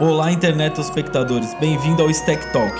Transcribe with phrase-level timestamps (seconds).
[0.00, 2.74] Olá, internet espectadores, bem-vindo ao Stack Talk,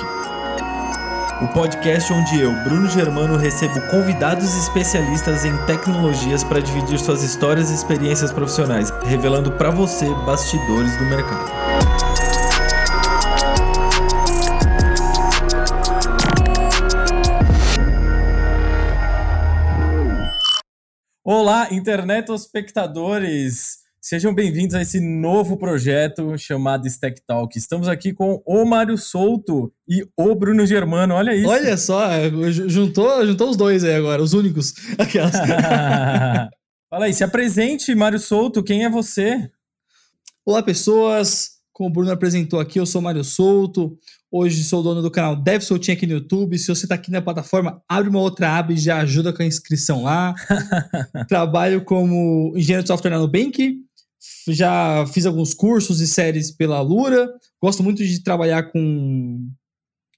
[1.45, 7.71] o podcast onde eu, Bruno Germano, recebo convidados especialistas em tecnologias para dividir suas histórias
[7.71, 11.51] e experiências profissionais, revelando para você bastidores do mercado.
[21.23, 23.70] Olá, internet espectadores!
[24.11, 27.57] Sejam bem-vindos a esse novo projeto chamado Stack Talk.
[27.57, 31.15] Estamos aqui com o Mário Souto e o Bruno Germano.
[31.15, 31.49] Olha isso.
[31.49, 32.09] Olha só,
[32.67, 34.75] juntou, juntou os dois aí agora, os únicos.
[34.99, 35.31] Aquelas.
[36.91, 38.65] Fala aí, se apresente, Mário Souto.
[38.65, 39.49] Quem é você?
[40.45, 41.61] Olá, pessoas.
[41.73, 43.97] Como o Bruno apresentou aqui, eu sou Mário Souto.
[44.29, 46.59] Hoje sou dono do canal Dev Soltinho aqui no YouTube.
[46.59, 49.47] Se você está aqui na plataforma, abre uma outra aba e já ajuda com a
[49.47, 50.35] inscrição lá.
[51.29, 53.89] Trabalho como engenheiro de software na Nubank
[54.49, 57.29] já fiz alguns cursos e séries pela Lura.
[57.63, 59.49] Gosto muito de trabalhar com,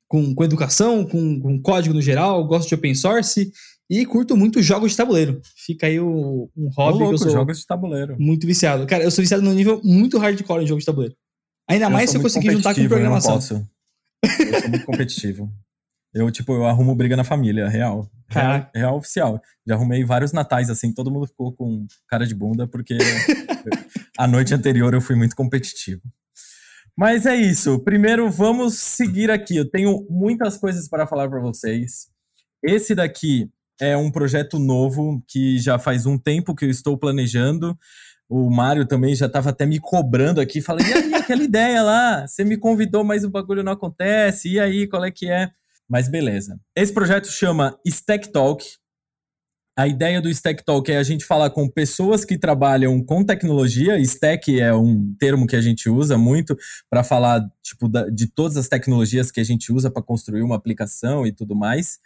[0.08, 2.46] com, com educação, com, com código no geral.
[2.46, 3.52] Gosto de open source
[3.90, 5.40] e curto muito jogos de tabuleiro.
[5.56, 8.16] Fica aí o, um hobby louco, que eu sou jogos de tabuleiro.
[8.18, 8.86] muito viciado.
[8.86, 11.14] Cara, eu sou viciado num nível muito hardcore em jogos de tabuleiro.
[11.68, 13.34] Ainda Eu mais se eu conseguir juntar com eu não programação.
[13.34, 13.68] posso.
[14.24, 15.52] Eu sou muito competitivo.
[16.14, 18.10] Eu, tipo, eu arrumo briga na família, real.
[18.28, 19.40] Real, real oficial.
[19.66, 22.96] Já arrumei vários natais, assim, todo mundo ficou com cara de bunda, porque
[24.18, 26.02] a noite anterior eu fui muito competitivo.
[26.96, 27.78] Mas é isso.
[27.80, 29.56] Primeiro, vamos seguir aqui.
[29.56, 32.08] Eu tenho muitas coisas para falar para vocês.
[32.62, 37.76] Esse daqui é um projeto novo que já faz um tempo que eu estou planejando.
[38.28, 42.26] O Mário também já estava até me cobrando aqui, falando: e aí, aquela ideia lá?
[42.26, 44.50] Você me convidou, mas o bagulho não acontece.
[44.50, 45.50] E aí, qual é que é?
[45.92, 46.58] Mas beleza.
[46.74, 48.64] Esse projeto chama Stack Talk.
[49.76, 53.98] A ideia do Stack Talk é a gente falar com pessoas que trabalham com tecnologia.
[53.98, 56.56] Stack é um termo que a gente usa muito
[56.88, 61.26] para falar tipo, de todas as tecnologias que a gente usa para construir uma aplicação
[61.26, 61.98] e tudo mais.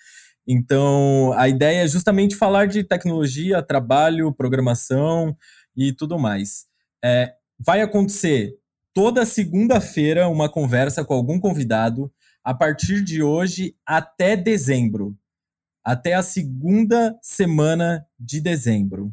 [0.48, 5.36] Então, a ideia é justamente falar de tecnologia, trabalho, programação
[5.76, 6.64] e tudo mais.
[7.04, 8.56] É, vai acontecer
[8.92, 12.10] toda segunda-feira uma conversa com algum convidado
[12.46, 15.18] a partir de hoje até dezembro.
[15.84, 19.12] Até a segunda semana de dezembro.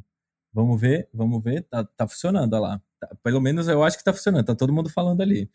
[0.54, 1.64] Vamos ver, vamos ver.
[1.64, 2.82] Tá, tá funcionando, olha lá.
[3.00, 5.50] Tá- pelo menos eu acho que tá funcionando, tá todo mundo falando ali.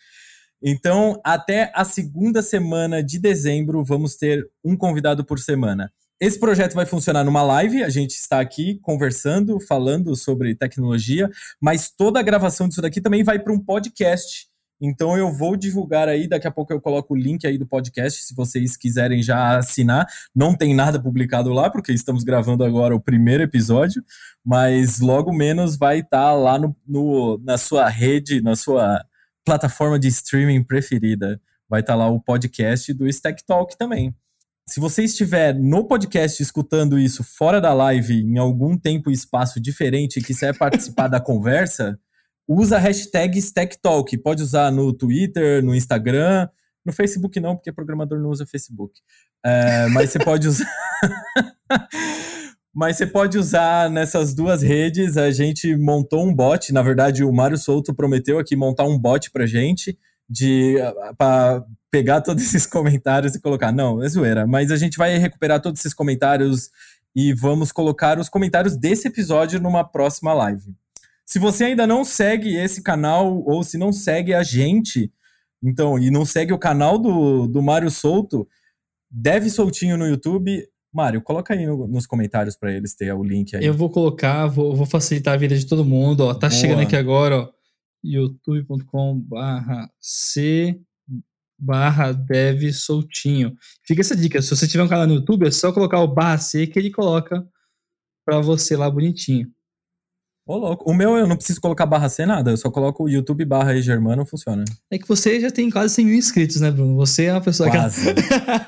[0.61, 5.93] Então, até a segunda semana de dezembro, vamos ter um convidado por semana.
[6.21, 11.93] Esse projeto vai funcionar numa live, a gente está aqui conversando, falando sobre tecnologia, mas
[11.93, 14.49] toda a gravação disso daqui também vai para um podcast.
[14.81, 18.23] Então eu vou divulgar aí, daqui a pouco eu coloco o link aí do podcast,
[18.25, 20.07] se vocês quiserem já assinar.
[20.35, 24.03] Não tem nada publicado lá, porque estamos gravando agora o primeiro episódio,
[24.45, 29.05] mas logo menos vai estar lá no, no- na sua rede, na sua
[29.45, 31.41] plataforma de streaming preferida.
[31.69, 34.15] Vai estar lá o podcast do Stack Talk também.
[34.69, 39.59] Se você estiver no podcast escutando isso fora da live, em algum tempo e espaço
[39.59, 41.99] diferente e quiser participar da conversa,
[42.49, 44.17] usa a hashtag StackTalk.
[44.19, 46.49] Pode usar no Twitter, no Instagram,
[46.85, 48.99] no Facebook não, porque programador não usa Facebook.
[49.45, 50.67] É, mas você pode usar.
[52.75, 55.17] mas você pode usar nessas duas redes.
[55.17, 56.73] A gente montou um bot.
[56.73, 59.99] Na verdade, o Mário Souto prometeu aqui montar um bot pra gente
[60.29, 60.77] de
[61.17, 63.73] para pegar todos esses comentários e colocar.
[63.73, 64.47] Não, é zoeira.
[64.47, 66.71] Mas a gente vai recuperar todos esses comentários
[67.15, 70.75] e vamos colocar os comentários desse episódio numa próxima live.
[71.29, 75.13] Se você ainda não segue esse canal ou se não segue a gente,
[75.63, 78.49] então, e não segue o canal do, do Mário Souto,
[79.11, 80.67] deve soltinho no YouTube.
[80.91, 83.63] Mário, coloca aí no- nos comentários para eles ter o link aí.
[83.63, 86.21] Eu vou colocar, vou, vou facilitar a vida de todo mundo.
[86.21, 86.33] Ó.
[86.33, 86.59] Tá Boa.
[86.61, 87.51] chegando aqui agora, ó.
[88.03, 90.81] youtube.com barra C
[91.61, 93.55] barra dev soltinho.
[93.85, 94.41] Fica essa dica.
[94.41, 96.91] Se você tiver um canal no YouTube, é só colocar o barra C que ele
[96.91, 97.47] coloca
[98.25, 99.47] pra você lá bonitinho.
[100.49, 100.91] Ô, louco.
[100.91, 103.75] O meu eu não preciso colocar barra C nada, eu só coloco o YouTube barra
[103.75, 104.65] e Germano, funciona.
[104.91, 106.97] É que você já tem quase 100 mil inscritos, né, Bruno?
[106.97, 108.15] Você é uma pessoa Quase.
[108.15, 108.23] que.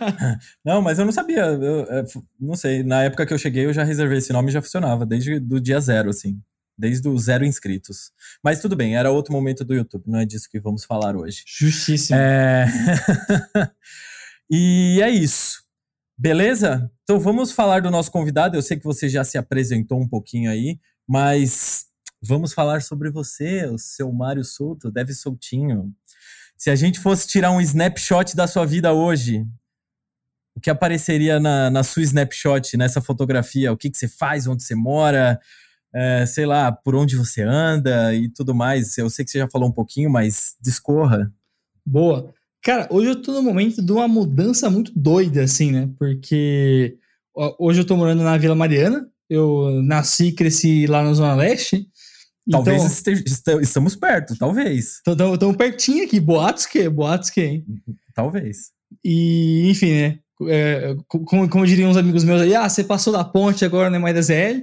[0.63, 1.41] Não, mas eu não sabia.
[1.41, 2.05] eu, é,
[2.39, 2.83] não sei.
[2.83, 5.59] Na época que eu cheguei, eu já reservei esse nome e já funcionava, desde do
[5.59, 6.39] dia zero, assim.
[6.77, 8.11] Desde o zero inscritos.
[8.45, 11.45] Mas tudo bem, era outro momento do YouTube, não é disso que vamos falar hoje.
[11.47, 12.19] Justíssimo.
[12.19, 12.67] É...
[14.51, 15.63] e é isso.
[16.19, 16.91] Beleza?
[17.05, 18.55] Então vamos falar do nosso convidado.
[18.55, 20.79] Eu sei que você já se apresentou um pouquinho aí,
[21.11, 21.87] mas
[22.23, 25.93] vamos falar sobre você, o seu Mário Souto, deve soltinho.
[26.57, 29.45] Se a gente fosse tirar um snapshot da sua vida hoje,
[30.55, 33.73] o que apareceria na, na sua snapshot, nessa fotografia?
[33.73, 35.41] O que, que você faz, onde você mora,
[35.93, 38.97] é, sei lá, por onde você anda e tudo mais.
[38.97, 41.33] Eu sei que você já falou um pouquinho, mas discorra.
[41.85, 42.33] Boa.
[42.63, 45.91] Cara, hoje eu tô no momento de uma mudança muito doida, assim, né?
[45.99, 46.97] Porque
[47.59, 51.87] hoje eu tô morando na Vila Mariana, eu nasci e cresci lá na Zona Leste.
[52.51, 55.01] Talvez então, estamos perto, talvez.
[55.07, 56.89] Estamos pertinho aqui, boatos que?
[56.89, 57.65] Boatos que, hein?
[58.13, 58.73] Talvez.
[59.05, 60.19] E, enfim, né?
[60.49, 63.97] É, como, como diriam uns amigos meus aí, ah, você passou da ponte agora, não
[63.97, 64.63] é mais da ZL.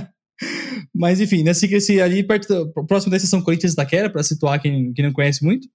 [0.92, 4.60] Mas, enfim, nasci e cresci ali perto, próximo da estação Corinthians da Quera, para situar
[4.60, 5.68] quem, quem não conhece muito.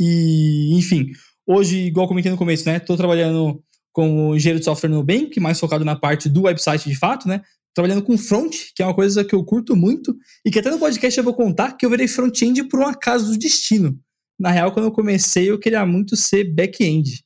[0.00, 1.10] E, enfim,
[1.46, 2.78] hoje, igual comentei no começo, né?
[2.78, 3.62] Tô trabalhando
[3.94, 7.40] como engenheiro de software no Nubank, mais focado na parte do website de fato, né?
[7.72, 10.14] Trabalhando com front, que é uma coisa que eu curto muito,
[10.44, 13.30] e que até no podcast eu vou contar que eu virei front-end por um acaso
[13.30, 13.96] do destino.
[14.38, 17.24] Na real, quando eu comecei, eu queria muito ser back-end.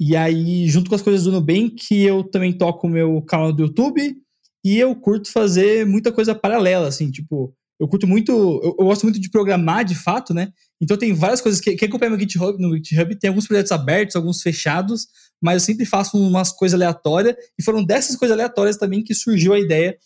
[0.00, 3.64] E aí, junto com as coisas do Nubank, eu também toco o meu canal do
[3.64, 4.16] YouTube,
[4.64, 9.02] e eu curto fazer muita coisa paralela, assim, tipo, eu curto muito, eu, eu, gosto
[9.02, 10.52] muito de programar de fato, né?
[10.80, 14.16] Então tem várias coisas que, que acompanha no GitHub, no GitHub tem alguns projetos abertos,
[14.16, 15.08] alguns fechados,
[15.40, 19.52] mas eu sempre faço umas coisas aleatórias, e foram dessas coisas aleatórias também que surgiu
[19.52, 19.96] a ideia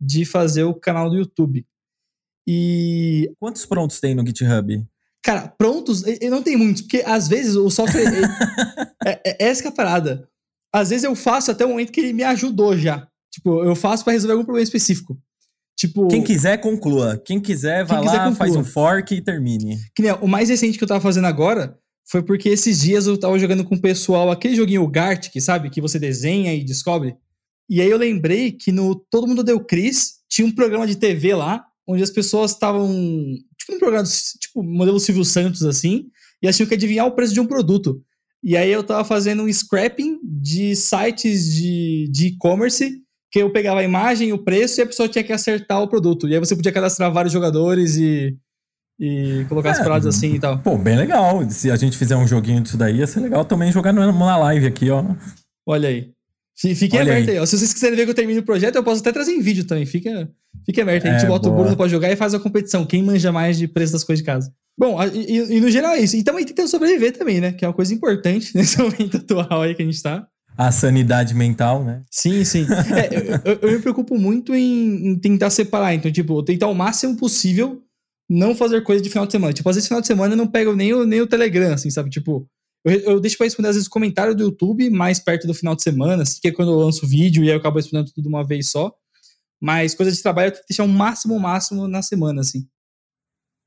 [0.00, 1.64] de fazer o canal do YouTube.
[2.46, 3.30] E.
[3.38, 4.84] Quantos prontos tem no GitHub?
[5.22, 8.04] Cara, prontos, eu não tem muitos, porque às vezes o software.
[9.04, 10.28] é, é, é, essa que é a parada.
[10.72, 13.06] Às vezes eu faço até o momento que ele me ajudou já.
[13.30, 15.20] Tipo, eu faço para resolver algum problema específico.
[15.80, 17.16] Tipo, quem quiser, conclua.
[17.24, 19.78] Quem quiser, vai lá, quiser, faz um fork e termine.
[19.94, 21.74] Que nem, o mais recente que eu tava fazendo agora
[22.06, 25.70] foi porque esses dias eu tava jogando com o pessoal aquele joguinho Gartic, sabe?
[25.70, 27.16] Que você desenha e descobre.
[27.66, 31.34] E aí eu lembrei que no Todo Mundo Deu Cris tinha um programa de TV
[31.34, 32.86] lá, onde as pessoas estavam.
[33.56, 34.06] Tipo um programa,
[34.38, 36.10] tipo modelo Silvio Santos, assim,
[36.42, 38.02] e elas tinham que adivinhar o preço de um produto.
[38.44, 43.00] E aí eu tava fazendo um scrapping de sites de e-commerce
[43.30, 46.28] que eu pegava a imagem, o preço e a pessoa tinha que acertar o produto.
[46.28, 48.36] E aí você podia cadastrar vários jogadores e,
[48.98, 50.58] e colocar é, as paradas assim e tal.
[50.58, 51.48] Pô, bem legal.
[51.48, 54.66] Se a gente fizer um joguinho disso daí, ia ser legal também jogar na live
[54.66, 55.04] aqui, ó.
[55.66, 56.10] Olha aí.
[56.56, 57.38] Fique aberto aí.
[57.38, 57.46] aí.
[57.46, 59.64] Se vocês quiserem ver que eu termino o projeto, eu posso até trazer em vídeo
[59.64, 59.86] também.
[59.86, 60.28] Fica,
[60.66, 61.06] fica aberto.
[61.06, 61.54] A gente é, bota boa.
[61.54, 62.84] o Bruno pra jogar e faz a competição.
[62.84, 64.52] Quem manja mais de preço das coisas de casa.
[64.76, 66.16] Bom, e, e no geral é isso.
[66.16, 67.52] E também tentando sobreviver também, né?
[67.52, 71.34] Que é uma coisa importante nesse momento atual aí que a gente tá a sanidade
[71.34, 72.02] mental, né?
[72.10, 72.66] Sim, sim.
[72.94, 75.94] É, eu, eu, me preocupo muito em, em, tentar separar.
[75.94, 77.82] Então, tipo, tentar o máximo possível
[78.28, 79.52] não fazer coisa de final de semana.
[79.52, 81.90] Tipo, às vezes final de semana eu não pego nem o, nem o Telegram, assim,
[81.90, 82.10] sabe?
[82.10, 82.46] Tipo,
[82.84, 85.82] eu, eu deixo pra responder às vezes comentário do YouTube mais perto do final de
[85.82, 88.22] semana, assim, que é quando eu lanço o vídeo e aí eu acabo respondendo tudo
[88.22, 88.92] de uma vez só.
[89.60, 92.66] Mas coisa de trabalho eu tenho que deixar o máximo, o máximo na semana, assim.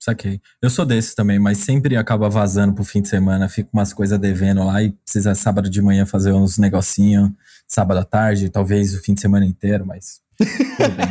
[0.04, 0.42] Saquei.
[0.62, 4.20] Eu sou desses também, mas sempre acaba vazando pro fim de semana, fico umas coisas
[4.20, 7.34] devendo lá e precisa sábado de manhã fazer uns negocinho,
[7.66, 11.08] sábado à tarde, talvez o fim de semana inteiro, mas tudo bem?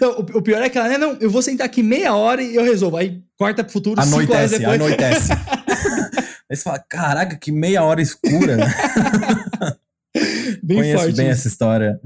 [0.00, 2.42] Não, o, o, pior é que ela, né, não, eu vou sentar aqui meia hora
[2.42, 2.96] e eu resolvo.
[2.96, 4.80] Aí quarta pro futuro, anoitece, cinco horas depois.
[4.80, 5.32] Anoitece,
[6.50, 8.56] Aí você fala, caraca, que meia hora escura.
[10.62, 11.40] bem Conheço forte bem isso.
[11.40, 12.00] essa história.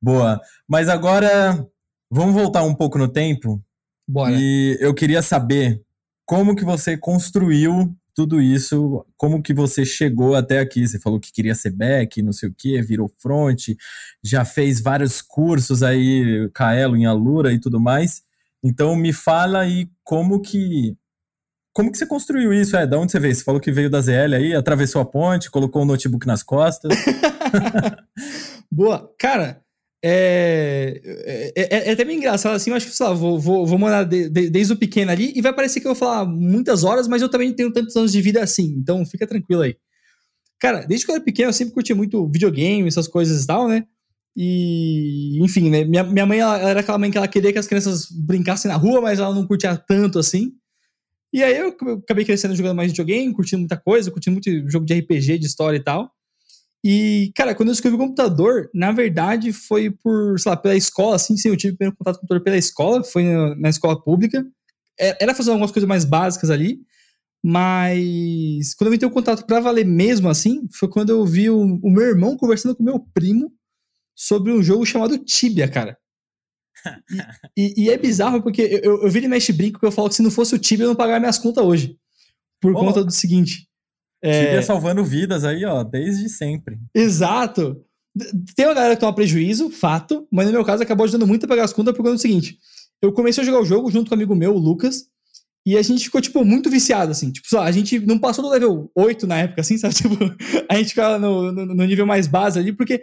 [0.00, 0.40] Boa.
[0.68, 1.66] Mas agora,
[2.08, 3.60] vamos voltar um pouco no tempo
[4.06, 4.34] Bora.
[4.36, 5.82] E eu queria saber
[6.24, 10.86] como que você construiu tudo isso, como que você chegou até aqui?
[10.86, 13.68] Você falou que queria ser back, não sei o que, virou front,
[14.22, 18.22] já fez vários cursos aí, Kaelo em Alura e tudo mais.
[18.62, 20.96] Então me fala aí como que
[21.74, 22.76] como que você construiu isso?
[22.76, 23.34] É, da onde você veio?
[23.34, 26.92] Você falou que veio da ZL aí, atravessou a ponte, colocou o notebook nas costas.
[28.70, 29.10] Boa.
[29.18, 29.62] Cara,
[30.04, 32.70] é, é, é, é, até bem engraçado assim.
[32.70, 35.32] Eu acho que, sei lá, vou, vou, vou mandar de, de, desde o pequeno ali
[35.36, 38.10] e vai parecer que eu vou falar muitas horas, mas eu também tenho tantos anos
[38.10, 39.76] de vida assim, então fica tranquilo aí.
[40.58, 43.68] Cara, desde que eu era pequeno, eu sempre curti muito videogame, essas coisas e tal,
[43.68, 43.84] né?
[44.36, 45.84] E, enfim, né?
[45.84, 48.70] Minha, minha mãe ela, ela era aquela mãe que ela queria que as crianças brincassem
[48.70, 50.52] na rua, mas ela não curtia tanto assim.
[51.32, 54.94] E aí eu acabei crescendo jogando mais videogame, curtindo muita coisa, curtindo muito jogo de
[54.94, 56.10] RPG, de história e tal.
[56.84, 61.14] E, cara, quando eu escrevi o computador, na verdade foi por, sei lá, pela escola,
[61.14, 63.68] assim, sim, eu tive o primeiro contato com o computador pela escola, foi na, na
[63.68, 64.44] escola pública.
[64.98, 66.80] É, era fazer algumas coisas mais básicas ali,
[67.44, 71.78] mas quando eu entrei o contato para valer mesmo, assim, foi quando eu vi o,
[71.82, 73.52] o, meu irmão conversando com o meu primo
[74.14, 75.98] sobre um jogo chamado Tibia, cara.
[77.56, 79.92] E, e, e é bizarro porque eu, eu, eu vi ele mexe brinco que eu
[79.92, 81.96] falo que se não fosse o Tibia eu não pagava minhas contas hoje.
[82.60, 83.68] Por conta do seguinte.
[84.22, 84.44] É...
[84.44, 86.78] Tibia salvando vidas aí, ó, desde sempre.
[86.94, 87.84] Exato.
[88.54, 91.48] Tem uma galera que toma prejuízo, fato, mas no meu caso acabou ajudando muito a
[91.48, 92.58] pagar as contas por conta do seguinte.
[93.00, 95.06] Eu comecei a jogar o jogo junto com um amigo meu, o Lucas,
[95.64, 97.30] e a gente ficou, tipo, muito viciado, assim.
[97.30, 99.94] Tipo, a gente não passou do level 8 na época, assim, sabe?
[99.94, 100.16] Tipo,
[100.68, 103.02] a gente ficava no, no, no nível mais base ali, porque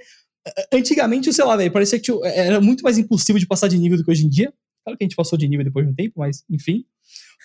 [0.71, 4.03] antigamente, sei lá, velho, parecia que era muito mais impossível de passar de nível do
[4.03, 4.53] que hoje em dia.
[4.83, 6.85] Claro que a gente passou de nível depois de um tempo, mas enfim.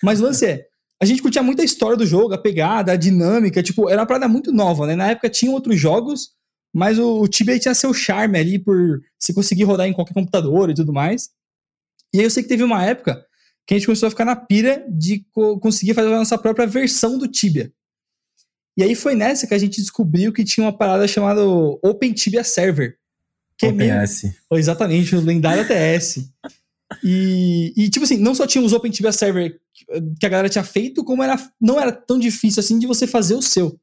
[0.03, 0.67] Mas o lance é,
[1.01, 4.07] a gente curtia muito a história do jogo, a pegada, a dinâmica, tipo, era uma
[4.07, 4.95] parada muito nova, né?
[4.95, 6.31] Na época tinha outros jogos,
[6.73, 10.69] mas o, o Tibia tinha seu charme ali por se conseguir rodar em qualquer computador
[10.69, 11.29] e tudo mais.
[12.13, 13.25] E aí eu sei que teve uma época
[13.67, 16.67] que a gente começou a ficar na pira de co conseguir fazer a nossa própria
[16.67, 17.71] versão do Tibia.
[18.77, 22.43] E aí foi nessa que a gente descobriu que tinha uma parada chamada Open Tibia
[22.43, 22.97] Server.
[23.57, 24.23] Que OpenS.
[24.23, 24.59] É meio...
[24.59, 26.29] Exatamente, o lendário ATS.
[27.03, 29.59] E, e, tipo assim, não só tinha os Open Tibia Server
[30.19, 33.35] que a galera tinha feito, como era, não era tão difícil assim de você fazer
[33.35, 33.77] o seu.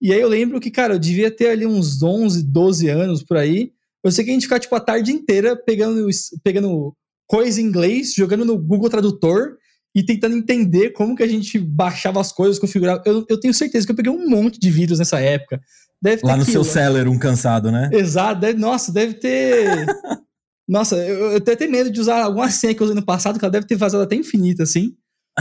[0.00, 3.36] E aí eu lembro que, cara, eu devia ter ali uns 11, 12 anos por
[3.36, 3.70] aí.
[4.04, 6.08] Eu sei que a gente ficava, tipo, a tarde inteira pegando,
[6.42, 6.92] pegando
[7.26, 9.56] coisa em inglês, jogando no Google Tradutor
[9.94, 13.00] e tentando entender como que a gente baixava as coisas, configurava.
[13.06, 15.60] Eu, eu tenho certeza que eu peguei um monte de vídeos nessa época.
[16.02, 17.88] Deve Lá no aquilo, seu seller, um cansado, né?
[17.92, 18.40] Exato.
[18.40, 19.86] Deve, nossa, deve ter...
[20.68, 23.38] nossa, eu, eu até tenho medo de usar alguma senha que eu usei no passado,
[23.38, 24.96] que ela deve ter vazado até infinita, assim.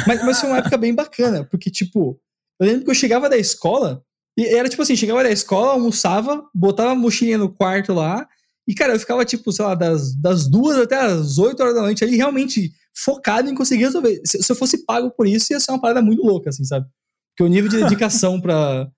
[0.08, 2.20] Mas, mas foi uma época bem bacana, porque, tipo,
[2.60, 4.04] eu lembro que eu chegava da escola,
[4.38, 8.28] e era tipo assim, chegava da escola, almoçava, botava a mochilinha no quarto lá,
[8.68, 11.82] e, cara, eu ficava, tipo, sei lá, das, das duas até as oito horas da
[11.82, 14.22] noite ali, realmente focado em conseguir resolver.
[14.26, 16.86] Se, se, eu fosse pago por isso, ia ser uma parada muito louca, assim, sabe?
[17.32, 18.90] Porque o nível de dedicação para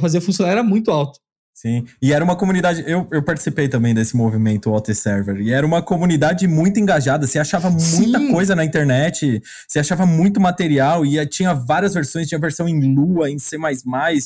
[0.00, 1.20] fazer funcionar era muito alto.
[1.62, 2.82] Sim, e era uma comunidade.
[2.88, 7.24] Eu, eu participei também desse movimento Alt Server, e era uma comunidade muito engajada.
[7.24, 8.32] Você achava muita Sim.
[8.32, 13.30] coisa na internet, você achava muito material, e tinha várias versões: tinha versão em Lua,
[13.30, 13.56] em C,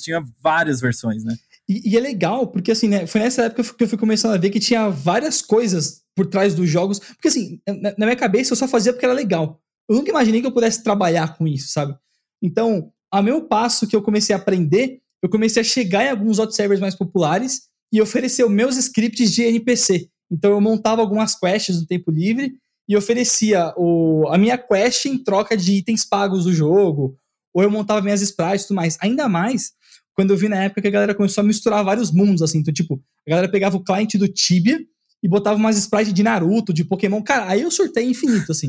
[0.02, 1.36] tinha várias versões, né?
[1.68, 4.38] E, e, é legal, porque assim, né, foi nessa época que eu fui começando a
[4.38, 7.00] ver que tinha várias coisas por trás dos jogos.
[7.00, 9.60] Porque assim, na, na minha cabeça eu só fazia porque era legal.
[9.86, 11.94] Eu nunca imaginei que eu pudesse trabalhar com isso, sabe?
[12.42, 16.38] Então, a meu passo que eu comecei a aprender, eu comecei a chegar em alguns
[16.38, 20.08] outros servers mais populares e oferecer os meus scripts de NPC.
[20.30, 22.54] Então eu montava algumas quests no tempo livre
[22.88, 27.16] e oferecia o, a minha quest em troca de itens pagos do jogo,
[27.52, 28.96] ou eu montava minhas sprites e tudo mais.
[29.00, 29.72] Ainda mais
[30.14, 32.58] quando eu vi na época que a galera começou a misturar vários mundos, assim.
[32.58, 34.78] Então, tipo, a galera pegava o cliente do Tibia
[35.22, 37.22] e botava umas sprites de Naruto, de Pokémon.
[37.22, 38.68] Cara, aí eu surtei infinito, assim.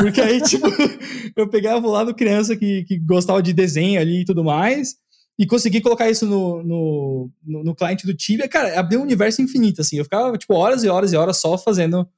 [0.00, 0.66] Porque aí, tipo,
[1.36, 4.94] eu pegava o lado criança que, que gostava de desenho ali e tudo mais,
[5.38, 8.48] e consegui colocar isso no, no, no, no cliente do Tibia.
[8.48, 9.96] Cara, abriu um universo infinito, assim.
[9.96, 12.08] Eu ficava, tipo, horas e horas e horas só fazendo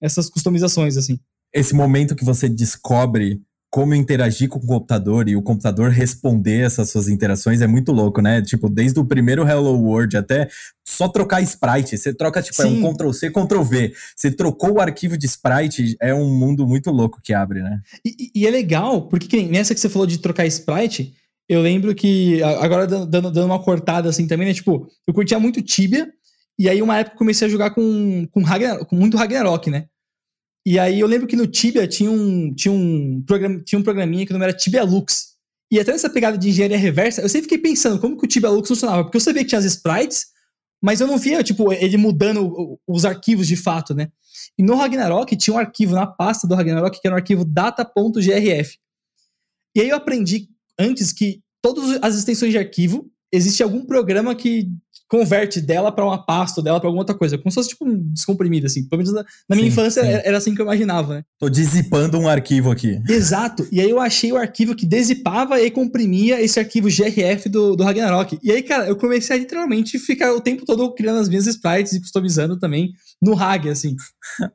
[0.00, 1.18] essas customizações, assim.
[1.52, 6.90] Esse momento que você descobre como interagir com o computador e o computador responder essas
[6.90, 8.40] suas interações é muito louco, né?
[8.40, 10.48] Tipo, desde o primeiro Hello World até
[10.86, 11.96] só trocar sprite.
[11.96, 12.82] Você troca, tipo, Sim.
[12.82, 13.92] é um Ctrl C, Ctrl V.
[14.16, 17.80] Você trocou o arquivo de sprite, é um mundo muito louco que abre, né?
[18.04, 21.14] E, e é legal, porque nessa que você falou de trocar sprite,
[21.48, 24.54] eu lembro que, agora dando, dando uma cortada assim também, né?
[24.54, 26.12] Tipo, eu curtia muito Tibia,
[26.58, 28.42] e aí uma época eu comecei a jogar com, com,
[28.86, 29.86] com muito Ragnarok, né?
[30.66, 33.24] E aí eu lembro que no Tibia tinha um, tinha um,
[33.64, 35.28] tinha um programinha que o nome era Tibia Lux.
[35.70, 38.50] E até nessa pegada de engenharia reversa, eu sempre fiquei pensando como que o Tibia
[38.50, 39.04] Lux funcionava.
[39.04, 40.26] Porque eu sabia que tinha as sprites,
[40.82, 44.10] mas eu não via, tipo, ele mudando os arquivos de fato, né?
[44.58, 48.76] E no Ragnarok tinha um arquivo na pasta do Ragnarok que era um arquivo data.grf.
[49.74, 50.48] E aí eu aprendi
[50.78, 54.70] antes que todas as extensões de arquivo, existe algum programa que
[55.08, 57.38] converte dela para uma pasta, dela para alguma outra coisa.
[57.38, 58.84] Como se fosse tipo um descomprimido, assim.
[58.88, 60.08] Pelo menos na, na minha sim, infância sim.
[60.08, 61.22] era assim que eu imaginava, né?
[61.38, 63.00] Tô dizipando um arquivo aqui.
[63.08, 63.66] Exato.
[63.70, 67.84] E aí eu achei o arquivo que desipava e comprimia esse arquivo GRF do, do
[67.84, 68.38] Ragnarok.
[68.42, 71.92] E aí, cara, eu comecei a literalmente ficar o tempo todo criando as minhas sprites
[71.92, 73.94] e customizando também no Rag, assim.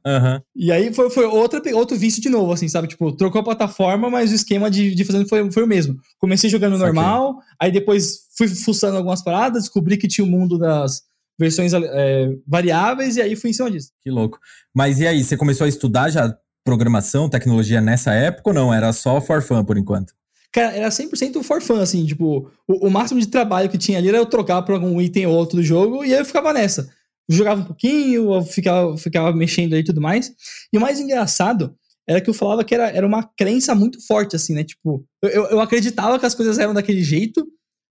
[0.05, 0.39] Uhum.
[0.55, 2.87] E aí foi, foi outra, outro vício de novo, assim, sabe?
[2.87, 5.97] Tipo, trocou a plataforma, mas o esquema de, de fazendo foi, foi o mesmo.
[6.19, 11.01] Comecei jogando normal, aí depois fui fuçando algumas paradas, descobri que tinha o mundo das
[11.39, 13.91] versões é, variáveis, e aí fui em cima disso.
[14.01, 14.39] Que louco.
[14.73, 16.35] Mas e aí, você começou a estudar já
[16.65, 18.73] programação, tecnologia nessa época ou não?
[18.73, 20.13] Era só for fun por enquanto?
[20.51, 24.09] Cara, era 100% for fun, assim, tipo, o, o, máximo de trabalho que tinha ali
[24.09, 26.87] era eu trocar por algum item ou outro do jogo, e aí eu ficava nessa
[27.29, 30.31] jogava um pouquinho, ficava, ficava mexendo aí e tudo mais.
[30.71, 31.75] E o mais engraçado
[32.07, 34.63] era que eu falava que era, era uma crença muito forte, assim, né?
[34.63, 37.45] Tipo, eu, eu acreditava que as coisas eram daquele jeito,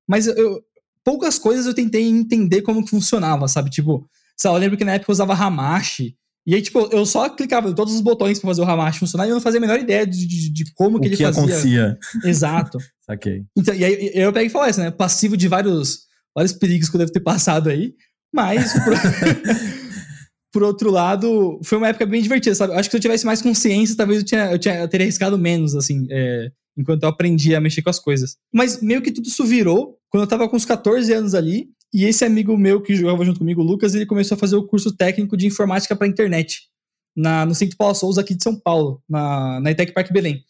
[0.08, 0.62] mas eu,
[1.04, 3.70] poucas coisas eu tentei entender como que funcionava, sabe?
[3.70, 7.06] Tipo, sei lá, eu lembro que na época eu usava Hamashi, e aí, tipo, eu
[7.06, 9.58] só clicava em todos os botões para fazer o Hamashi funcionar e eu não fazia
[9.58, 11.42] a menor ideia de, de, de como que o ele que fazia.
[11.42, 11.98] acontecia.
[12.24, 12.78] Exato.
[13.06, 13.44] Saquei.
[13.56, 14.90] Então, e aí eu pego e falo isso, né?
[14.90, 16.00] Passivo de vários,
[16.34, 17.94] vários perigos que eu devo ter passado aí.
[18.34, 18.92] Mas, por,
[20.52, 22.72] por, outro lado, foi uma época bem divertida, sabe?
[22.72, 25.38] Acho que se eu tivesse mais consciência, talvez eu, tinha, eu, tinha, eu teria arriscado
[25.38, 28.36] menos, assim, é, enquanto eu aprendia a mexer com as coisas.
[28.52, 32.04] Mas meio que tudo isso virou quando eu tava com uns 14 anos ali, e
[32.04, 34.94] esse amigo meu que jogava junto comigo, o Lucas, ele começou a fazer o curso
[34.94, 36.68] técnico de informática para internet
[37.16, 40.44] na, no Centro Paulo Souza aqui de São Paulo, na, na Itec Parque Belém.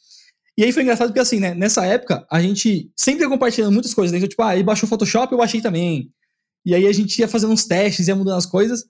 [0.59, 3.95] E aí foi engraçado porque, assim, né, nessa época, a gente sempre ia compartilhando muitas
[3.95, 4.19] coisas, né?
[4.19, 6.11] Então, tipo, ah, ele baixou o Photoshop, eu baixei também.
[6.67, 8.85] E aí a gente ia fazendo uns testes, ia mudando as coisas.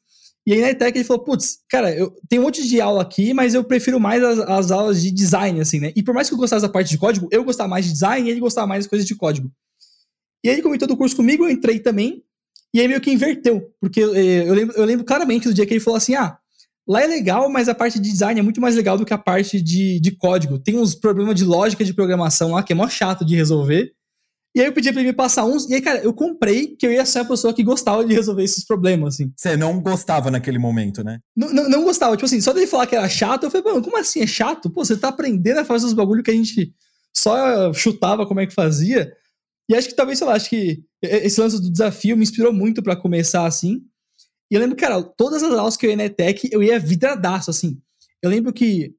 [0.47, 3.35] E aí na ETEC ele falou, putz, cara, eu tenho um monte de aula aqui,
[3.35, 5.93] mas eu prefiro mais as, as, aulas de design, assim, né?
[5.95, 8.27] E por mais que eu gostasse da parte de código, eu gostava mais de design
[8.27, 9.51] e ele gostava mais das coisas de código.
[10.45, 12.23] E aí ele comentou do curso comigo, eu entrei também,
[12.75, 15.67] e aí meio que inverteu, porque eu, eh, eu, lembro, eu lembro claramente do dia
[15.67, 16.37] que ele falou assim, ah,
[16.87, 19.19] lá é legal, mas a parte de design é muito mais legal do que a
[19.19, 20.59] parte de, de código.
[20.59, 23.93] Tem uns problemas de lógica de programação lá que é mó chato de resolver,
[24.55, 25.69] e aí eu pedi pra ele me passar uns.
[25.69, 28.45] E aí, cara, eu comprei que eu ia ser a pessoa que gostava de resolver
[28.45, 29.33] esses problemas, assim.
[29.35, 31.21] Você não gostava naquele momento, né?
[31.35, 32.15] Não, não, não gostava.
[32.17, 34.69] Tipo assim, só dele falar que era chato, eu falei, mano, como assim é chato?
[34.69, 36.75] Pô, você tá aprendendo a fazer os bagulho que a gente
[37.17, 39.11] só chutava como é que fazia.
[39.71, 42.83] E acho que talvez, sei lá, acho que esse lance do desafio me inspirou muito
[42.83, 43.83] para começar assim.
[44.51, 47.51] E eu lembro, cara, todas as aulas que eu ia na ETEC, eu ia vidradaço,
[47.51, 47.81] assim.
[48.23, 48.95] Eu lembro que,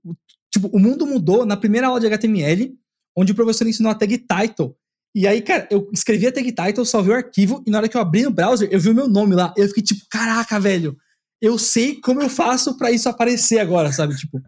[0.52, 2.76] tipo, o mundo mudou na primeira aula de HTML,
[3.16, 4.76] onde o professor ensinou a tag title.
[5.16, 7.96] E aí, cara, eu escrevi a tag title, salvei o arquivo, e na hora que
[7.96, 9.54] eu abri no browser, eu vi o meu nome lá.
[9.56, 10.98] Eu fiquei tipo, caraca, velho,
[11.40, 14.16] eu sei como eu faço para isso aparecer agora, sabe?
[14.16, 14.42] Tipo.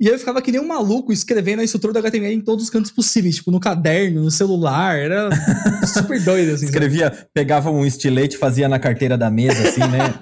[0.00, 2.70] E eu ficava que nem um maluco escrevendo a estrutura do HTML em todos os
[2.70, 5.30] cantos possíveis, tipo no caderno, no celular, era
[5.86, 6.64] super doido, assim.
[6.64, 7.26] Escrevia, sabe?
[7.32, 10.14] pegava um estilete, fazia na carteira da mesa, assim, né?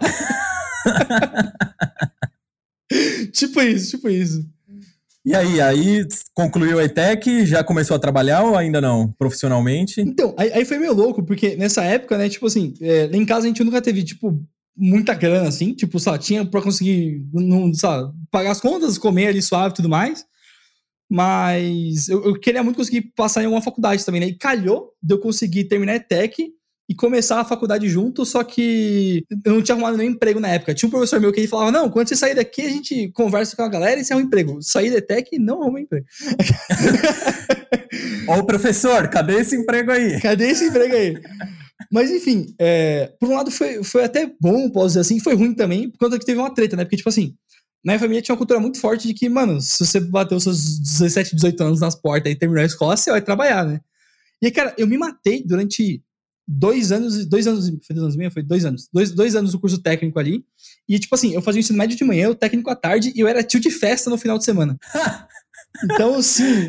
[3.32, 4.44] tipo isso, tipo isso.
[5.24, 10.00] E aí, aí concluiu a ETEC, já começou a trabalhar ou ainda não, profissionalmente?
[10.00, 13.26] Então, aí, aí foi meio louco, porque nessa época, né, tipo assim, é, lá em
[13.26, 14.42] casa a gente nunca teve, tipo,
[14.76, 19.42] muita grana, assim, tipo, só tinha pra conseguir, não, sabe, pagar as contas, comer ali
[19.42, 20.24] suave e tudo mais.
[21.08, 24.28] Mas eu, eu, queria muito conseguir passar em alguma faculdade também, né?
[24.28, 26.52] E calhou de eu conseguir terminar a ETEC
[26.88, 30.74] e começar a faculdade junto, só que eu não tinha arrumado nenhum emprego na época.
[30.74, 33.56] Tinha um professor meu que ele falava: Não, quando você sair daqui, a gente conversa
[33.56, 34.62] com a galera e você é um emprego.
[34.62, 36.06] Sair da Tech não arruma emprego.
[38.28, 40.20] Ô, professor, cadê esse emprego aí?
[40.20, 41.14] Cadê esse emprego aí?
[41.90, 45.54] Mas enfim, é, por um lado foi, foi até bom, posso dizer assim, foi ruim
[45.54, 46.84] também, por conta que teve uma treta, né?
[46.84, 47.34] Porque, tipo assim,
[47.84, 50.42] na minha família tinha uma cultura muito forte de que, mano, se você bater os
[50.42, 53.80] seus 17, 18 anos nas portas e terminar a escola, você vai trabalhar, né?
[54.42, 56.02] E, cara, eu me matei durante
[56.46, 58.30] dois anos, dois anos, foi dois anos meio?
[58.30, 58.88] Foi dois anos.
[58.92, 60.44] Dois, dois anos do curso técnico ali.
[60.88, 63.20] E, tipo assim, eu fazia o ensino médio de manhã, o técnico à tarde, e
[63.20, 64.78] eu era tio de festa no final de semana.
[65.84, 66.68] Então, assim,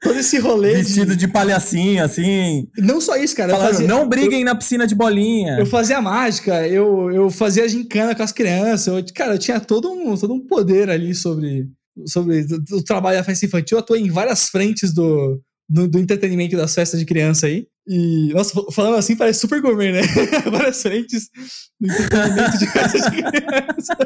[0.00, 0.76] todo esse rolê.
[0.76, 2.68] Vestido de, de palhacinho, assim.
[2.76, 3.52] Não só isso, cara.
[3.52, 5.58] Falando, fazia, não briguem eu, na piscina de bolinha.
[5.58, 8.86] Eu fazia mágica, eu, eu fazia gincana com as crianças.
[8.88, 11.68] Eu, cara, eu tinha todo um, todo um poder ali sobre,
[12.06, 13.78] sobre o trabalho da festa infantil.
[13.78, 17.66] Eu atuei em várias frentes do, do, do entretenimento das festas de criança aí.
[17.86, 20.02] E, nossa, falando assim parece super gourmet, né?
[20.50, 21.28] Várias frentes
[21.80, 23.96] do entretenimento de festas de criança.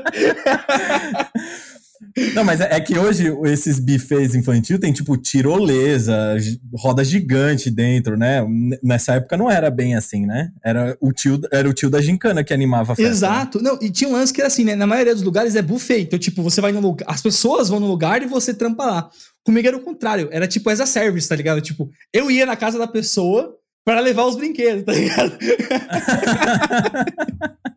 [2.35, 6.37] Não, mas é, é, que hoje esses buffets infantil tem tipo tirolesa,
[6.75, 8.45] roda gigante dentro, né?
[8.83, 10.51] Nessa época não era bem assim, né?
[10.65, 13.09] Era o tio, era o tio da gincana que animava a festa.
[13.09, 13.11] Né?
[13.11, 13.63] Exato.
[13.63, 13.71] Né?
[13.71, 14.75] Não, e tinha um lance que era assim, né?
[14.75, 16.03] Na maioria dos lugares é buffet.
[16.03, 19.11] Então, tipo, você vai no lugar, as pessoas vão no lugar e você trampa lá.
[19.45, 21.61] Comigo era o contrário, era tipo as a service, tá ligado?
[21.61, 23.55] Tipo, eu ia na casa da pessoa
[23.85, 25.39] para levar os brinquedos, tá ligado?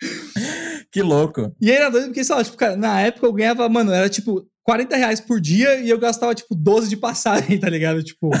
[0.92, 1.52] que louco.
[1.60, 4.08] E aí era doido porque, sei lá, tipo, cara, na época eu ganhava, mano, era
[4.08, 8.02] tipo 40 reais por dia e eu gastava, tipo, 12 de passagem, tá ligado?
[8.02, 8.30] Tipo.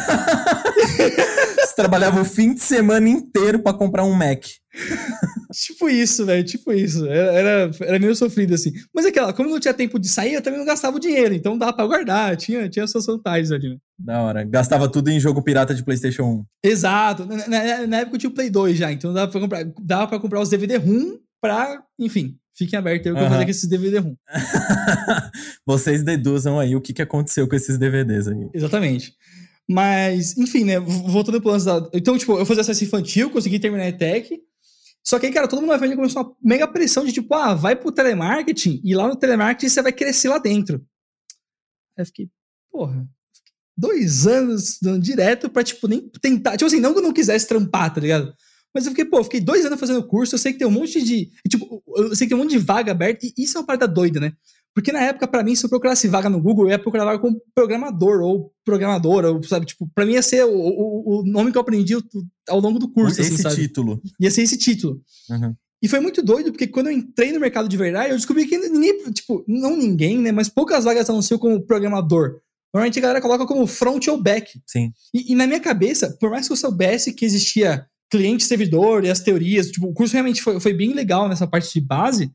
[1.58, 4.44] Você trabalhava o fim de semana inteiro para comprar um Mac.
[5.52, 7.06] tipo isso, velho, tipo isso.
[7.06, 8.72] Era, era, era, meio sofrido assim.
[8.94, 11.34] Mas é aquela, como não tinha tempo de sair, eu também não gastava o dinheiro,
[11.34, 13.76] então dava pra guardar, tinha, tinha suas vantagens ali, né?
[13.98, 14.44] Da hora.
[14.44, 16.44] Gastava tudo em jogo pirata de PlayStation 1.
[16.62, 17.24] Exato.
[17.24, 20.06] Na, na, na época eu tinha o Play 2 já, então dava pra comprar, dava
[20.06, 23.26] pra comprar os DVD RUM pra, enfim, fiquem abertos aí o que uhum.
[23.26, 24.16] eu vou fazer com esses DVD RUM.
[25.64, 28.50] Vocês deduzam aí o que, que aconteceu com esses DVDs aí.
[28.52, 29.14] Exatamente.
[29.68, 30.80] Mas, enfim, né?
[30.80, 31.88] Voltando pro lance da.
[31.92, 34.40] Então, tipo, eu fazia acesso infantil, consegui terminar a ETEC.
[35.04, 37.54] Só que aí, cara, todo mundo na família começou uma mega pressão de tipo, ah,
[37.54, 40.84] vai pro telemarketing e lá no telemarketing você vai crescer lá dentro.
[41.96, 42.28] Aí eu fiquei,
[42.70, 43.08] porra,
[43.76, 46.52] dois anos dando direto pra, tipo, nem tentar.
[46.52, 48.34] Tipo assim, não que eu não quisesse trampar, tá ligado?
[48.78, 50.70] Mas eu fiquei, pô, eu fiquei dois anos fazendo curso, eu sei que tem um
[50.70, 51.32] monte de.
[51.48, 53.88] Tipo, eu sei que tem um monte de vaga aberta, e isso é uma parada
[53.88, 54.32] doida, né?
[54.72, 57.18] Porque na época, para mim, se eu procurasse vaga no Google, eu ia procurar vaga
[57.18, 59.66] como programador ou programadora, ou, sabe?
[59.66, 61.96] Tipo, pra mim ia ser o, o, o nome que eu aprendi
[62.48, 63.20] ao longo do curso.
[63.20, 64.00] Esse assim, título.
[64.20, 65.02] Ia ser esse título.
[65.28, 65.56] Uhum.
[65.82, 68.56] E foi muito doido, porque quando eu entrei no mercado de verdade, eu descobri que
[68.56, 70.30] ninguém, tipo, não ninguém, né?
[70.30, 72.40] Mas poucas vagas anunciam como programador.
[72.72, 74.60] Normalmente a galera coloca como front ou back.
[74.64, 74.92] Sim.
[75.12, 79.20] E, e na minha cabeça, por mais que eu soubesse que existia cliente-servidor e as
[79.20, 82.32] teorias, tipo, o curso realmente foi, foi bem legal nessa parte de base,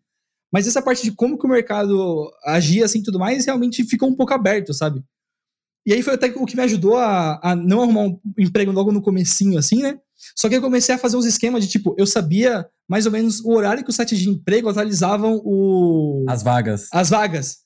[0.52, 4.16] mas essa parte de como que o mercado agia assim tudo mais, realmente ficou um
[4.16, 5.04] pouco aberto, sabe?
[5.86, 8.92] E aí foi até o que me ajudou a, a não arrumar um emprego logo
[8.92, 10.00] no comecinho, assim, né?
[10.36, 13.42] Só que eu comecei a fazer uns esquemas de tipo, eu sabia mais ou menos
[13.42, 16.26] o horário que os sites de emprego atualizavam o.
[16.30, 16.88] As vagas.
[16.94, 17.58] As vagas.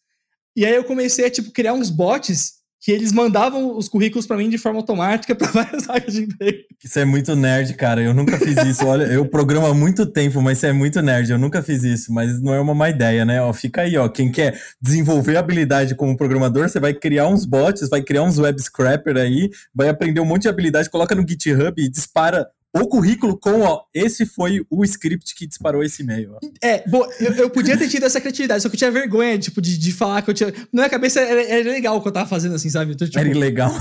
[0.56, 4.37] E aí eu comecei a, tipo, criar uns bots que eles mandavam os currículos para
[4.37, 6.59] mim de forma automática para várias vagas de emprego.
[6.83, 8.01] Isso é muito nerd, cara.
[8.01, 8.85] Eu nunca fiz isso.
[8.85, 11.31] Olha, eu programo há muito tempo, mas isso é muito nerd.
[11.31, 13.41] Eu nunca fiz isso, mas não é uma má ideia, né?
[13.41, 14.07] Ó, fica aí, ó.
[14.07, 18.61] Quem quer desenvolver habilidade como programador, você vai criar uns bots, vai criar uns web
[18.61, 23.38] scrapper aí, vai aprender um monte de habilidade, coloca no GitHub e dispara o currículo
[23.38, 26.38] com, ó, esse foi o script que disparou esse e-mail.
[26.62, 29.62] É, bom, eu, eu, podia ter tido essa criatividade, só que eu tinha vergonha, tipo,
[29.62, 30.51] de, de falar que eu tinha.
[30.71, 32.93] Na minha cabeça era, era legal o que eu tava fazendo, assim, sabe?
[32.93, 33.71] Então, tipo, era ilegal.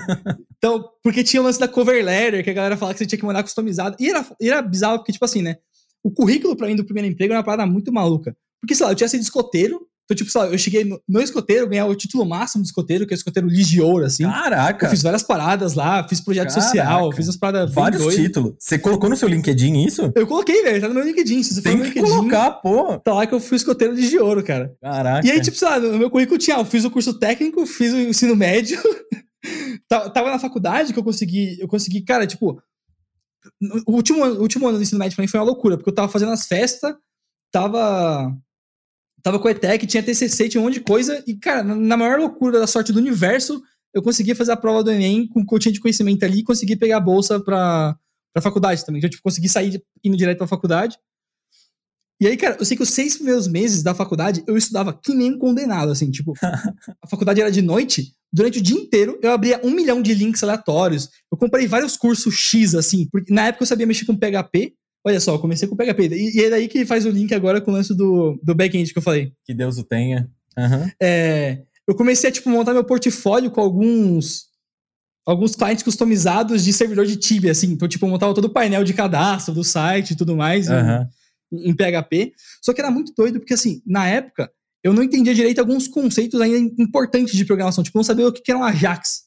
[0.58, 3.18] então, porque tinha o lance da cover letter, que a galera falava que você tinha
[3.18, 3.96] que mandar customizado.
[3.98, 5.56] E era, era bizarro, porque, tipo assim, né?
[6.02, 8.36] O currículo pra mim do primeiro emprego era uma parada muito maluca.
[8.60, 11.20] Porque, sei lá, eu tinha sido escoteiro, então, tipo, sei lá, eu cheguei no, no
[11.20, 14.24] escoteiro, ganhar o título máximo do escoteiro, que é o escoteiro Ligiouro, assim.
[14.24, 14.86] Caraca!
[14.86, 16.66] Eu fiz várias paradas lá, fiz projeto Caraca.
[16.66, 18.54] social, fiz umas paradas Vários títulos.
[18.58, 20.12] Você colocou no seu LinkedIn isso?
[20.14, 21.42] Eu coloquei, velho, tá no meu LinkedIn.
[21.42, 22.98] Se você Tem for no que LinkedIn, colocar, pô.
[22.98, 24.74] Tá lá que eu fui escoteiro Ligiouro, cara.
[24.80, 25.26] Caraca.
[25.26, 27.92] E aí, tipo, sei lá, no meu currículo tinha, eu fiz o curso técnico, fiz
[27.92, 28.80] o ensino médio,
[29.88, 32.60] tava na faculdade que eu consegui, eu consegui, cara, tipo,
[33.86, 35.94] o último, o último ano do ensino médio pra mim foi uma loucura, porque eu
[35.94, 36.94] tava fazendo as festas,
[37.52, 38.36] tava
[39.22, 42.18] tava com a ETEC, tinha TCC, tinha um monte de coisa, e, cara, na maior
[42.18, 43.62] loucura da sorte do universo,
[43.94, 46.40] eu consegui fazer a prova do Enem com o que eu tinha de conhecimento ali
[46.40, 47.96] e consegui pegar a bolsa pra,
[48.32, 48.98] pra faculdade também.
[48.98, 50.96] Então, tipo, consegui sair indo direto pra faculdade.
[52.20, 55.12] E aí, cara, eu sei que os seis primeiros meses da faculdade eu estudava que
[55.12, 56.32] nem um condenado, assim, tipo,
[57.02, 60.42] a faculdade era de noite, durante o dia inteiro eu abria um milhão de links
[60.42, 64.72] aleatórios, eu comprei vários cursos X, assim, porque na época eu sabia mexer com PHP,
[65.04, 66.08] Olha só, eu comecei com o PHP.
[66.14, 68.92] E, e é daí que faz o link agora com o lance do, do back-end
[68.92, 69.32] que eu falei.
[69.44, 70.30] Que Deus o tenha.
[70.56, 70.90] Uhum.
[71.00, 74.52] É, eu comecei a tipo, montar meu portfólio com alguns
[75.24, 77.68] alguns clientes customizados de servidor de Tibia, assim.
[77.72, 81.06] Então, tipo, eu montava todo o painel de cadastro do site e tudo mais uhum.
[81.52, 82.32] em, em, PHP.
[82.60, 84.50] Só que era muito doido, porque, assim, na época,
[84.82, 87.84] eu não entendia direito alguns conceitos ainda importantes de programação.
[87.84, 89.22] Tipo, eu não sabia o que era um Ajax.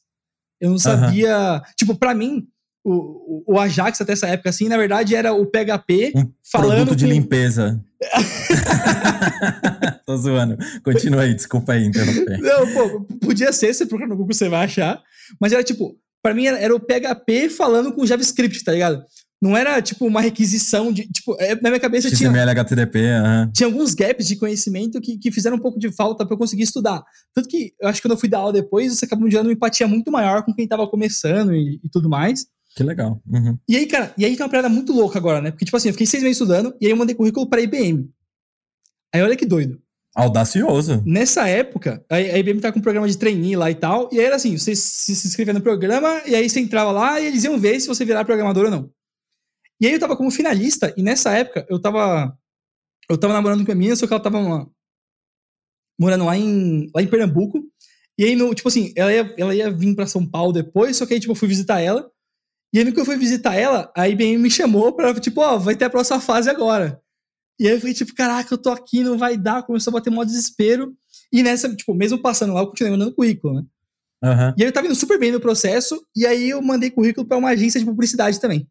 [0.60, 1.54] Eu não sabia...
[1.54, 1.60] Uhum.
[1.76, 2.46] Tipo, para mim,
[2.88, 6.76] o, o Ajax até essa época, assim, na verdade era o PHP um falando.
[6.76, 7.84] Produto de limpeza.
[10.06, 10.56] Tô zoando.
[10.84, 12.38] Continua aí, desculpa aí interromper.
[12.38, 15.02] Não, pô, podia ser, você procurar no Google você vai achar.
[15.40, 19.04] Mas era tipo, para mim era, era, o PHP falando com JavaScript, tá ligado?
[19.42, 21.08] Não era tipo uma requisição de.
[21.08, 22.50] Tipo, é, na minha cabeça XML, tinha.
[22.50, 23.52] HTTP, uhum.
[23.52, 26.62] Tinha alguns gaps de conhecimento que, que fizeram um pouco de falta para eu conseguir
[26.62, 27.02] estudar.
[27.34, 29.48] Tanto que eu acho que quando eu fui dar aula depois, você acabou me gerando
[29.48, 32.46] uma empatia muito maior com quem tava começando e, e tudo mais.
[32.76, 33.22] Que legal.
[33.26, 33.58] Uhum.
[33.66, 35.50] E aí, cara, e aí tem uma parada muito louca agora, né?
[35.50, 38.08] Porque, tipo assim, eu fiquei seis meses estudando e aí eu mandei currículo pra IBM.
[39.14, 39.80] Aí olha que doido.
[40.14, 41.02] Audacioso.
[41.06, 44.26] Nessa época, a IBM tá com um programa de trainee lá e tal, e aí
[44.26, 47.58] era assim, você se inscrevia no programa, e aí você entrava lá e eles iam
[47.58, 48.90] ver se você virar programador ou não.
[49.80, 52.36] E aí eu tava como finalista, e nessa época eu tava.
[53.10, 54.70] Eu tava namorando com a minha, só que ela tava uma,
[55.98, 57.62] morando lá em, lá em Pernambuco.
[58.18, 61.06] E aí, no, tipo assim, ela ia, ela ia vir pra São Paulo depois, só
[61.06, 62.10] que aí, tipo, eu fui visitar ela.
[62.76, 65.56] E aí, no que eu fui visitar ela, a IBM me chamou pra, tipo, ó,
[65.56, 67.00] vai ter a próxima fase agora.
[67.58, 69.62] E aí eu falei, tipo, caraca, eu tô aqui, não vai dar.
[69.62, 70.92] Começou a bater mó desespero.
[71.32, 73.62] E nessa, tipo, mesmo passando lá, eu continuei mandando currículo, né?
[74.22, 74.54] Uhum.
[74.58, 77.38] E aí eu tava indo super bem no processo, e aí eu mandei currículo para
[77.38, 78.68] uma agência de publicidade também.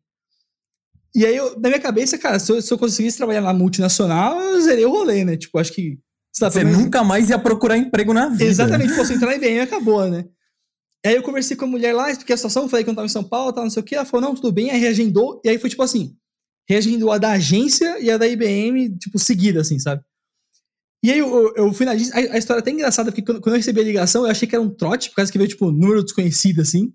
[1.16, 4.40] E aí, eu, na minha cabeça, cara, se eu, se eu conseguisse trabalhar na multinacional,
[4.40, 5.36] eu zerei o rolê, né?
[5.36, 5.98] Tipo, acho que.
[6.32, 8.44] Você nunca mais ia procurar emprego na vida.
[8.44, 10.26] Exatamente, se entrar na IBM, acabou, né?
[11.06, 13.06] Aí eu conversei com a mulher lá, expliquei a situação, falei que eu não tava
[13.06, 13.94] em São Paulo, tal, não sei o que.
[13.94, 15.40] Ela falou, não, tudo bem, aí reagendou.
[15.44, 16.16] E aí foi tipo assim,
[16.68, 20.04] reagendou a da agência e a da IBM, tipo, seguida, assim, sabe?
[21.04, 23.40] E aí eu, eu fui na agência, a, a história é até engraçada, porque quando,
[23.40, 25.48] quando, eu recebi a ligação, eu achei que era um trote, por causa que veio,
[25.48, 26.92] tipo, número desconhecido, assim.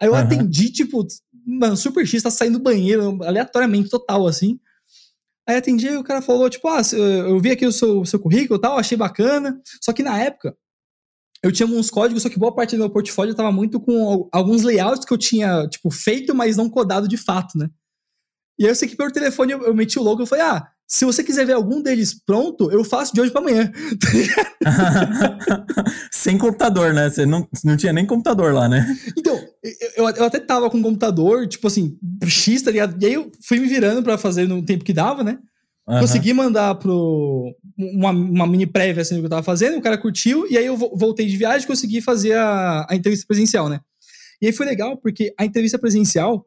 [0.00, 0.18] Aí eu uhum.
[0.18, 1.06] atendi, tipo,
[1.44, 4.58] mano, super X, tá saindo do banheiro, aleatoriamente, total, assim.
[5.46, 8.18] Aí atendi e o cara falou, tipo, ah, eu vi aqui o seu, o seu
[8.18, 9.60] currículo e tal, achei bacana.
[9.82, 10.56] Só que na época,
[11.42, 14.62] eu tinha uns códigos, só que boa parte do meu portfólio estava muito com alguns
[14.62, 17.68] layouts que eu tinha, tipo, feito, mas não codado de fato, né?
[18.58, 20.66] E aí eu sei que pelo telefone eu, eu meti o logo e falei, ah,
[20.86, 23.72] se você quiser ver algum deles pronto, eu faço de hoje para amanhã.
[26.10, 27.08] Sem computador, né?
[27.08, 28.84] Você não, não tinha nem computador lá, né?
[29.16, 29.40] Então,
[29.96, 33.00] eu, eu até tava com computador, tipo assim, X, tá ligado?
[33.00, 35.38] E aí eu fui me virando para fazer no tempo que dava, né?
[35.90, 36.00] Uhum.
[36.00, 37.52] Consegui mandar pro.
[37.76, 40.66] Uma, uma mini prévia assim do que eu tava fazendo, o cara curtiu, e aí
[40.66, 43.80] eu voltei de viagem e consegui fazer a, a entrevista presencial, né?
[44.40, 46.46] E aí foi legal, porque a entrevista presencial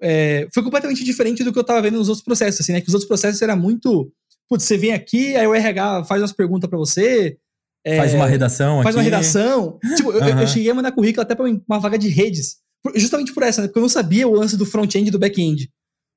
[0.00, 2.82] é, foi completamente diferente do que eu tava vendo nos outros processos, assim, né?
[2.82, 4.12] Que os outros processos era muito.
[4.46, 7.38] Putz, você vem aqui, aí o RH faz umas perguntas para você,
[7.84, 8.96] É, faz uma redação Faz aqui.
[8.96, 9.78] uma redação.
[9.96, 10.18] Tipo, uhum.
[10.18, 12.56] eu, eu, cheguei a mandar currículo até pra uma vaga de redes.
[12.94, 13.68] Justamente por essa, né?
[13.68, 15.70] Porque eu não sabia o lance do front-end e do back-end.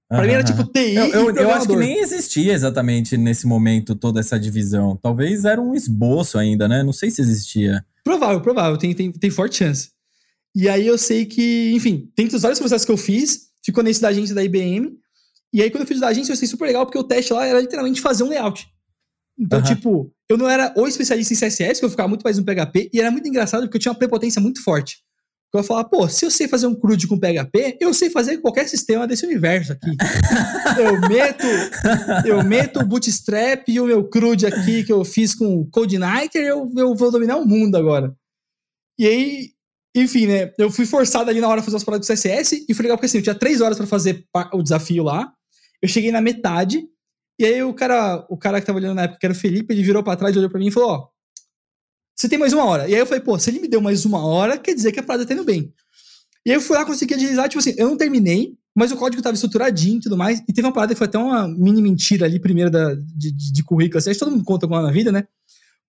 [0.07, 0.25] Pra uhum.
[0.25, 0.95] mim era tipo TI.
[0.95, 4.95] Eu, eu, eu, acho que nem existia exatamente nesse momento toda essa divisão.
[5.01, 6.83] Talvez era um esboço ainda, né?
[6.83, 7.83] Não sei se existia.
[8.03, 8.77] Provável, provável.
[8.77, 9.89] Tem, tem, tem forte chance.
[10.55, 13.99] E aí eu sei que, enfim, tem os vários processos que eu fiz, ficou nesse
[13.99, 14.91] da agência da IBM.
[15.51, 17.45] E aí quando eu fiz da agência eu achei super legal, porque o teste lá
[17.45, 18.65] era literalmente fazer um layout.
[19.37, 19.65] Então, uhum.
[19.65, 22.89] tipo, eu não era o especialista em CSS, que eu ficava muito mais no PHP,
[22.93, 24.99] e era muito engraçado porque eu tinha uma prepotência muito forte.
[25.59, 28.67] Eu falar, pô, se eu sei fazer um CRUD com PHP, eu sei fazer qualquer
[28.67, 29.95] sistema desse universo aqui.
[30.77, 31.45] eu meto
[32.25, 36.43] eu meto o Bootstrap e o meu CRUD aqui que eu fiz com o CodeNighter,
[36.43, 38.15] eu, eu vou dominar o mundo agora.
[38.97, 39.49] E aí,
[39.95, 42.73] enfim, né, eu fui forçado ali na hora a fazer as paradas do CSS, e
[42.73, 45.31] foi legal porque assim, eu tinha três horas para fazer o desafio lá,
[45.81, 46.83] eu cheguei na metade,
[47.39, 49.73] e aí o cara, o cara que tava olhando na época, que era o Felipe,
[49.73, 51.07] ele virou para trás, olhou para mim e falou, ó,
[52.15, 52.87] você tem mais uma hora.
[52.87, 54.99] E aí eu falei, pô, se ele me deu mais uma hora, quer dizer que
[54.99, 55.73] a parada tá indo bem.
[56.45, 59.21] E aí eu fui lá, consegui agilizar, tipo assim, eu não terminei, mas o código
[59.21, 60.39] tava estruturadinho e tudo mais.
[60.47, 63.51] E teve uma parada que foi até uma mini mentira ali, primeiro da, de, de,
[63.51, 63.97] de currículo.
[63.97, 65.27] Assim, acho que todo mundo conta com ela na vida, né?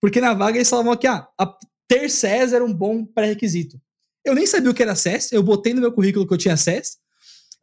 [0.01, 1.55] Porque na vaga eles falavam que ah, a,
[1.89, 3.81] ter SES era um bom pré-requisito.
[4.25, 6.57] Eu nem sabia o que era SES, eu botei no meu currículo que eu tinha
[6.57, 6.97] SES.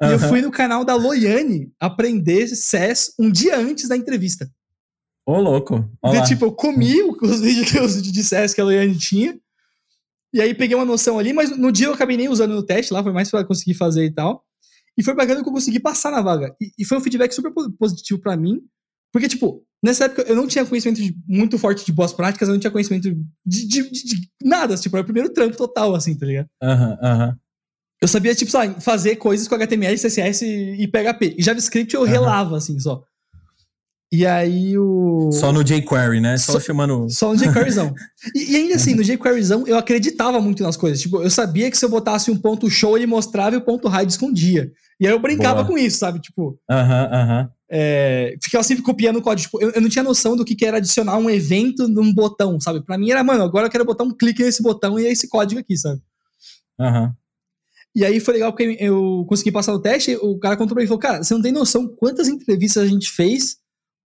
[0.02, 0.10] Uhum.
[0.10, 4.50] E eu fui no canal da Loiane aprender SES um dia antes da entrevista.
[5.26, 5.90] Ô, louco.
[6.12, 9.38] De, tipo, eu comi os vídeos que os de CS que a Loiane tinha.
[10.34, 12.92] E aí peguei uma noção ali, mas no dia eu acabei nem usando no teste
[12.92, 14.44] lá, foi mais pra conseguir fazer e tal.
[14.98, 16.56] E foi bacana que eu consegui passar na vaga.
[16.60, 18.62] E, e foi um feedback super positivo para mim.
[19.12, 22.54] Porque, tipo, nessa época eu não tinha conhecimento de, muito forte de boas práticas, eu
[22.54, 23.04] não tinha conhecimento
[23.46, 24.76] de, de, de nada.
[24.76, 26.48] Tipo, era o primeiro trampo total, assim, tá ligado?
[26.62, 27.28] Aham, uhum, aham.
[27.28, 27.36] Uhum.
[28.02, 31.36] Eu sabia, tipo, lá, fazer coisas com HTML, CSS e PHP.
[31.38, 32.08] E JavaScript eu uhum.
[32.08, 33.02] relava, assim, só.
[34.16, 35.32] E aí o.
[35.32, 36.38] Só no jQuery, né?
[36.38, 37.10] Só, só chamando.
[37.10, 37.96] Só no jQueryzão.
[38.36, 41.02] e, e, ainda assim, no jQueryzão eu acreditava muito nas coisas.
[41.02, 43.88] Tipo, eu sabia que se eu botasse um ponto show, ele mostrava e o ponto
[43.90, 44.72] hide escondia.
[45.00, 45.66] E aí eu brincava Boa.
[45.66, 46.20] com isso, sabe?
[46.20, 46.60] Tipo.
[46.70, 47.50] Aham, aham.
[47.68, 49.50] É, ficava sempre copiando o código.
[49.50, 52.60] Tipo, eu, eu, não tinha noção do que, que era adicionar um evento num botão,
[52.60, 52.86] sabe?
[52.86, 55.28] Pra mim era, mano, agora eu quero botar um clique nesse botão e é esse
[55.28, 56.00] código aqui, sabe?
[56.80, 57.16] Aham.
[57.96, 60.86] E aí foi legal porque eu consegui passar no teste, o cara contou pra mim
[60.86, 63.63] e falou, cara, você não tem noção quantas entrevistas a gente fez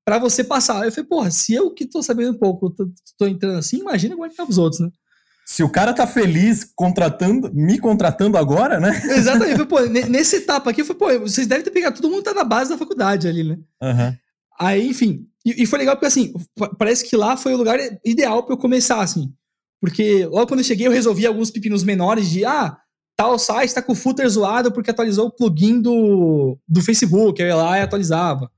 [0.09, 0.87] para você passar.
[0.87, 4.15] Eu falei, porra, se eu que tô sabendo um pouco, tô, tô entrando assim, imagina
[4.15, 4.89] como é que tá os outros, né?
[5.45, 8.91] Se o cara tá feliz contratando, me contratando agora, né?
[9.15, 9.67] Exatamente.
[9.67, 12.43] Pô, nesse etapa aqui, eu falei, pô, vocês devem ter pegado, todo mundo tá na
[12.43, 13.59] base da faculdade ali, né?
[13.83, 14.17] Uhum.
[14.59, 16.33] Aí, enfim, e, e, foi legal porque, assim,
[16.79, 19.31] parece que lá foi o lugar ideal para eu começar, assim.
[19.79, 22.79] Porque logo quando eu cheguei, eu resolvi alguns pepinos menores de, ah,
[23.15, 27.49] tal site tá com o footer zoado porque atualizou o plugin do, do Facebook, eu
[27.49, 28.51] ia lá e atualizava.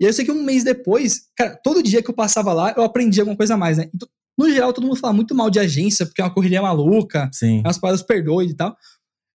[0.00, 2.74] E aí eu sei que um mês depois, cara, todo dia que eu passava lá,
[2.76, 3.88] eu aprendi alguma coisa a mais, né?
[3.94, 7.30] Então, no geral, todo mundo fala muito mal de agência, porque é uma correria maluca,
[7.32, 7.60] Sim.
[7.60, 8.76] umas paradas perdoe e tal.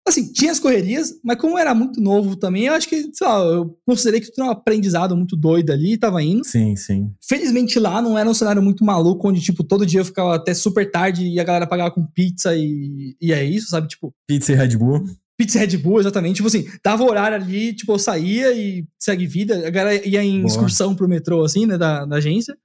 [0.07, 3.39] Assim, tinha as correrias, mas como era muito novo também, eu acho que, sei lá,
[3.43, 6.43] eu considerei que tinha um aprendizado muito doido ali, tava indo.
[6.43, 7.13] Sim, sim.
[7.21, 10.53] Felizmente lá não era um cenário muito maluco, onde, tipo, todo dia eu ficava até
[10.53, 13.87] super tarde e a galera pagava com pizza e, e é isso, sabe?
[13.87, 14.13] Tipo.
[14.27, 15.05] Pizza e Red Bull.
[15.39, 16.35] Pizza Red Bull, exatamente.
[16.35, 19.65] Tipo assim, dava horário ali, tipo, eu saía e segue vida.
[19.65, 20.47] A galera ia em Boa.
[20.47, 22.57] excursão pro metrô, assim, né, da, da agência.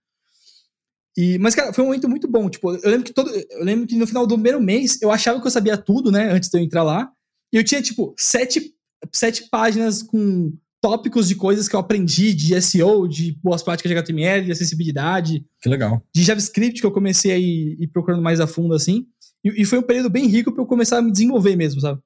[1.16, 2.50] E, mas, cara, foi um momento muito bom.
[2.50, 3.30] Tipo, eu lembro que todo.
[3.30, 6.32] Eu lembro que no final do primeiro mês eu achava que eu sabia tudo, né?
[6.32, 7.08] Antes de eu entrar lá.
[7.52, 8.74] E eu tinha, tipo, sete,
[9.12, 13.96] sete páginas com tópicos de coisas que eu aprendi de SEO, de boas práticas de
[13.96, 15.46] HTML, de acessibilidade.
[15.62, 16.02] Que legal.
[16.12, 19.06] De JavaScript, que eu comecei a ir, ir procurando mais a fundo, assim.
[19.44, 22.00] E, e foi um período bem rico para eu começar a me desenvolver mesmo, sabe?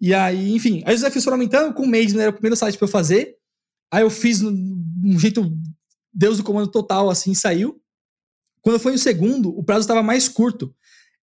[0.00, 2.56] E aí, enfim, aí os desafios foram aumentando, com um mês né, era o primeiro
[2.56, 3.36] site pra eu fazer.
[3.92, 5.52] Aí eu fiz um jeito
[6.12, 7.80] Deus do comando total, assim, saiu.
[8.62, 10.74] Quando foi o segundo, o prazo estava mais curto.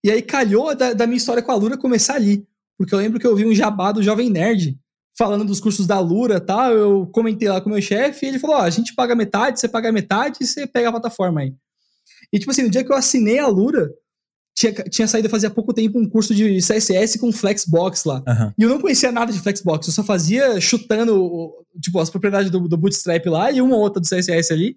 [0.03, 2.47] E aí calhou da, da, minha história com a Lura começar ali.
[2.77, 4.79] Porque eu lembro que eu vi um jabá do Jovem Nerd
[5.17, 6.69] falando dos cursos da Lura tá?
[6.71, 9.59] Eu comentei lá com o meu chefe e ele falou: Ó, a gente paga metade,
[9.59, 11.55] você paga metade e você pega a plataforma aí.
[12.31, 13.91] E tipo assim, no dia que eu assinei a Lura,
[14.58, 18.24] tinha, tinha saído fazia pouco tempo um curso de CSS com Flexbox lá.
[18.28, 18.54] Uhum.
[18.58, 22.67] E eu não conhecia nada de Flexbox, eu só fazia chutando, tipo, as propriedades do,
[22.67, 24.76] do Bootstrap lá e uma ou outra do CSS ali.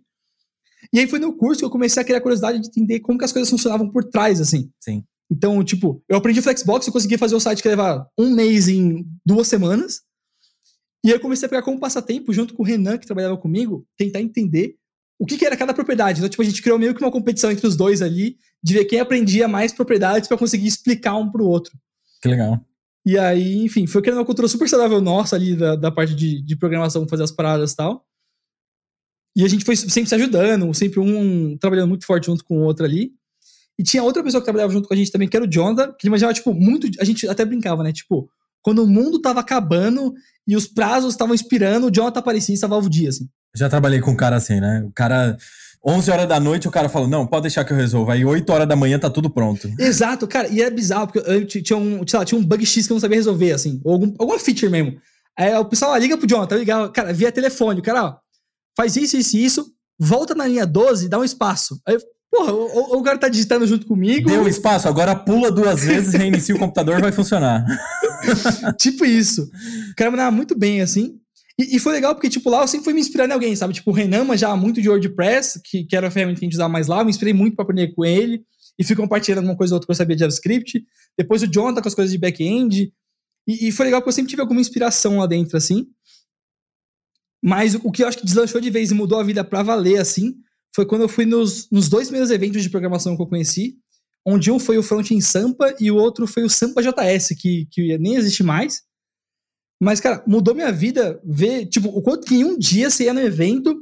[0.92, 3.24] E aí foi no curso que eu comecei a criar curiosidade de entender como que
[3.24, 4.70] as coisas funcionavam por trás, assim.
[4.78, 5.02] Sim.
[5.30, 9.06] Então, tipo, eu aprendi Flexbox, eu consegui fazer o site que levava um mês em
[9.24, 10.02] duas semanas.
[11.02, 13.86] E aí eu comecei a pegar como passatempo, junto com o Renan, que trabalhava comigo,
[13.96, 14.74] tentar entender
[15.20, 16.18] o que, que, era cada propriedade.
[16.18, 18.86] Então, tipo, a gente criou meio que uma competição entre os dois ali, de ver
[18.86, 21.78] quem aprendia mais propriedades para conseguir explicar um pro outro.
[22.22, 22.58] Que legal.
[23.04, 26.42] E aí, enfim, foi criando uma cultura super saudável nossa ali da, da parte de,
[26.42, 28.06] de programação, fazer as paradas e tal.
[29.36, 32.62] E a gente foi sempre se ajudando, sempre um trabalhando muito forte junto com o
[32.62, 33.12] outro ali.
[33.78, 35.92] E tinha outra pessoa que trabalhava junto com a gente também, que era o Jonathan,
[35.92, 36.88] que ele manjava, tipo, muito.
[36.98, 37.92] A gente até brincava, né?
[37.92, 38.30] Tipo,
[38.62, 40.14] quando o mundo tava acabando
[40.46, 43.28] e os prazos estavam expirando, o Jonathan aparecia e salvava o dia, assim.
[43.54, 44.84] Já trabalhei com um cara assim, né?
[44.86, 45.36] O cara.
[45.82, 48.10] 11 horas da noite o cara falou, não, pode deixar que eu resolvo.
[48.10, 49.66] Aí 8 horas da manhã tá tudo pronto.
[49.78, 50.46] Exato, cara.
[50.48, 53.00] E é bizarro, porque eu tinha um, lá, tinha um bug X que eu não
[53.00, 53.80] sabia resolver, assim.
[53.82, 55.00] Ou algum, alguma feature mesmo.
[55.38, 57.80] Aí o pessoal, ah, liga pro Jonathan, ligava, cara, via telefone.
[57.80, 58.16] O cara, ó,
[58.76, 59.66] faz isso, isso e isso,
[59.98, 61.80] volta na linha 12 dá um espaço.
[61.86, 61.98] Aí,
[62.30, 64.28] porra, o, o, cara tá digitando junto comigo.
[64.28, 67.64] Deu espaço, agora pula duas vezes, reinicia o computador vai funcionar.
[68.78, 69.50] tipo isso.
[69.90, 71.19] O cara mandava muito bem, assim.
[71.60, 73.74] E, e, foi legal porque, tipo, lá eu sempre fui me inspirando em alguém, sabe?
[73.74, 76.54] Tipo, o Renan já muito de WordPress, que, que era a ferramenta que a gente
[76.54, 78.42] usava mais lá, eu me inspirei muito para aprender com ele
[78.78, 80.82] e fui compartilhando alguma coisa ou outra que eu sabia de JavaScript.
[81.18, 82.90] Depois o John tá com as coisas de back-end.
[83.46, 85.86] E, e, foi legal porque eu sempre tive alguma inspiração lá dentro, assim.
[87.44, 89.62] Mas o, o que eu acho que deslanchou de vez e mudou a vida para
[89.62, 90.36] valer, assim,
[90.74, 93.76] foi quando eu fui nos, nos dois primeiros eventos de programação que eu conheci,
[94.26, 97.66] onde um foi o Front em Sampa e o outro foi o Sampa JS, que,
[97.70, 98.82] que nem existe mais.
[99.80, 103.14] Mas, cara, mudou minha vida ver, tipo, o quanto que em um dia você ia
[103.14, 103.74] no evento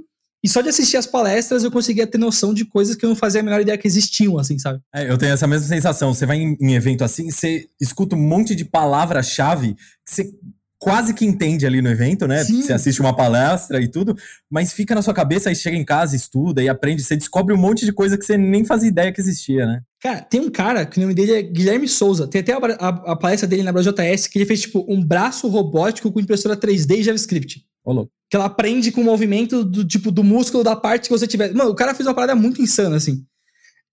[0.44, 3.16] e só de assistir as palestras eu conseguia ter noção de coisas que eu não
[3.16, 4.80] fazia a menor ideia que existiam, assim, sabe?
[4.94, 6.14] É, eu tenho essa mesma sensação.
[6.14, 10.30] Você vai em, em evento assim, você escuta um monte de palavra-chave que você
[10.78, 12.44] quase que entende ali no evento, né?
[12.44, 12.62] Sim.
[12.62, 14.16] Você assiste uma palestra e tudo,
[14.50, 17.58] mas fica na sua cabeça, aí chega em casa, estuda e aprende, você descobre um
[17.58, 19.80] monte de coisa que você nem fazia ideia que existia, né?
[20.00, 22.28] Cara, tem um cara que o nome dele é Guilherme Souza.
[22.28, 25.48] Tem até a, a, a palestra dele na BJS que ele fez, tipo, um braço
[25.48, 27.64] robótico com impressora 3D e JavaScript.
[27.84, 28.08] Olô.
[28.30, 31.52] Que ela aprende com o movimento do tipo do músculo da parte que você tiver.
[31.52, 33.24] Mano, o cara fez uma parada muito insana, assim.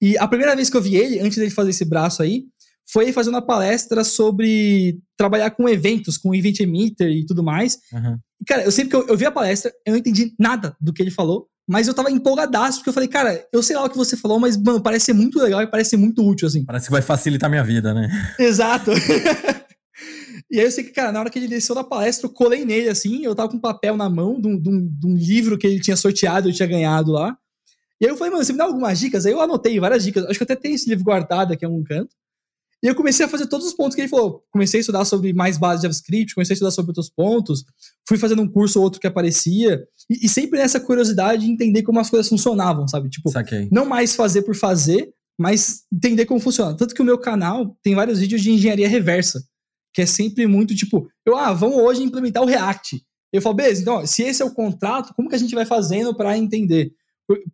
[0.02, 2.44] E a primeira vez que eu vi ele, antes dele fazer esse braço aí,
[2.86, 7.80] foi fazendo uma palestra sobre trabalhar com eventos, com event emitter e tudo mais.
[7.92, 8.18] Uhum.
[8.42, 10.94] E, cara, eu sempre que eu, eu vi a palestra, eu não entendi nada do
[10.94, 13.90] que ele falou, mas eu tava empolgadaço, porque eu falei, cara, eu sei lá o
[13.90, 16.64] que você falou, mas, mano, parece ser muito legal e parece ser muito útil, assim.
[16.64, 18.08] Parece que vai facilitar minha vida, né?
[18.38, 18.92] Exato.
[20.52, 22.64] e aí eu sei que, cara, na hora que ele desceu da palestra, eu colei
[22.66, 25.16] nele, assim, eu tava com um papel na mão de um, de um, de um
[25.16, 27.36] livro que ele tinha sorteado, eu tinha ganhado lá.
[28.00, 29.26] E aí eu falei, mano, você me dá algumas dicas?
[29.26, 31.68] Aí eu anotei várias dicas, acho que eu até tenho esse livro guardado aqui em
[31.68, 32.14] algum canto.
[32.86, 34.44] E eu comecei a fazer todos os pontos que ele falou.
[34.52, 37.66] Comecei a estudar sobre mais base de JavaScript, comecei a estudar sobre outros pontos,
[38.08, 41.82] fui fazendo um curso ou outro que aparecia, e, e sempre nessa curiosidade de entender
[41.82, 43.10] como as coisas funcionavam, sabe?
[43.10, 43.68] Tipo, Saquei.
[43.72, 46.78] não mais fazer por fazer, mas entender como funciona.
[46.78, 49.44] Tanto que o meu canal tem vários vídeos de engenharia reversa,
[49.92, 53.02] que é sempre muito tipo, eu, ah, vamos hoje implementar o React.
[53.34, 55.66] Eu falo, beleza, então, ó, se esse é o contrato, como que a gente vai
[55.66, 56.92] fazendo para entender?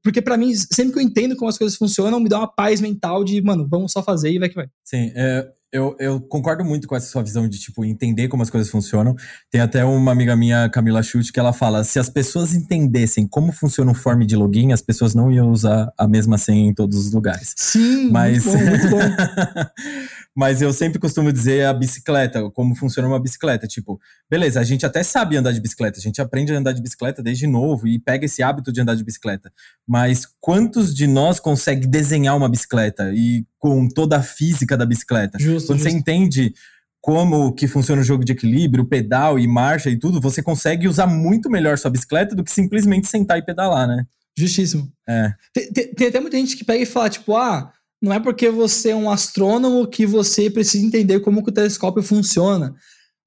[0.03, 2.81] Porque para mim, sempre que eu entendo como as coisas funcionam, me dá uma paz
[2.81, 4.67] mental de, mano, vamos só fazer e vai que vai.
[4.83, 8.49] Sim, é, eu, eu concordo muito com essa sua visão de, tipo, entender como as
[8.49, 9.15] coisas funcionam.
[9.49, 13.53] Tem até uma amiga minha, Camila Chute, que ela fala: se as pessoas entendessem como
[13.53, 16.97] funciona o form de login, as pessoas não iam usar a mesma senha em todos
[16.97, 17.53] os lugares.
[17.55, 18.45] Sim, Mas...
[18.45, 18.99] muito bom, muito bom.
[20.35, 23.67] Mas eu sempre costumo dizer a bicicleta, como funciona uma bicicleta.
[23.67, 26.81] Tipo, beleza, a gente até sabe andar de bicicleta, a gente aprende a andar de
[26.81, 29.51] bicicleta desde novo e pega esse hábito de andar de bicicleta.
[29.85, 35.37] Mas quantos de nós consegue desenhar uma bicicleta e com toda a física da bicicleta?
[35.37, 35.91] Justo, Quando justo.
[35.91, 36.53] você entende
[37.01, 41.07] como que funciona o jogo de equilíbrio, pedal e marcha e tudo, você consegue usar
[41.07, 44.05] muito melhor sua bicicleta do que simplesmente sentar e pedalar, né?
[44.37, 44.89] Justíssimo.
[45.09, 45.33] É.
[45.53, 48.49] Tem, tem, tem até muita gente que pega e fala, tipo, ah, não é porque
[48.49, 52.73] você é um astrônomo que você precisa entender como que o telescópio funciona.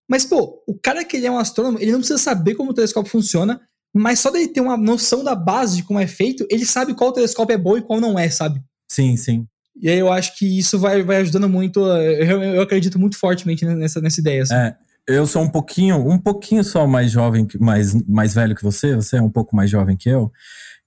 [0.09, 2.75] Mas, pô, o cara que ele é um astrônomo, ele não precisa saber como o
[2.75, 3.61] telescópio funciona,
[3.95, 7.13] mas só dele ter uma noção da base de como é feito, ele sabe qual
[7.13, 8.61] telescópio é bom e qual não é, sabe?
[8.91, 9.47] Sim, sim.
[9.81, 13.65] E aí eu acho que isso vai, vai ajudando muito, eu, eu acredito muito fortemente
[13.65, 14.43] nessa, nessa ideia.
[14.43, 14.55] Assim.
[14.55, 18.95] É, eu sou um pouquinho, um pouquinho só mais jovem, mais, mais velho que você,
[18.95, 20.31] você é um pouco mais jovem que eu.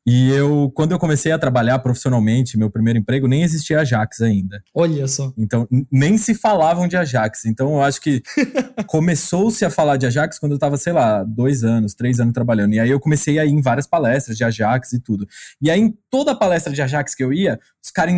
[0.09, 4.63] E eu, quando eu comecei a trabalhar profissionalmente, meu primeiro emprego, nem existia Ajax ainda.
[4.73, 5.33] Olha só.
[5.37, 7.43] Então, nem se falavam de Ajax.
[7.43, 8.23] Então, eu acho que
[8.87, 12.73] começou-se a falar de Ajax quando eu estava, sei lá, dois anos, três anos trabalhando.
[12.73, 15.27] E aí eu comecei a ir em várias palestras de Ajax e tudo.
[15.62, 18.15] E aí, em toda palestra de Ajax que eu ia, os caras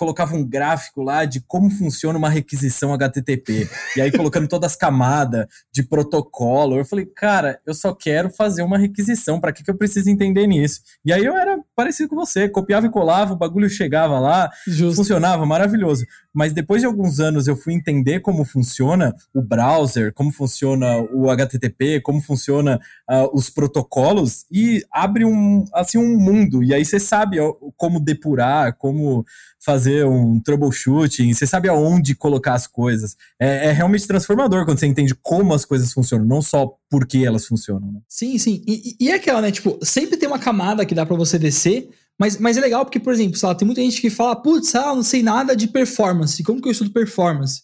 [0.00, 3.68] colocava um gráfico lá de como funciona uma requisição HTTP.
[3.94, 6.78] e aí colocando todas as camadas de protocolo.
[6.78, 9.38] Eu falei, cara, eu só quero fazer uma requisição.
[9.38, 10.80] Para que, que eu preciso entender nisso?
[11.04, 14.96] E aí eu era parecido com você, copiava e colava, o bagulho chegava lá, Justo.
[14.96, 16.04] funcionava, maravilhoso.
[16.32, 21.30] Mas depois de alguns anos eu fui entender como funciona o browser, como funciona o
[21.30, 22.78] HTTP, como funciona
[23.10, 26.62] uh, os protocolos e abre um assim um mundo.
[26.62, 27.38] E aí você sabe
[27.78, 29.24] como depurar, como
[29.62, 33.16] fazer um troubleshooting, você sabe aonde colocar as coisas.
[33.38, 37.24] É, é, realmente transformador quando você entende como as coisas funcionam, não só por que
[37.24, 37.92] elas funcionam.
[37.92, 38.00] Né?
[38.08, 38.62] Sim, sim.
[38.66, 39.50] E, e é aquela, né?
[39.52, 41.69] Tipo, sempre tem uma camada que dá para você descer,
[42.18, 44.74] Mas, mas é legal porque, por exemplo, sei lá, tem muita gente que fala, putz,
[44.74, 46.42] ah, não sei nada de performance.
[46.42, 47.62] Como que eu estudo performance?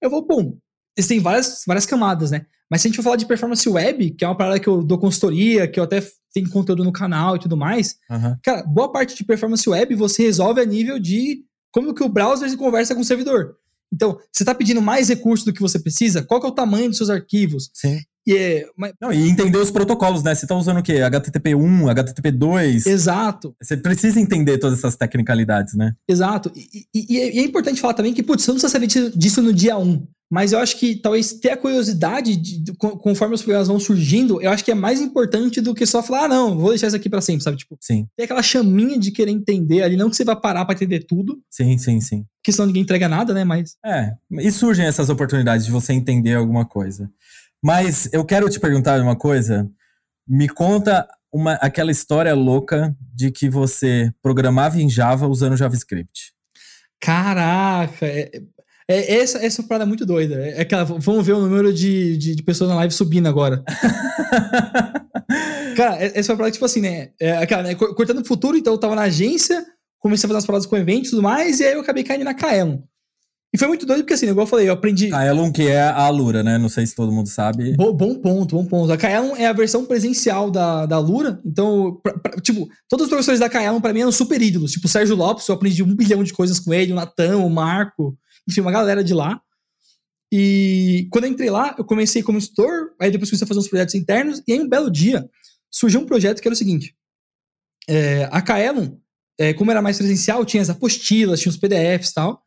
[0.00, 0.58] Eu vou, bom,
[0.96, 2.44] existem várias, várias camadas, né?
[2.70, 4.82] Mas se a gente for falar de performance web, que é uma parada que eu
[4.82, 6.02] dou consultoria, que eu até
[6.32, 8.38] tenho conteúdo no canal e tudo mais, Aham.
[8.42, 12.48] cara, boa parte de performance web você resolve a nível de como que o browser
[12.48, 13.56] se conversa com o servidor.
[13.92, 16.22] Então, você está pedindo mais recursos do que você precisa?
[16.22, 17.70] Qual que é o tamanho dos seus arquivos?
[17.72, 18.00] Sim.
[18.26, 20.34] E é, mas- Não, e entender os protocolos, né?
[20.34, 20.94] Você tá usando o quê?
[20.94, 22.86] HTTP1, HTTP2.
[22.86, 25.92] exato, Você precisa entender todas essas tecnicalidades, né?
[26.08, 26.50] exato.
[26.56, 29.42] E, e- e é- é importante falar também que, putz, você não precisa saber disso,
[29.42, 30.06] no dia 1.
[30.32, 33.78] Mas eu acho que talvez ter a curiosidade de- de- con- conforme os problemas vão
[33.78, 36.86] surgindo, eu acho que é mais importante do que só falar, ah, não, vou deixar
[36.88, 37.58] isso aqui para sempre, sabe?
[37.58, 40.74] Tipo, Sim, ter aquela chaminha de querer entender ali, não que você vai parar para
[40.74, 42.24] entender tudo, sim, sim, sim.
[42.42, 43.44] porque senão ninguém entrega nada, né?
[43.44, 47.08] Mas É, e surgem essas oportunidades de você entender alguma coisa.
[47.64, 49.66] Mas eu quero te perguntar uma coisa.
[50.28, 56.34] Me conta uma, aquela história louca de que você programava em Java usando JavaScript.
[57.00, 58.30] Caraca, é,
[58.88, 60.34] é- essa, essa parada é muito doida.
[60.46, 63.64] É aquela, vamos ver o número de, de, de pessoas na live subindo agora.
[65.76, 67.10] Cara, é- essa foi uma parada tipo assim, né?
[67.20, 69.64] É aquela, né, cor- Cortando o futuro, então eu tava na agência,
[69.98, 72.24] comecei a fazer umas paradas com eventos e tudo mais, e aí eu acabei caindo
[72.24, 72.78] na Kaelon.
[73.54, 75.10] E foi muito doido, porque assim, igual eu falei, eu aprendi.
[75.10, 76.58] Kaelon, que é a Alura, né?
[76.58, 77.76] Não sei se todo mundo sabe.
[77.76, 78.92] Bo- bom ponto, bom ponto.
[78.92, 83.08] A Kaelon é a versão presencial da, da Lura, então, pra- pra- tipo, todos os
[83.08, 84.72] professores da Kaelon pra mim eram super ídolos.
[84.72, 87.48] Tipo, o Sérgio Lopes, eu aprendi um bilhão de coisas com ele, o Natan, o
[87.48, 89.40] Marco, enfim, uma galera de lá.
[90.32, 93.68] E quando eu entrei lá, eu comecei como instrutor, aí depois comecei a fazer uns
[93.68, 95.28] projetos internos, e aí um belo dia
[95.70, 96.92] surgiu um projeto que era o seguinte:
[97.88, 98.96] é, a Kaelon,
[99.38, 102.43] é, como era mais presencial, tinha as apostilas, tinha os PDFs e tal.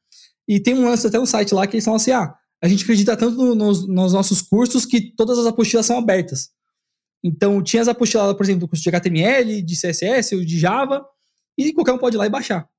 [0.48, 2.34] E tem um lance até no site lá que eles falam assim: ah,
[2.64, 6.50] a gente acredita tanto no- nos, nos nossos cursos que todas as apostilas são abertas.
[7.24, 11.06] Então, tinha as apostilas, por exemplo, do curso de HTML, de CSS ou de Java,
[11.58, 12.70] e qualquer um pode ir lá e baixar.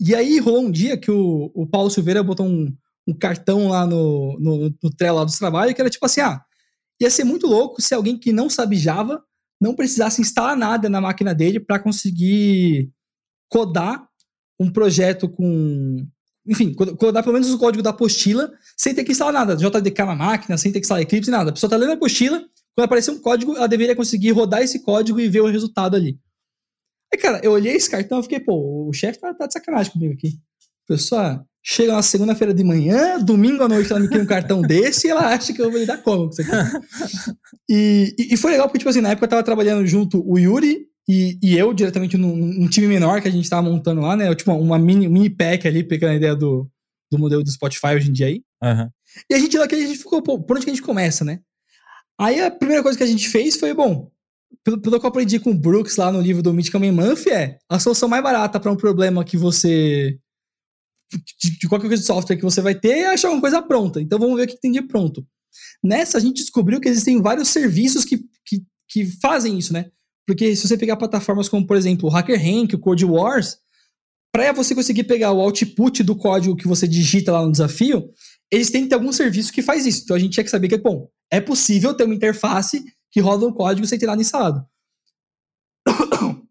[0.00, 2.72] E aí rolou um dia que o, o Paulo Silveira botou um,
[3.06, 6.40] um cartão lá no, no, no Trello lá dos trabalhos, que era tipo assim: ah,
[7.00, 9.22] ia ser muito louco se alguém que não sabe Java
[9.60, 12.92] não precisasse instalar nada na máquina dele para conseguir
[13.48, 14.06] codar
[14.60, 16.06] um projeto com.
[16.48, 19.98] Enfim, cod- codar pelo menos o código da apostila sem ter que instalar nada, JDK
[20.06, 21.50] na máquina, sem ter que instalar Eclipse, nada.
[21.50, 22.38] A pessoa tá lendo a apostila,
[22.74, 26.18] quando aparecer um código, ela deveria conseguir rodar esse código e ver o resultado ali.
[27.12, 29.92] Aí, cara, eu olhei esse cartão e fiquei, pô, o chefe tá, tá de sacanagem
[29.92, 30.38] comigo aqui.
[30.88, 34.60] A pessoa chega na segunda-feira de manhã, domingo à noite ela me cria um cartão
[34.62, 37.36] desse e ela acha que eu vou lidar como com isso aqui.
[37.68, 40.38] E, e- e foi legal porque, tipo assim, na época eu tava trabalhando junto o
[40.38, 44.14] Yuri e, e eu, diretamente num, num time menor que a gente tava montando lá,
[44.14, 44.34] né?
[44.34, 46.70] Tipo, uma mini, mini pack ali, pegando a ideia do,
[47.10, 48.42] do modelo do Spotify hoje em dia aí.
[48.62, 48.90] Aham.
[49.30, 51.24] E a gente lá que a gente ficou, pô, por onde que a gente começa,
[51.24, 51.40] né?
[52.20, 54.10] Aí a primeira coisa que a gente fez foi, bom,
[54.62, 57.26] pelo, pelo que eu aprendi com o Brooks lá no livro do Mythical Man Month
[57.28, 60.18] é a solução mais barata para um problema que você.
[61.40, 63.98] De, de qualquer coisa de software que você vai ter é achar uma coisa pronta.
[63.98, 65.26] Então vamos ver o que tem de pronto.
[65.82, 69.90] Nessa, a gente descobriu que existem vários serviços que, que, que fazem isso, né?
[70.28, 73.56] Porque se você pegar plataformas como, por exemplo, o HackerRank, o Code Wars,
[74.30, 78.12] para você conseguir pegar o output do código que você digita lá no desafio,
[78.52, 80.02] eles têm que ter algum serviço que faz isso.
[80.04, 83.46] Então a gente tinha que saber que, bom, é possível ter uma interface que roda
[83.46, 84.62] um código sem ter nada instalado.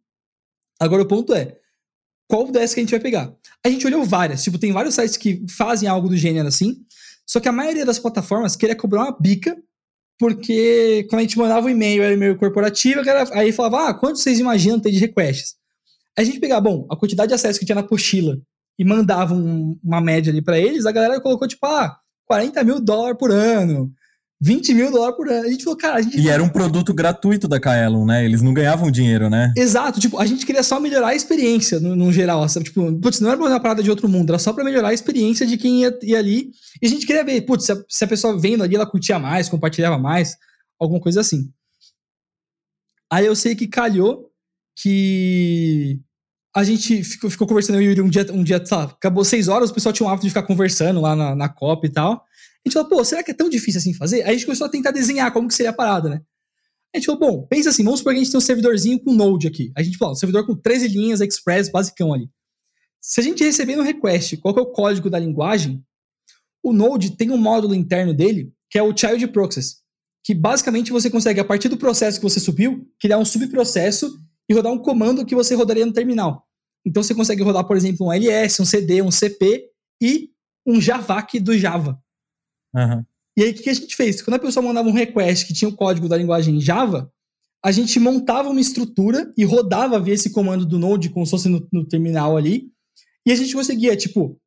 [0.81, 1.55] Agora o ponto é,
[2.27, 3.31] qual dessas que a gente vai pegar?
[3.63, 6.83] A gente olhou várias, tipo, tem vários sites que fazem algo do gênero assim,
[7.27, 9.55] só que a maioria das plataformas queria cobrar uma bica,
[10.19, 13.01] porque quando a gente mandava um e-mail, era e-mail corporativo,
[13.33, 15.55] aí falava, ah, quanto vocês imaginam ter de requests?
[16.17, 18.37] Aí a gente pegava, bom, a quantidade de acesso que tinha na apostila
[18.79, 21.95] e mandava um- uma média ali pra eles, a galera colocou, tipo, ah,
[22.25, 23.91] 40 mil dólares por ano,
[24.39, 25.47] 20 mil dólares por ano.
[25.47, 28.23] A gente falou, cara, a gente E era um produto gratuito da Kaelon, né?
[28.23, 29.51] Eles não ganhavam dinheiro, né?
[29.57, 32.65] Exato, tipo, a gente queria só melhorar a experiência no, no geral, sabe?
[32.65, 35.45] Tipo, putz, não era uma parada de outro mundo, era só pra melhorar a experiência
[35.45, 36.51] de quem ia, ia ali.
[36.81, 39.17] E a gente queria ver, putz, se a, se a pessoa vendo ali, ela curtia
[39.17, 40.37] mais, compartilhava mais,
[40.79, 41.51] alguma coisa assim.
[43.11, 44.29] Aí eu sei que calhou
[44.75, 45.99] que
[46.55, 49.47] a gente ficou, ficou conversando, eu e o Yuri, um dia, um dia, acabou seis
[49.47, 52.26] horas, o pessoal tinha um hábito de ficar conversando lá na, na Copa e tal.
[52.67, 54.23] Gente falou, pô, será que é tão difícil assim fazer?
[54.23, 56.21] Aí a gente começou a tentar desenhar como que seria a parada, né?
[56.93, 59.13] A gente falou, bom, pensa assim, vamos supor que a gente tem um servidorzinho com
[59.13, 59.71] Node aqui.
[59.75, 62.29] A gente falou, um servidor com 13 linhas, Express, basicão ali.
[63.01, 65.81] Se a gente receber no request qual que é o código da linguagem,
[66.61, 69.77] o Node tem um módulo interno dele, que é o Child Process,
[70.25, 74.53] que basicamente você consegue, a partir do processo que você subiu, criar um subprocesso e
[74.53, 76.45] rodar um comando que você rodaria no terminal.
[76.85, 79.69] Então você consegue rodar, por exemplo, um LS, um CD, um CP
[80.01, 80.31] e
[80.65, 81.97] um Javac do Java.
[82.75, 83.05] Aham.
[83.37, 84.21] E aí, o que que a gente fez?
[84.21, 87.11] Quando a pessoa mandava um request que tinha o código da linguagem Java,
[87.63, 91.49] a gente montava uma estrutura e rodava via esse comando do Node, como se fosse
[91.49, 92.71] no, no terminal ali,
[93.25, 94.39] e a gente conseguia, tipo,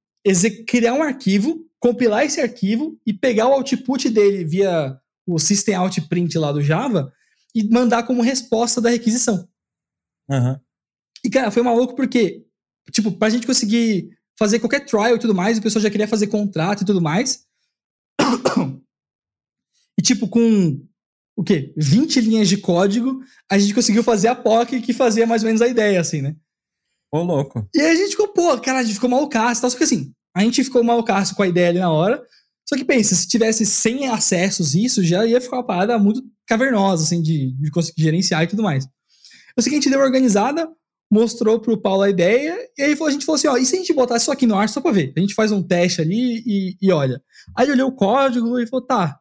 [0.67, 6.01] criar um arquivo, compilar esse arquivo e pegar o output dele via o system out
[6.09, 7.13] print lá do Java
[7.55, 9.49] e mandar como resposta da requisição.
[10.29, 10.59] Uhum.
[11.25, 12.45] E, cara, foi maluco porque,
[12.91, 16.29] tipo, pra gente conseguir fazer qualquer trial e tudo mais, o pessoal já queria fazer
[16.29, 17.47] contrato e tudo mais.
[19.99, 20.81] E, tipo, com
[21.37, 21.75] o quê?
[21.77, 25.61] 20 linhas de código, a gente conseguiu fazer a POC que fazia mais ou menos
[25.61, 26.35] a ideia, assim, né?
[27.13, 27.69] Ô, louco.
[27.75, 30.13] E aí a gente ficou, pô, cara, a gente ficou malucaço, tal, só que assim,
[30.35, 32.23] a gente ficou malucaço com a ideia ali na hora,
[32.69, 37.03] só que pensa, se tivesse 100 acessos isso, já ia ficar uma parada muito cavernosa,
[37.03, 38.87] assim, de, de conseguir gerenciar e tudo mais.
[39.57, 40.69] Eu sei que a gente deu uma organizada,
[41.11, 43.79] mostrou pro Paulo a ideia, e aí a gente falou assim, ó, e se a
[43.79, 45.13] gente botar isso aqui no ar só pra ver?
[45.17, 47.21] A gente faz um teste ali e, e olha.
[47.57, 49.19] Aí ele olhou o código e falou, tá.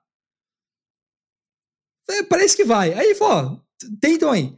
[2.09, 2.93] É, parece que vai.
[2.93, 4.55] Aí ele falou, ó, tentam aí.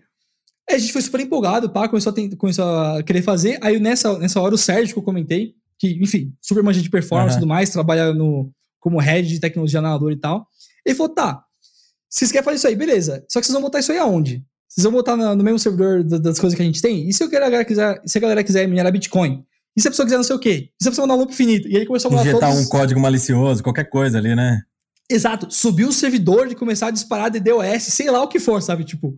[0.70, 3.58] Aí a gente foi super empolgado, pá, começou a, ter, começou a querer fazer.
[3.62, 7.34] Aí nessa, nessa hora o Sérgio que eu comentei, que, enfim, super manja de performance
[7.34, 7.42] e uhum.
[7.42, 10.48] tudo mais, trabalha no, como head de tecnologia analisador e tal.
[10.86, 11.46] Ele falou, tá,
[12.10, 13.26] vocês querem fazer isso aí, beleza.
[13.30, 14.46] Só que vocês vão botar isso aí aonde?
[14.72, 17.08] Vocês vão botar no, no mesmo servidor das coisas que a gente tem?
[17.08, 19.44] E se a galera quiser, se a galera quiser minerar Bitcoin?
[19.76, 20.70] E se a pessoa quiser não sei o quê?
[20.80, 21.68] E se a pessoa mandar um loop infinito?
[21.68, 22.66] E ele começou a mandar Injetar todos...
[22.66, 24.62] um código malicioso, qualquer coisa ali, né?
[25.10, 25.48] Exato.
[25.50, 28.86] Subiu o servidor de começar a disparar DDoS, sei lá o que for, sabe?
[28.86, 29.14] Tipo.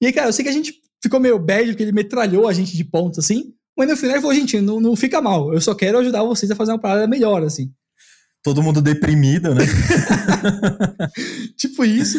[0.00, 0.72] E aí, cara, eu sei que a gente
[1.02, 3.52] ficou meio bad, porque ele metralhou a gente de pontos, assim.
[3.76, 5.52] Mas no final ele falou, gente, não, não fica mal.
[5.52, 7.72] Eu só quero ajudar vocês a fazer uma parada melhor, assim.
[8.44, 9.64] Todo mundo deprimido, né?
[11.58, 12.18] tipo isso.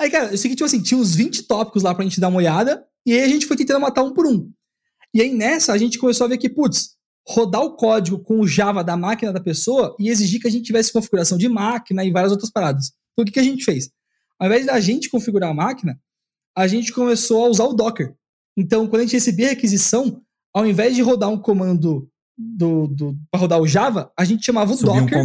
[0.00, 2.28] Aí, cara, eu sei que, tipo assim, tinha uns 20 tópicos lá pra gente dar
[2.28, 4.50] uma olhada, e aí a gente foi tentando matar um por um.
[5.12, 6.96] E aí nessa, a gente começou a ver que, putz,
[7.28, 10.64] rodar o código com o Java da máquina da pessoa e exigir que a gente
[10.64, 12.92] tivesse configuração de máquina e várias outras paradas.
[13.12, 13.90] Então, o que, que a gente fez?
[14.38, 16.00] Ao invés da gente configurar a máquina,
[16.56, 18.14] a gente começou a usar o Docker.
[18.56, 20.22] Então, quando a gente recebia a requisição,
[20.54, 24.72] ao invés de rodar um comando do, do para rodar o Java, a gente chamava
[24.72, 25.22] o subir Docker um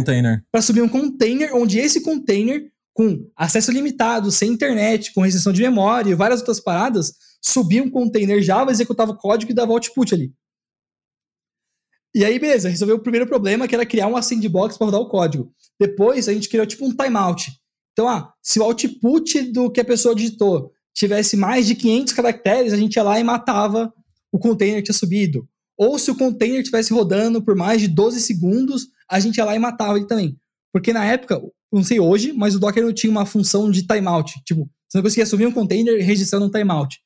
[0.52, 5.60] para subir um container, onde esse container com acesso limitado, sem internet, com restrição de
[5.60, 10.14] memória e várias outras paradas, subia um container Java, executava o código e dava output
[10.14, 10.32] ali.
[12.14, 15.10] E aí, beleza, resolveu o primeiro problema, que era criar uma sandbox para rodar o
[15.10, 15.52] código.
[15.78, 17.52] Depois, a gente criou tipo um timeout.
[17.92, 22.72] Então, ah, se o output do que a pessoa digitou tivesse mais de 500 caracteres,
[22.72, 23.92] a gente ia lá e matava
[24.32, 25.46] o container que tinha subido.
[25.76, 29.54] Ou se o container estivesse rodando por mais de 12 segundos, a gente ia lá
[29.54, 30.40] e matava ele também.
[30.72, 31.38] Porque na época,
[31.76, 34.40] não sei hoje, mas o Docker não tinha uma função de timeout.
[34.44, 36.98] Tipo, você não conseguia subir um container registrando um timeout.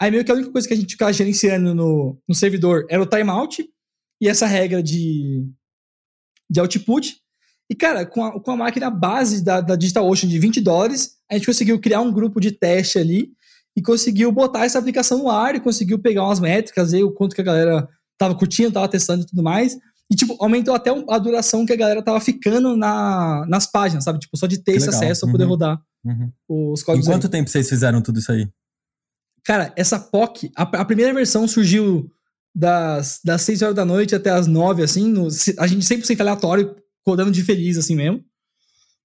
[0.00, 3.02] Aí meio que a única coisa que a gente ficava gerenciando no, no servidor era
[3.02, 3.68] o timeout
[4.20, 5.46] e essa regra de,
[6.48, 7.16] de output.
[7.70, 11.34] E, cara, com a, com a máquina base da, da DigitalOcean de 20 dólares, a
[11.34, 13.30] gente conseguiu criar um grupo de teste ali
[13.76, 17.34] e conseguiu botar essa aplicação no ar e conseguiu pegar umas métricas, ver o quanto
[17.34, 17.88] que a galera
[18.18, 19.76] tava curtindo, tava testando e tudo mais.
[20.10, 24.18] E, tipo, aumentou até a duração que a galera tava ficando na, nas páginas, sabe?
[24.18, 25.02] Tipo, só de ter que esse legal.
[25.02, 25.32] acesso uhum.
[25.32, 26.32] poder rodar uhum.
[26.48, 27.06] os códigos.
[27.06, 27.30] Em quanto aí.
[27.30, 28.48] tempo vocês fizeram tudo isso aí?
[29.44, 32.10] Cara, essa POC, a, a, primeira versão surgiu
[32.54, 36.74] das, das 6 horas da noite até as 9, assim, no, a gente 100% aleatório,
[37.06, 38.24] rodando de feliz, assim mesmo.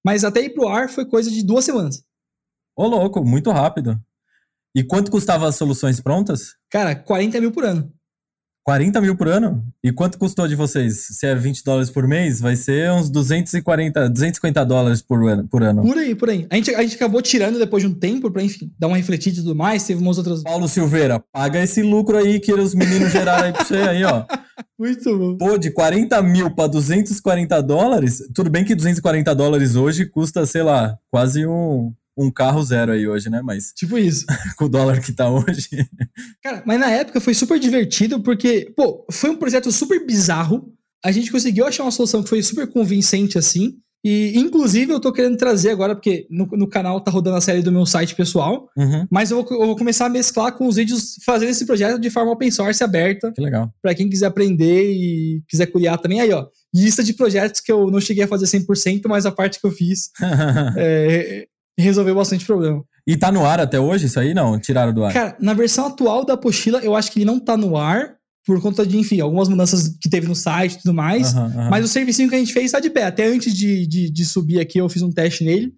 [0.04, 2.02] Mas até ir pro ar foi coisa de duas semanas.
[2.76, 3.98] Ô, louco, muito rápido.
[4.74, 6.54] E quanto custava as soluções prontas?
[6.70, 7.90] Cara, 40 mil por ano.
[8.66, 9.64] 40 mil por ano?
[9.82, 11.06] E quanto custou de vocês?
[11.12, 15.46] Se é 20 dólares por mês, vai ser uns 240, 250 dólares por ano.
[15.46, 15.82] Por, ano.
[15.82, 16.48] por aí, por aí.
[16.50, 19.38] A gente, a gente acabou tirando depois de um tempo pra, enfim, dar uma refletida
[19.38, 19.84] e tudo mais.
[19.84, 20.42] Teve umas outras.
[20.42, 24.24] Paulo Silveira, paga esse lucro aí que os meninos geraram aí pra você aí, ó.
[24.76, 25.36] Muito bom.
[25.36, 30.64] Pô, de 40 mil pra 240 dólares, tudo bem que 240 dólares hoje custa, sei
[30.64, 33.42] lá, quase um, um carro zero aí hoje, né?
[33.42, 33.72] Mas.
[33.74, 34.24] Tipo isso.
[34.56, 35.68] com o dólar que tá hoje.
[36.42, 40.72] Cara, mas na época foi super divertido porque, pô, foi um projeto super bizarro.
[41.04, 43.78] A gente conseguiu achar uma solução que foi super convincente assim.
[44.08, 47.60] E, inclusive, eu tô querendo trazer agora, porque no, no canal tá rodando a série
[47.60, 49.04] do meu site pessoal, uhum.
[49.10, 52.08] mas eu vou, eu vou, começar a mesclar com os vídeos, fazendo esse projeto de
[52.08, 53.32] forma open source aberta.
[53.32, 53.68] Que legal.
[53.82, 56.20] Pra quem quiser aprender e quiser curiar também.
[56.20, 59.60] Aí, ó, lista de projetos que eu não cheguei a fazer 100%, mas a parte
[59.60, 60.10] que eu fiz
[60.76, 61.48] é,
[61.78, 62.82] e resolveu bastante problema.
[63.06, 64.34] E tá no ar até hoje isso aí?
[64.34, 65.12] Não, tiraram do ar.
[65.12, 68.60] Cara, na versão atual da apostila, eu acho que ele não tá no ar, por
[68.60, 71.34] conta de, enfim, algumas mudanças que teve no site e tudo mais.
[71.34, 71.70] Uhum, uhum.
[71.70, 73.04] Mas o serviço que a gente fez tá de pé.
[73.04, 75.72] Até antes de, de, de, subir aqui, eu fiz um teste nele.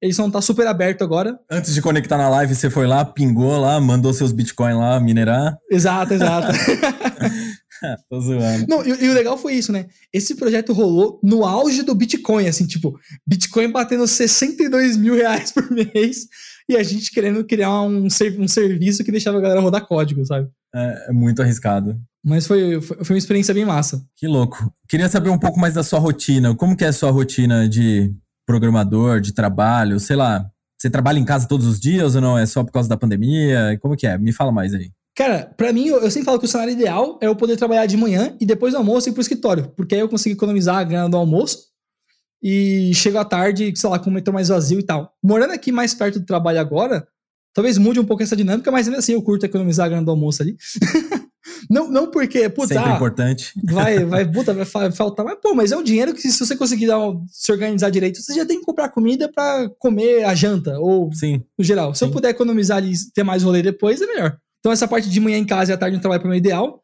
[0.00, 1.38] Ele só não tá super aberto agora.
[1.50, 5.56] Antes de conectar na live, você foi lá, pingou lá, mandou seus Bitcoin lá minerar.
[5.70, 6.52] Exato, exato.
[8.10, 8.66] Tô zoando.
[8.68, 9.86] Não, e, e, o legal foi isso, né?
[10.12, 15.70] Esse projeto rolou no auge do Bitcoin, assim, tipo, Bitcoin batendo 62 mil reais por
[15.70, 16.26] mês.
[16.68, 20.48] e a gente querendo criar um, um serviço que deixava a galera rodar código, sabe?
[20.74, 21.98] É, é muito arriscado.
[22.24, 24.02] Mas foi, foi, foi uma experiência bem massa.
[24.16, 24.72] Que louco.
[24.88, 26.54] Queria saber um pouco mais da sua rotina.
[26.56, 28.12] Como que é a sua rotina de
[28.44, 30.44] programador, de trabalho, sei lá.
[30.78, 32.36] Você trabalha em casa todos os dias ou não?
[32.36, 33.78] É só por causa da pandemia?
[33.80, 34.18] Como que é?
[34.18, 34.90] Me fala mais aí.
[35.16, 37.86] Cara, pra mim, eu, eu sempre falo que o cenário ideal é eu poder trabalhar
[37.86, 39.72] de manhã e depois do almoço ir pro escritório.
[39.74, 41.68] Porque aí eu consigo economizar a grana do almoço
[42.42, 45.14] e chego à tarde, sei lá, com o metrô mais vazio e tal.
[45.24, 47.08] Morando aqui mais perto do trabalho agora,
[47.54, 50.10] talvez mude um pouco essa dinâmica, mas ainda assim eu curto economizar a grana do
[50.10, 50.54] almoço ali.
[51.70, 53.52] não, não porque, puta, Sempre ah, importante.
[53.64, 55.24] Vai, vai, puta, vai faltar.
[55.24, 56.88] Mas, pô, mas é um dinheiro que se você conseguir
[57.30, 61.42] se organizar direito, você já tem que comprar comida para comer a janta, ou Sim.
[61.58, 61.94] no geral.
[61.94, 62.04] Se Sim.
[62.04, 64.38] eu puder economizar ali e ter mais rolê depois, é melhor.
[64.66, 66.40] Então, essa parte de manhã em casa e à tarde no trabalho para mim é
[66.40, 66.82] ideal.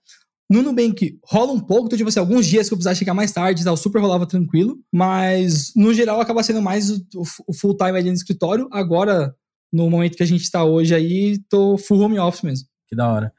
[0.49, 3.33] No Nubank rola um pouco, então, tipo assim, alguns dias que eu precisava chegar mais
[3.33, 7.03] tarde, tal, super rolava tranquilo, mas no geral acaba sendo mais o,
[7.45, 8.69] o full time ali no escritório.
[8.71, 9.35] Agora,
[9.73, 12.69] no momento que a gente está hoje aí, tô full home office mesmo.
[12.87, 13.33] Que da hora.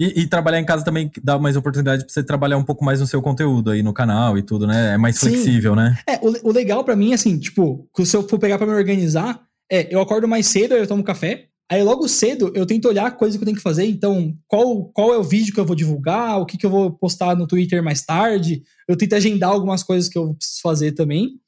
[0.00, 2.98] E, e, trabalhar em casa também dá mais oportunidade para você trabalhar um pouco mais
[2.98, 4.94] no seu conteúdo aí no canal e tudo, né?
[4.94, 5.28] É mais Sim.
[5.28, 5.98] flexível, né?
[6.08, 9.42] É, o, o legal para mim, assim, tipo, se eu for pegar para me organizar,
[9.70, 13.10] é, eu acordo mais cedo, eu tomo café, Aí logo cedo eu tento olhar a
[13.10, 13.84] coisa que eu tenho que fazer.
[13.84, 16.40] Então, qual, qual é o vídeo que eu vou divulgar?
[16.40, 18.62] O que, que eu vou postar no Twitter mais tarde?
[18.86, 21.40] Eu tento agendar algumas coisas que eu preciso fazer também.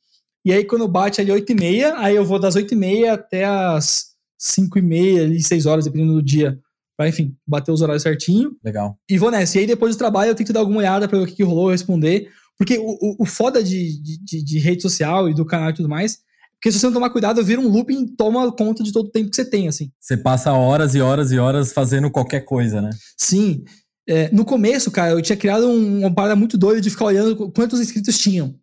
[0.44, 3.14] E aí, quando bate ali 8 e meia, aí eu vou das 8 e meia
[3.14, 6.58] até as 5 e meia, ali, 6 horas, dependendo do dia.
[6.96, 8.56] Pra, enfim, bater os horários certinho.
[8.62, 8.96] Legal.
[9.08, 9.56] E vou nessa.
[9.56, 11.42] E aí, depois do trabalho, eu tento dar alguma olhada pra ver o que, que
[11.42, 12.30] rolou, responder.
[12.56, 15.88] Porque o, o, o foda de, de, de, rede social e do canal e tudo
[15.88, 16.18] mais
[16.64, 19.10] porque se você não tomar cuidado, vira um looping e toma conta de todo o
[19.10, 19.92] tempo que você tem, assim.
[20.00, 22.88] Você passa horas e horas e horas fazendo qualquer coisa, né?
[23.18, 23.64] Sim.
[24.08, 27.52] É, no começo, cara, eu tinha criado um, uma parada muito doida de ficar olhando
[27.52, 28.58] quantos inscritos tinham.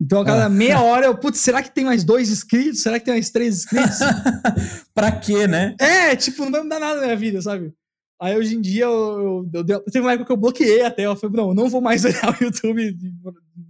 [0.00, 0.48] Então, a cada ah.
[0.48, 2.80] meia hora eu, putz, será que tem mais dois inscritos?
[2.80, 3.98] Será que tem mais três inscritos?
[4.94, 5.74] pra quê, né?
[5.80, 7.74] É, tipo, não vai mudar nada na minha vida, sabe?
[8.20, 11.06] Aí hoje em dia eu, eu, eu, teve uma época que eu bloqueei até.
[11.06, 12.96] Eu falei, não, eu não vou mais olhar o YouTube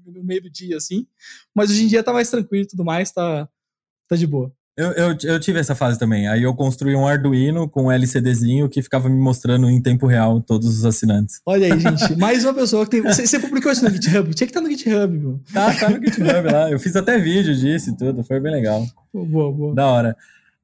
[0.05, 1.07] no meio do dia, assim.
[1.55, 3.49] Mas hoje em dia tá mais tranquilo e tudo mais, tá,
[4.09, 4.53] tá de boa.
[4.75, 6.27] Eu, eu, eu, tive essa fase também.
[6.29, 10.41] Aí eu construí um Arduino com um LCDzinho que ficava me mostrando em tempo real
[10.41, 11.43] todos os assinantes.
[11.45, 12.17] Olha aí, gente.
[12.17, 13.03] Mais uma pessoa que tem.
[13.03, 14.33] Você, você publicou isso no GitHub?
[14.35, 15.41] Tinha que estar no GitHub, bro.
[15.53, 16.71] Tá, tá no GitHub lá.
[16.71, 18.25] Eu fiz até vídeo disso e tudo.
[18.25, 18.87] Foi bem legal.
[19.13, 19.75] Boa, boa.
[19.75, 20.17] Da hora.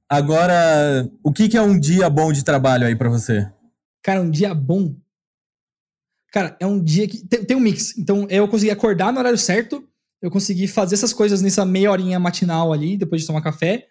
[0.09, 3.47] Agora, o que, que é um dia bom de trabalho aí para você?
[4.03, 4.95] Cara, um dia bom.
[6.33, 7.19] Cara, é um dia que.
[7.27, 7.97] Tem, tem um mix.
[7.99, 9.87] Então, eu consegui acordar no horário certo
[10.21, 13.87] eu consegui fazer essas coisas nessa meia horinha matinal ali, depois de tomar café.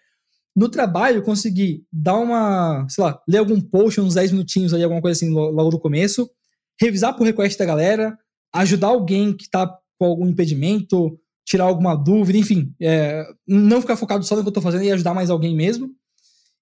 [0.54, 4.82] No trabalho, eu consegui dar uma, sei lá, ler algum post, uns 10 minutinhos ali,
[4.82, 6.28] alguma coisa assim, logo no começo,
[6.80, 8.18] revisar por request da galera,
[8.52, 9.66] ajudar alguém que tá
[9.98, 14.52] com algum impedimento, tirar alguma dúvida, enfim, é, não ficar focado só no que eu
[14.52, 15.90] tô fazendo e ajudar mais alguém mesmo.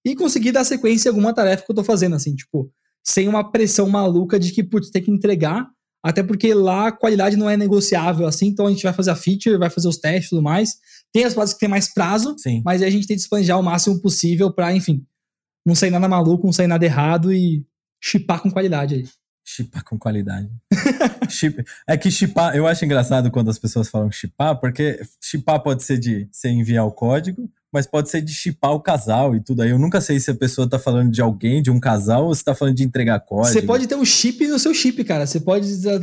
[0.05, 2.71] E conseguir dar sequência em alguma tarefa que eu tô fazendo, assim, tipo,
[3.03, 5.67] sem uma pressão maluca de que, putz, tem que entregar
[6.07, 9.15] até porque lá a qualidade não é negociável assim, então a gente vai fazer a
[9.15, 10.77] feature, vai fazer os testes e tudo mais.
[11.11, 12.61] Tem as bases que tem mais prazo, Sim.
[12.63, 15.05] mas a gente tem que planejar o máximo possível para, enfim,
[15.65, 17.65] não sair nada maluco, não sair nada errado e
[18.01, 19.05] chipar com qualidade aí.
[19.45, 20.49] Chipar com qualidade.
[21.29, 25.83] Chip, é que chipar, eu acho engraçado quando as pessoas falam chipar, porque chipar pode
[25.83, 29.61] ser de você enviar o código, mas pode ser de chipar o casal e tudo
[29.61, 29.69] aí.
[29.69, 32.43] Eu nunca sei se a pessoa tá falando de alguém, de um casal, ou se
[32.43, 33.53] tá falando de entregar código.
[33.53, 35.25] Você pode ter um chip no seu chip, cara.
[35.25, 35.99] Você pode estar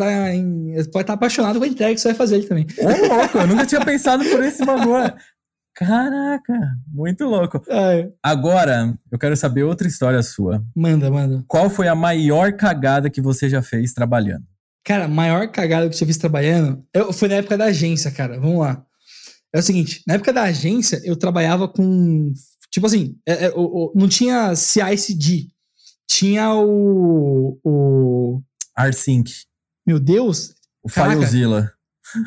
[0.93, 2.67] pode tá apaixonado com a entrega que você vai fazer ele também.
[2.79, 5.15] Ô, louco, eu nunca tinha pensado por esse bagulho.
[5.75, 6.55] Caraca,
[6.87, 7.61] muito louco.
[7.69, 8.09] É.
[8.23, 10.65] Agora, eu quero saber outra história sua.
[10.75, 11.45] Manda, manda.
[11.49, 14.45] Qual foi a maior cagada que você já fez trabalhando?
[14.85, 18.39] Cara, maior cagada que eu já fiz trabalhando eu, foi na época da agência, cara.
[18.39, 18.85] Vamos lá.
[19.55, 22.33] É o seguinte, na época da agência, eu trabalhava com.
[22.73, 25.47] Tipo assim, é, é, o, o, não tinha CICD.
[26.09, 27.57] Tinha o.
[27.63, 28.43] o
[28.77, 29.31] AirSync.
[29.87, 30.55] Meu Deus.
[30.83, 31.73] O FileZilla.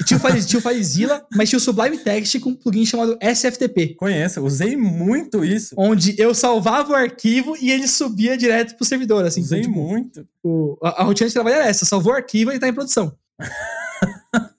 [0.06, 3.96] Tinha o, tinha o FileZilla, mas tinha o Sublime Text com um plugin chamado SFTP.
[3.96, 5.76] Conheço, usei muito isso.
[5.78, 9.26] Onde eu salvava o arquivo e ele subia direto pro servidor.
[9.26, 10.26] Assim, usei então, tipo, muito.
[10.42, 13.14] O, a, a, rotina de trabalho era essa: salvou o arquivo e tá em produção.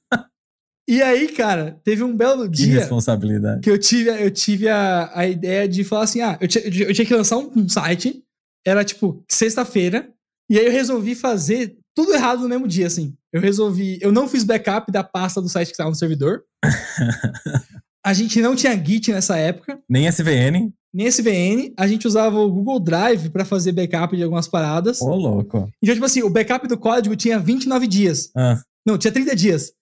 [0.89, 2.67] E aí, cara, teve um belo dia.
[2.67, 3.61] Que responsabilidade.
[3.61, 6.95] Que eu tive, eu tive a, a ideia de falar assim: ah, eu tinha, eu
[6.95, 8.25] tinha que lançar um, um site,
[8.67, 10.09] era tipo sexta-feira,
[10.51, 13.15] e aí eu resolvi fazer tudo errado no mesmo dia, assim.
[13.31, 13.99] Eu resolvi.
[14.01, 16.43] Eu não fiz backup da pasta do site que estava no servidor.
[18.03, 19.79] a gente não tinha Git nessa época.
[19.87, 20.73] Nem SVN.
[20.95, 21.75] Nem SVN.
[21.77, 25.03] A gente usava o Google Drive para fazer backup de algumas paradas.
[25.03, 25.69] Ô, louco.
[25.83, 28.31] Então, tipo assim, o backup do código tinha 29 dias.
[28.35, 28.59] Ah.
[28.87, 29.73] Não, tinha 30 dias.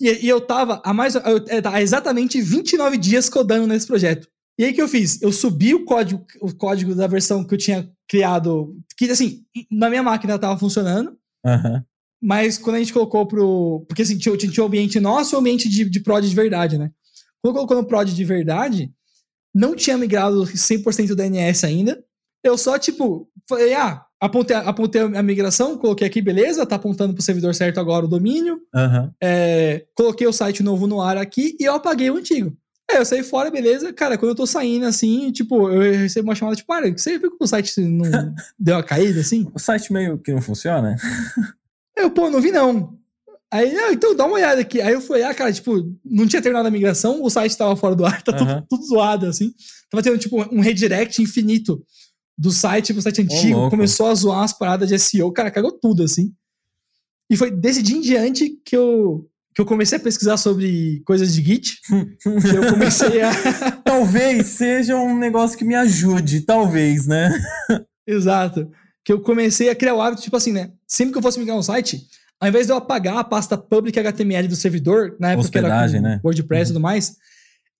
[0.00, 4.28] E, e eu tava há mais há exatamente 29 dias codando nesse projeto.
[4.58, 5.20] E aí que eu fiz?
[5.20, 9.88] Eu subi o código, o código da versão que eu tinha criado, que assim, na
[9.88, 11.84] minha máquina estava funcionando, Aham.
[12.22, 13.84] mas quando a gente colocou pro.
[13.88, 16.78] Porque assim, tinha, tinha o ambiente nosso e o ambiente de, de prod de verdade,
[16.78, 16.90] né?
[17.42, 18.92] Quando colocou no prod de verdade,
[19.54, 22.04] não tinha migrado 100% do DNS ainda.
[22.42, 27.22] Eu só, tipo, falei, ah, apontei, apontei a migração, coloquei aqui, beleza, tá apontando pro
[27.22, 28.60] servidor certo agora o domínio.
[28.74, 29.12] Aham.
[29.22, 32.56] É, coloquei o site novo no ar aqui e eu apaguei o antigo.
[32.90, 33.92] Aí eu saí fora, beleza.
[33.92, 37.30] Cara, quando eu tô saindo assim, tipo, eu recebo uma chamada, tipo, para, você viu
[37.30, 38.04] que o site não
[38.58, 39.50] deu uma caída assim?
[39.54, 40.96] O site meio que não funciona?
[41.96, 42.98] Eu, pô, não vi não.
[43.50, 44.80] Aí, não, então dá uma olhada aqui.
[44.80, 45.72] Aí eu fui olhar, cara, tipo,
[46.04, 48.66] não tinha terminado a migração, o site tava fora do ar, tá tudo, Aham.
[48.68, 49.54] tudo zoado, assim.
[49.90, 51.82] Tava tendo, tipo, um redirect infinito
[52.36, 53.70] do site pro site antigo, louco.
[53.70, 56.32] começou a zoar as paradas de SEO, cara, cagou tudo, assim.
[57.30, 61.32] E foi desse dia em diante que eu, que eu comecei a pesquisar sobre coisas
[61.32, 61.80] de Git,
[62.20, 63.32] que eu comecei a...
[63.84, 67.30] talvez seja um negócio que me ajude, talvez, né?
[68.06, 68.70] Exato.
[69.04, 70.70] Que eu comecei a criar o hábito, tipo assim, né?
[70.86, 72.06] Sempre que eu fosse migrar um site,
[72.40, 75.68] ao invés de eu apagar a pasta public HTML do servidor, na época que era
[75.68, 76.20] Hospedagem, né?
[76.22, 77.16] WordPress e tudo mais,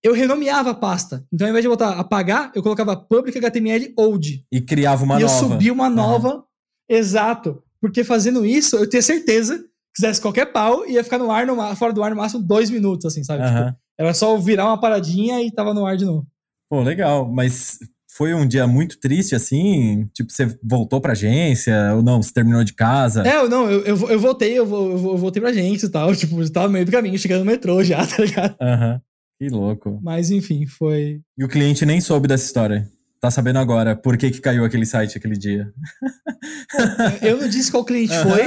[0.05, 1.25] eu renomeava a pasta.
[1.33, 4.45] Então, ao invés de botar apagar, eu colocava public HTML old.
[4.51, 5.39] E criava uma e eu nova.
[5.39, 5.95] subi uma Aham.
[5.95, 6.43] nova.
[6.87, 7.63] Exato.
[7.81, 9.65] Porque fazendo isso, eu tinha certeza que
[9.97, 13.05] fizesse qualquer pau, ia ficar no ar, no, fora do ar no máximo dois minutos,
[13.07, 13.43] assim, sabe?
[13.43, 13.75] Tipo, Aham.
[13.99, 16.27] era só eu virar uma paradinha e tava no ar de novo.
[16.69, 17.27] Pô, legal.
[17.31, 17.79] Mas
[18.15, 20.07] foi um dia muito triste, assim?
[20.13, 22.21] Tipo, você voltou pra agência ou não?
[22.21, 23.27] Você terminou de casa?
[23.27, 26.13] É, eu não, eu, eu, eu voltei, eu, eu, eu voltei pra agência e tal.
[26.15, 28.55] Tipo, eu tava no meio do caminho, chegando no metrô já, tá ligado?
[28.61, 29.01] Aham.
[29.39, 29.99] Que louco.
[30.01, 31.21] Mas enfim, foi.
[31.37, 32.87] E o cliente nem soube dessa história.
[33.19, 35.71] Tá sabendo agora por que, que caiu aquele site aquele dia.
[37.21, 38.43] Eu não disse qual cliente foi.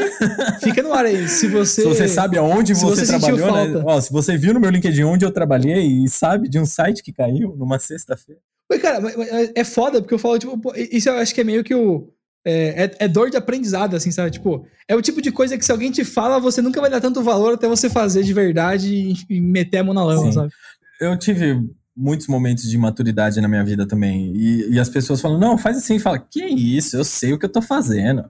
[0.60, 1.28] Fica no ar aí.
[1.28, 1.82] Se você.
[1.82, 3.82] Se você sabe aonde você, você trabalhou, né?
[3.84, 7.02] Ó, se você viu no meu LinkedIn onde eu trabalhei e sabe de um site
[7.02, 8.40] que caiu numa sexta-feira.
[8.70, 11.40] Ué, cara, mas- mas é foda, porque eu falo, tipo, pô, isso eu acho que
[11.40, 12.12] é meio que o.
[12.46, 14.30] É, é- é dor de aprendizado, assim, sabe?
[14.30, 17.00] Tipo, é o tipo de coisa que se alguém te fala, você nunca vai dar
[17.00, 20.32] tanto valor até você fazer de verdade e, e meter a mão na lama, Sim.
[20.32, 20.52] sabe?
[21.00, 24.32] Eu tive muitos momentos de maturidade na minha vida também.
[24.36, 25.98] E, e as pessoas falam, não, faz assim.
[25.98, 28.24] Fala, que isso, eu sei o que eu tô fazendo.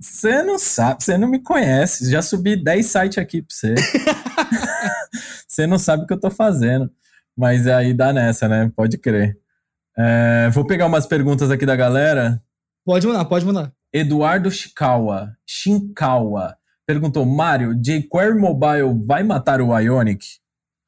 [0.00, 2.10] Você não sabe, você não me conhece.
[2.10, 3.74] Já subi 10 sites aqui pra você.
[5.46, 6.90] você não sabe o que eu tô fazendo.
[7.36, 8.70] Mas aí dá nessa, né?
[8.74, 9.38] Pode crer.
[9.96, 12.42] É, vou pegar umas perguntas aqui da galera.
[12.84, 13.72] Pode mandar, pode mandar.
[13.92, 20.43] Eduardo Shikawa, Shinkawa, perguntou: Mário, jQuery Mobile vai matar o Ionic?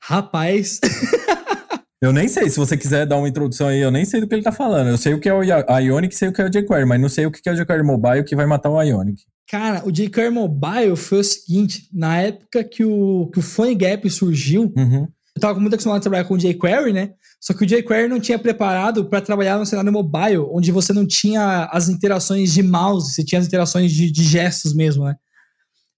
[0.09, 0.81] Rapaz,
[2.01, 4.35] Eu nem sei, se você quiser dar uma introdução aí, eu nem sei do que
[4.35, 4.89] ele tá falando.
[4.89, 7.09] Eu sei o que é o Ionic, sei o que é o jQuery, mas não
[7.09, 9.23] sei o que é o jQuery Mobile que vai matar o Ionic.
[9.51, 14.73] cara, o jQuery Mobile foi o seguinte: na época que o, que o PhoneGap surgiu,
[14.77, 15.09] Uhum.
[15.35, 17.11] eu tava muito acostumado a trabalhar com jQuery, né?
[17.41, 21.07] Só que o jQuery não tinha preparado para trabalhar no cenário mobile, onde você não
[21.07, 25.17] tinha as interações de mouse, você tinha as interações de, de gestos mesmo, né?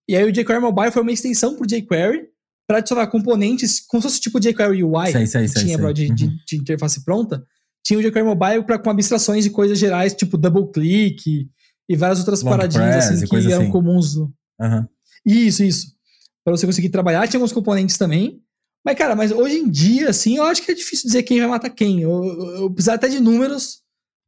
[0.09, 2.23] E aí o jQuery Mobile foi uma extensão pro jQuery
[2.69, 5.83] para adicionar componentes, como se fosse tipo jQuery UI, Sei, sei, que sei, tinha sei.
[5.85, 6.37] pra- de, de- Uhum.
[6.47, 7.45] de interface pronta.
[7.85, 11.49] Tinha o jQuery Mobile para com abstrações de coisas gerais, tipo double click
[11.89, 13.71] e várias outras Long paradinhas press assim e que eram assim.
[13.73, 14.15] comuns
[14.61, 14.87] Aham.
[15.25, 15.87] isso, isso.
[16.45, 17.27] Pra você conseguir trabalhar.
[17.27, 18.41] Tinha alguns componentes também.
[18.85, 21.49] Mas, cara, mas hoje em dia, assim, eu acho que é difícil dizer quem vai
[21.49, 22.01] matar quem.
[22.03, 23.81] Eu, eu, eu preciso até de números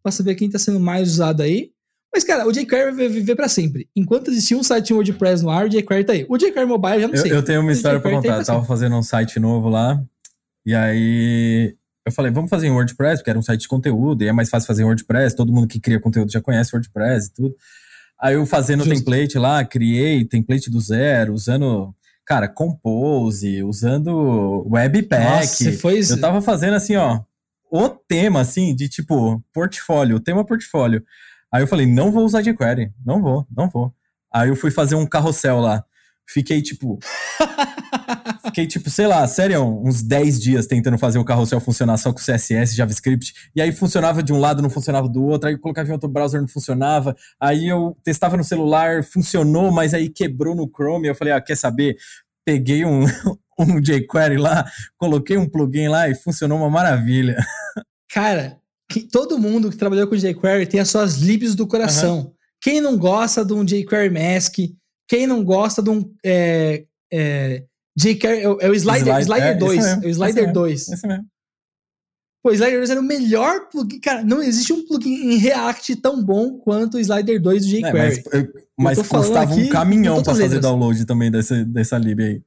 [0.02, 1.70] pra saber quem tá sendo mais usado aí.
[2.12, 3.88] Mas, cara, o jQuery vai viver pra sempre.
[3.94, 6.26] Enquanto existir um site WordPress no ar, o jQuery tá aí.
[6.28, 7.32] O jQuery Mobile eu já não Eu, sei.
[7.32, 8.28] eu tenho uma história tem contar.
[8.28, 10.02] Eu pra tava fazendo um site novo lá,
[10.66, 14.28] e aí eu falei, vamos fazer em WordPress, porque era um site de conteúdo, e
[14.28, 17.32] é mais fácil fazer em WordPress, todo mundo que cria conteúdo já conhece WordPress e
[17.32, 17.54] tudo.
[18.20, 18.98] Aí eu fazendo o Justo.
[18.98, 21.94] template lá, criei template do zero, usando,
[22.26, 25.24] cara, Compose, usando Webpack.
[25.24, 26.00] Nossa, você foi...
[26.00, 27.20] Eu tava fazendo assim, ó,
[27.70, 31.04] o tema, assim, de tipo, portfólio, o tema portfólio.
[31.52, 33.92] Aí eu falei, não vou usar jQuery, não vou, não vou.
[34.32, 35.84] Aí eu fui fazer um carrossel lá.
[36.32, 36.98] Fiquei, tipo.
[38.46, 42.20] fiquei, tipo, sei lá, sério, uns 10 dias tentando fazer o carrossel funcionar só com
[42.20, 43.34] CSS, JavaScript.
[43.54, 45.48] E aí funcionava de um lado, não funcionava do outro.
[45.48, 47.16] Aí eu colocava em outro browser, não funcionava.
[47.40, 51.08] Aí eu testava no celular, funcionou, mas aí quebrou no Chrome.
[51.08, 51.96] Eu falei, ah, quer saber?
[52.44, 53.04] Peguei um,
[53.58, 57.44] um jQuery lá, coloquei um plugin lá e funcionou uma maravilha.
[58.08, 58.59] Cara,
[58.90, 62.32] que- todo mundo que trabalhou com jQuery tem as suas libs do coração.
[62.60, 64.56] Quem não gosta de um jQuery Mask,
[65.08, 67.64] quem não gosta de um é, é,
[67.96, 70.42] jQuery, é o- é o Slider, Slide- Slider é, isso 2, mesmo, é o Slider
[70.42, 70.52] mesmo.
[70.52, 70.88] 2.
[70.88, 71.24] Esse mesmo.
[72.42, 74.00] Pô, o Slider 2 era o melhor plugin.
[74.00, 77.80] Cara, não existe um plugin em React tão bom quanto o Slider 2 do É,
[77.80, 77.98] jQuery.
[77.98, 80.62] mas eu- mas falando custava um caminhão pra fazer letras.
[80.62, 82.42] download também dessa, dessa lib aí.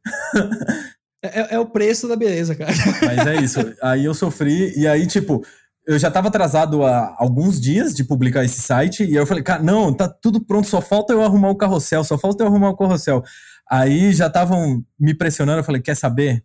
[1.24, 2.74] É, é o preço da beleza, cara.
[3.02, 3.60] Mas é isso.
[3.82, 5.42] Aí eu sofri, e aí, tipo,
[5.86, 9.62] eu já estava atrasado há alguns dias de publicar esse site, e eu falei, cara,
[9.62, 12.78] não, tá tudo pronto, só falta eu arrumar o carrossel, só falta eu arrumar o
[12.78, 13.24] carrossel.
[13.70, 16.44] Aí já estavam me pressionando, eu falei, quer saber?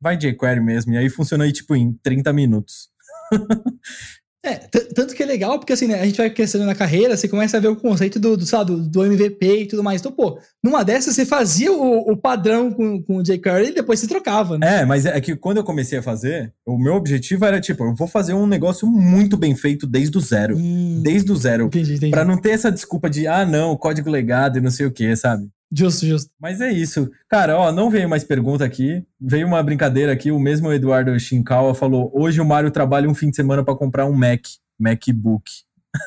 [0.00, 0.92] Vai de jQuery mesmo.
[0.92, 2.88] E aí funcionou aí, tipo, em 30 minutos.
[4.44, 4.54] É,
[4.94, 7.56] tanto que é legal, porque assim, né, a gente vai crescendo na carreira, você começa
[7.56, 10.00] a ver o conceito do, do, sabe, do, do MVP e tudo mais.
[10.00, 13.98] Então, pô, numa dessas você fazia o, o padrão com, com o jQuery e depois
[13.98, 14.82] você trocava, né?
[14.82, 17.94] É, mas é que quando eu comecei a fazer, o meu objetivo era, tipo, eu
[17.94, 20.56] vou fazer um negócio muito bem feito desde o zero.
[20.56, 21.66] Hum, desde o zero.
[21.66, 22.12] Entendi, entendi.
[22.12, 25.16] Pra não ter essa desculpa de, ah, não, código legado e não sei o que,
[25.16, 25.48] sabe?
[25.70, 26.30] Justo, justo.
[26.40, 27.10] Mas é isso.
[27.28, 29.04] Cara, ó, não veio mais pergunta aqui.
[29.20, 30.30] Veio uma brincadeira aqui.
[30.30, 34.06] O mesmo Eduardo Shinkawa falou: hoje o Mário trabalha um fim de semana para comprar
[34.06, 34.40] um Mac,
[34.78, 35.50] MacBook.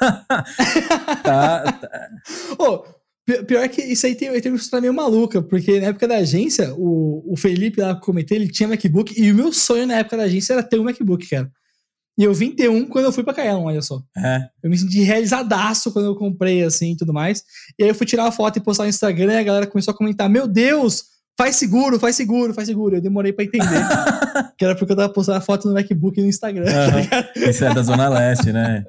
[1.24, 2.10] tá, tá.
[2.58, 2.84] Oh,
[3.44, 6.74] pior que isso aí tem, tem uma história meio maluca, porque na época da agência,
[6.76, 10.24] o, o Felipe lá comentei, ele tinha MacBook, e o meu sonho na época da
[10.24, 11.52] agência era ter um MacBook, cara.
[12.18, 14.02] E eu vim ter um quando eu fui pra Caião, olha só.
[14.18, 14.48] É.
[14.64, 17.44] Eu me senti realizadaço quando eu comprei, assim, e tudo mais.
[17.80, 19.94] E aí eu fui tirar uma foto e postar no Instagram e a galera começou
[19.94, 21.06] a comentar, meu Deus,
[21.38, 22.98] faz seguro, faz seguro, faz seguro.
[22.98, 23.66] Eu demorei pra entender.
[24.58, 27.08] que era porque eu tava postando a foto no MacBook no Instagram, uhum.
[27.08, 28.84] tá Isso é da Zona Leste, né?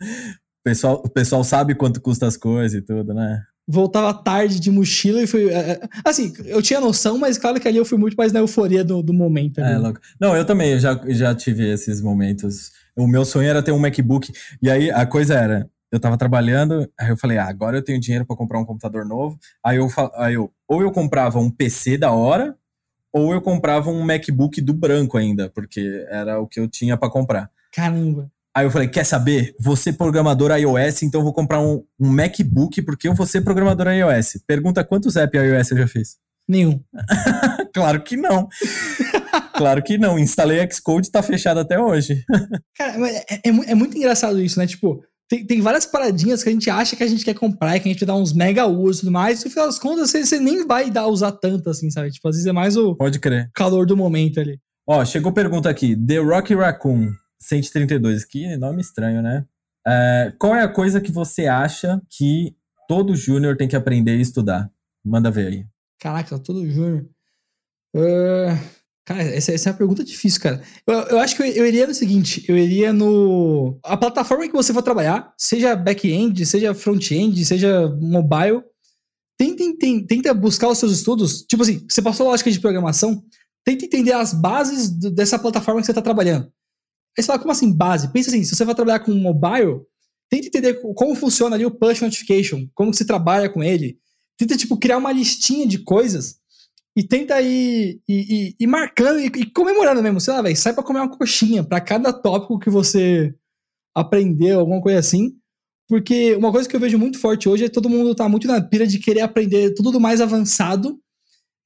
[0.00, 3.42] O pessoal, o pessoal sabe quanto custa as coisas e tudo, né?
[3.70, 5.48] Voltava tarde de mochila e foi.
[5.48, 8.40] É, é, assim, eu tinha noção, mas claro que ali eu fui muito mais na
[8.40, 9.60] euforia do, do momento.
[9.60, 10.00] É, louco.
[10.20, 12.72] Não, eu também, eu já, já tive esses momentos.
[12.96, 14.32] O meu sonho era ter um MacBook.
[14.60, 15.70] E aí a coisa era.
[15.92, 19.04] Eu tava trabalhando, aí eu falei, ah, agora eu tenho dinheiro para comprar um computador
[19.04, 19.36] novo.
[19.64, 22.54] Aí eu, aí eu, ou eu comprava um PC da hora,
[23.12, 27.10] ou eu comprava um MacBook do branco ainda, porque era o que eu tinha para
[27.10, 27.50] comprar.
[27.72, 28.30] Caramba.
[28.54, 29.54] Aí eu falei, quer saber?
[29.60, 33.86] Você programador iOS, então eu vou comprar um, um MacBook porque eu vou ser programador
[33.88, 34.40] iOS.
[34.46, 36.16] Pergunta quantos apps iOS eu já fiz?
[36.48, 36.80] Nenhum.
[37.72, 38.48] claro que não.
[39.54, 40.18] claro que não.
[40.18, 42.24] Instalei Xcode e tá fechado até hoje.
[42.76, 44.66] Cara, é, é, é, muito engraçado isso, né?
[44.66, 47.80] Tipo, tem, tem várias paradinhas que a gente acha que a gente quer comprar e
[47.80, 49.40] que a gente dá uns mega usos e tudo mais.
[49.40, 52.10] E no final das contas, você, você nem vai dar usar tanto assim, sabe?
[52.10, 53.48] Tipo, às vezes é mais o Pode crer.
[53.54, 54.58] calor do momento ali.
[54.88, 55.94] Ó, chegou pergunta aqui.
[55.94, 57.12] The Rocky Raccoon.
[57.40, 59.46] 132, que nome estranho, né?
[59.86, 62.54] É, qual é a coisa que você acha que
[62.86, 64.70] todo júnior tem que aprender e estudar?
[65.04, 65.66] Manda ver aí.
[65.98, 67.06] Caraca, todo júnior.
[67.94, 68.56] Uh,
[69.04, 70.62] cara, essa, essa, é uma pergunta difícil, cara.
[70.86, 73.78] Eu, eu acho que eu, eu, iria no seguinte: eu iria no.
[73.82, 78.62] A plataforma que você for trabalhar, seja back-end, seja front-end, seja mobile,
[79.38, 81.42] tenta, tenta, tenta buscar os seus estudos.
[81.42, 83.24] Tipo assim, você passou lógica de programação,
[83.64, 86.52] tenta entender as bases dessa plataforma que você está trabalhando.
[87.20, 88.10] Aí você fala, como assim base?
[88.10, 89.82] Pensa assim, se você vai trabalhar com mobile,
[90.30, 93.98] tenta entender como funciona ali o push notification, como se trabalha com ele.
[94.38, 96.40] Tenta, tipo, criar uma listinha de coisas
[96.96, 100.18] e tenta ir, ir, ir marcando e, e, comemorando mesmo.
[100.18, 103.34] Sei lá, velho, sai pra comer uma coxinha para cada tópico que você
[103.94, 105.36] aprendeu, alguma coisa assim.
[105.86, 108.48] Porque uma coisa que eu vejo muito forte hoje é que todo mundo tá muito
[108.48, 110.98] na pira de querer aprender tudo do mais avançado.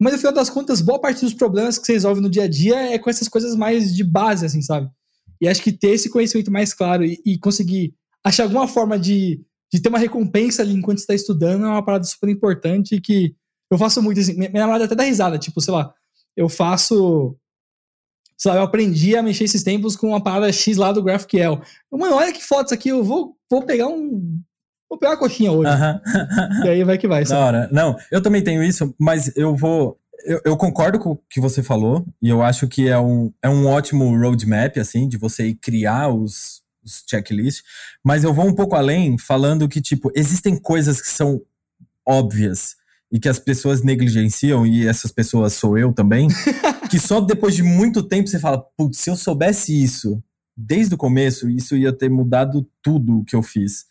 [0.00, 2.48] Mas no final das contas, boa parte dos problemas que você resolve no dia a
[2.48, 4.90] dia é com essas coisas mais de base, assim, sabe?
[5.40, 9.40] E acho que ter esse conhecimento mais claro e, e conseguir achar alguma forma de,
[9.72, 13.34] de ter uma recompensa ali enquanto está estudando é uma parada super importante que
[13.70, 14.34] eu faço muito assim.
[14.34, 15.92] Minha, minha namorada até dá risada, tipo, sei lá,
[16.36, 17.36] eu faço.
[18.36, 21.60] Sei lá, eu aprendi a mexer esses tempos com uma parada X lá do GraphQL.
[21.92, 24.40] Mano, olha que fotos aqui, eu vou, vou pegar um.
[24.88, 25.70] Vou pegar uma coxinha hoje.
[26.64, 27.24] E aí vai que vai.
[27.24, 27.40] Sabe?
[27.40, 27.68] Da hora.
[27.72, 31.62] Não, eu também tenho isso, mas eu vou eu, eu, concordo com o que você
[31.62, 36.08] falou, e eu acho que é um, é um ótimo roadmap, assim, de você criar
[36.08, 37.62] os, os checklists,
[38.02, 41.42] mas eu vou um pouco além, falando que, tipo, existem coisas que são
[42.06, 42.76] óbvias
[43.12, 46.28] e que as pessoas negligenciam, e essas pessoas sou eu também,
[46.90, 50.22] que só depois de muito tempo você fala, putz, se eu soubesse isso
[50.56, 53.86] desde o começo, isso ia ter mudado tudo o que eu fiz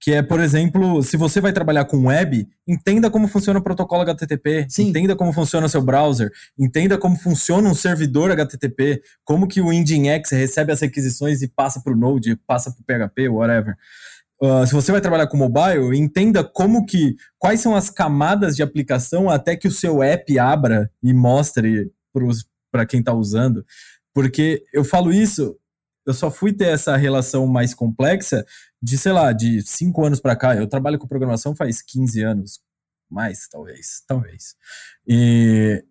[0.00, 4.02] que é, por exemplo, se você vai trabalhar com web, entenda como funciona o protocolo
[4.02, 4.88] HTTP, Sim.
[4.88, 9.72] entenda como funciona o seu browser, entenda como funciona um servidor HTTP, como que o
[9.72, 13.76] Nginx recebe as requisições e passa para o Node, passa para o PHP, whatever.
[14.40, 18.62] Uh, se você vai trabalhar com mobile, entenda como que quais são as camadas de
[18.62, 21.90] aplicação até que o seu app abra e mostre
[22.70, 23.64] para quem está usando.
[24.14, 25.56] Porque eu falo isso,
[26.06, 28.44] eu só fui ter essa relação mais complexa
[28.82, 30.56] de, sei lá, de cinco anos para cá.
[30.56, 32.60] Eu trabalho com programação faz 15 anos,
[33.10, 34.54] mais, talvez, talvez.
[35.06, 35.84] E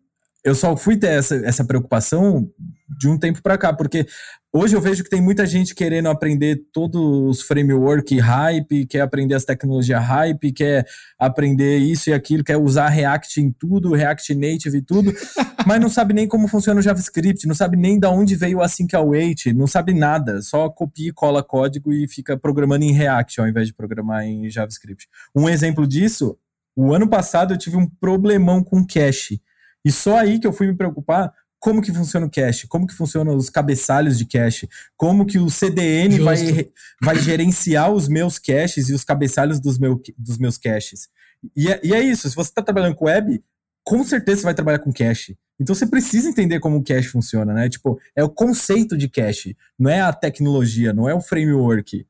[0.47, 2.49] eu só fui ter essa, essa preocupação
[2.97, 4.07] de um tempo para cá, porque
[4.53, 9.35] hoje eu vejo que tem muita gente querendo aprender todos os framework hype, quer aprender
[9.35, 10.87] as tecnologias hype, quer
[11.19, 15.13] aprender isso e aquilo, quer usar React em tudo, React Native e tudo,
[15.67, 18.61] mas não sabe nem como funciona o JavaScript, não sabe nem da onde veio o
[18.61, 23.41] async await, não sabe nada, só copia e cola código e fica programando em React
[23.41, 25.09] ao invés de programar em JavaScript.
[25.35, 26.37] Um exemplo disso,
[26.73, 29.41] o ano passado eu tive um problemão com cache.
[29.87, 32.93] E só aí que eu fui me preocupar como que funciona o cache, como que
[32.93, 34.67] funcionam os cabeçalhos de cache,
[34.97, 36.69] como que o CDN vai,
[37.01, 41.07] vai gerenciar os meus caches e os cabeçalhos dos, meu, dos meus caches.
[41.55, 43.41] E é, e é isso, se você está trabalhando com web,
[43.81, 45.37] com certeza você vai trabalhar com cache.
[45.57, 47.69] Então você precisa entender como o cache funciona, né?
[47.69, 52.05] Tipo, é o conceito de cache, não é a tecnologia, não é o framework.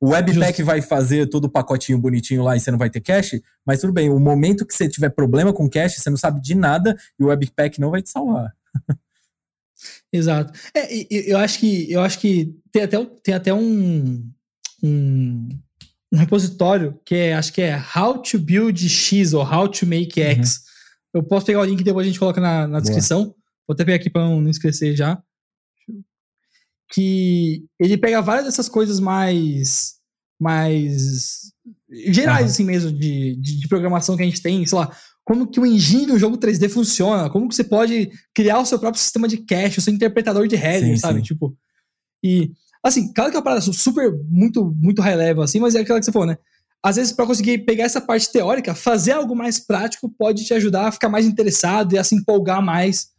[0.00, 0.66] O Webpack Just...
[0.66, 3.92] vai fazer todo o pacotinho bonitinho lá e você não vai ter cache, mas tudo
[3.92, 7.24] bem, o momento que você tiver problema com cache, você não sabe de nada e
[7.24, 8.50] o Webpack não vai te salvar.
[10.12, 10.58] Exato.
[10.74, 14.26] É, eu acho que eu acho que tem até, tem até um,
[14.82, 15.48] um,
[16.12, 20.20] um repositório que é, acho que é How to Build X ou How to Make
[20.20, 20.56] X.
[20.56, 21.20] Uhum.
[21.20, 23.34] Eu posso pegar o link e depois a gente coloca na, na descrição.
[23.66, 25.22] Vou até pegar aqui para não esquecer já
[26.90, 29.94] que ele pega várias dessas coisas mais
[30.40, 31.52] mais
[32.06, 32.46] gerais uhum.
[32.46, 34.90] assim mesmo de, de, de, programação que a gente tem, sei lá,
[35.24, 38.78] como que o engine do jogo 3D funciona, como que você pode criar o seu
[38.78, 41.18] próprio sistema de cache, o seu interpretador de header, sabe?
[41.18, 41.24] Sim.
[41.24, 41.54] Tipo,
[42.24, 45.80] e assim, claro que é uma parada super muito muito high level assim, mas é
[45.80, 46.38] aquela que você falou, né?
[46.82, 50.88] Às vezes para conseguir pegar essa parte teórica, fazer algo mais prático pode te ajudar
[50.88, 53.10] a ficar mais interessado e a se empolgar mais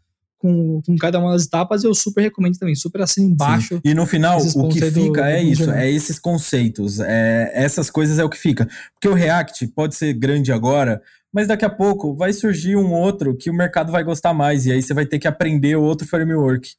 [0.42, 3.76] com, com cada uma das etapas, eu super recomendo também, super assim embaixo.
[3.76, 3.82] Sim.
[3.86, 7.90] E no final, o que fica do, é do isso, é esses conceitos, é, essas
[7.92, 8.68] coisas é o que fica.
[8.94, 13.38] Porque o React pode ser grande agora, mas daqui a pouco vai surgir um outro
[13.38, 16.72] que o mercado vai gostar mais, e aí você vai ter que aprender outro framework.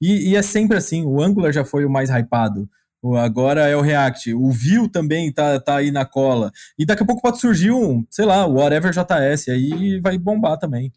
[0.00, 2.68] E, e é sempre assim, o Angular já foi o mais hypado.
[3.18, 4.34] Agora é o React.
[4.34, 6.50] O Vue também tá, tá aí na cola.
[6.78, 10.58] E daqui a pouco pode surgir um, sei lá, o Whatever JS, aí vai bombar
[10.58, 10.92] também.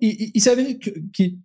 [0.00, 1.38] E, e, você vê que, que,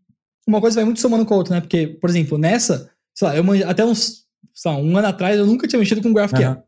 [0.47, 1.61] uma coisa vai muito somando com a outra, né?
[1.61, 5.45] Porque, por exemplo, nessa, sei lá, eu, até uns, sei lá, um ano atrás eu
[5.45, 6.51] nunca tinha mexido com GraphQL.
[6.51, 6.63] Uhum.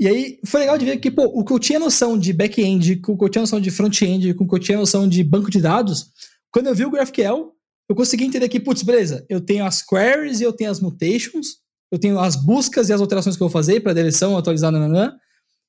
[0.00, 3.00] E aí foi legal de ver que, pô, o que eu tinha noção de back-end,
[3.06, 5.60] o que eu tinha noção de front-end, o que eu tinha noção de banco de
[5.60, 6.12] dados,
[6.52, 7.52] quando eu vi o GraphQL,
[7.88, 11.56] eu consegui entender que, putz, beleza, eu tenho as queries e eu tenho as mutations,
[11.90, 15.16] eu tenho as buscas e as alterações que eu vou fazer para deleção, atualizar, nananã,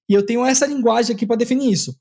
[0.07, 1.95] e eu tenho essa linguagem aqui para definir isso.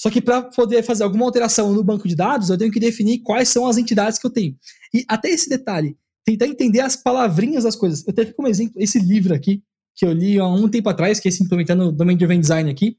[0.00, 3.20] Só que para poder fazer alguma alteração no banco de dados, eu tenho que definir
[3.20, 4.56] quais são as entidades que eu tenho.
[4.92, 8.04] E até esse detalhe, tentar entender as palavrinhas das coisas.
[8.06, 9.62] Eu até como exemplo esse livro aqui,
[9.94, 12.96] que eu li há um tempo atrás, que é esse Implementando Domain Driven Design aqui,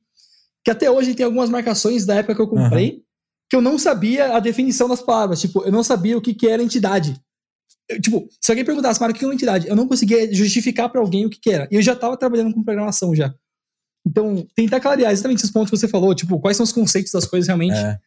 [0.63, 3.01] que até hoje tem algumas marcações da época que eu comprei, uhum.
[3.49, 5.41] que eu não sabia a definição das palavras.
[5.41, 7.19] Tipo, eu não sabia o que, que era entidade.
[7.89, 9.67] Eu, tipo, se alguém perguntasse, Mário, o que é uma entidade?
[9.67, 11.67] Eu não conseguia justificar para alguém o que, que era.
[11.71, 13.33] E eu já estava trabalhando com programação já.
[14.05, 17.25] Então, tentar clarear exatamente esses pontos que você falou, tipo, quais são os conceitos das
[17.25, 17.99] coisas realmente, é.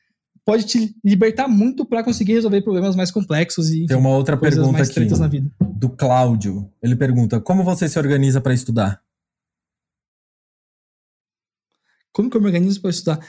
[0.45, 4.83] pode te libertar muito para conseguir resolver problemas mais complexos e Tem uma outra pergunta
[4.83, 5.07] aqui
[5.61, 6.71] do Cláudio.
[6.81, 9.03] Ele pergunta: "Como você se organiza para estudar?"
[12.13, 13.21] Como que eu me organizo para estudar?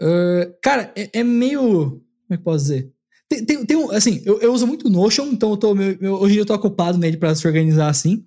[0.00, 2.92] Uh, cara, é, é, meio, como é que posso dizer?
[3.28, 6.14] Tem, tem, tem um, assim, eu, eu, uso muito Notion, então eu tô, meu, meu,
[6.14, 8.24] hoje eu tô ocupado nele para se organizar assim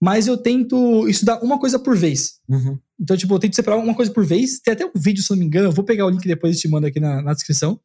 [0.00, 2.34] mas eu tento estudar uma coisa por vez.
[2.48, 2.78] Uhum.
[3.00, 4.60] Então, tipo, eu tento separar uma coisa por vez.
[4.60, 6.60] Tem até um vídeo, se não me engano, eu vou pegar o link depois e
[6.60, 7.80] te mando aqui na, na descrição.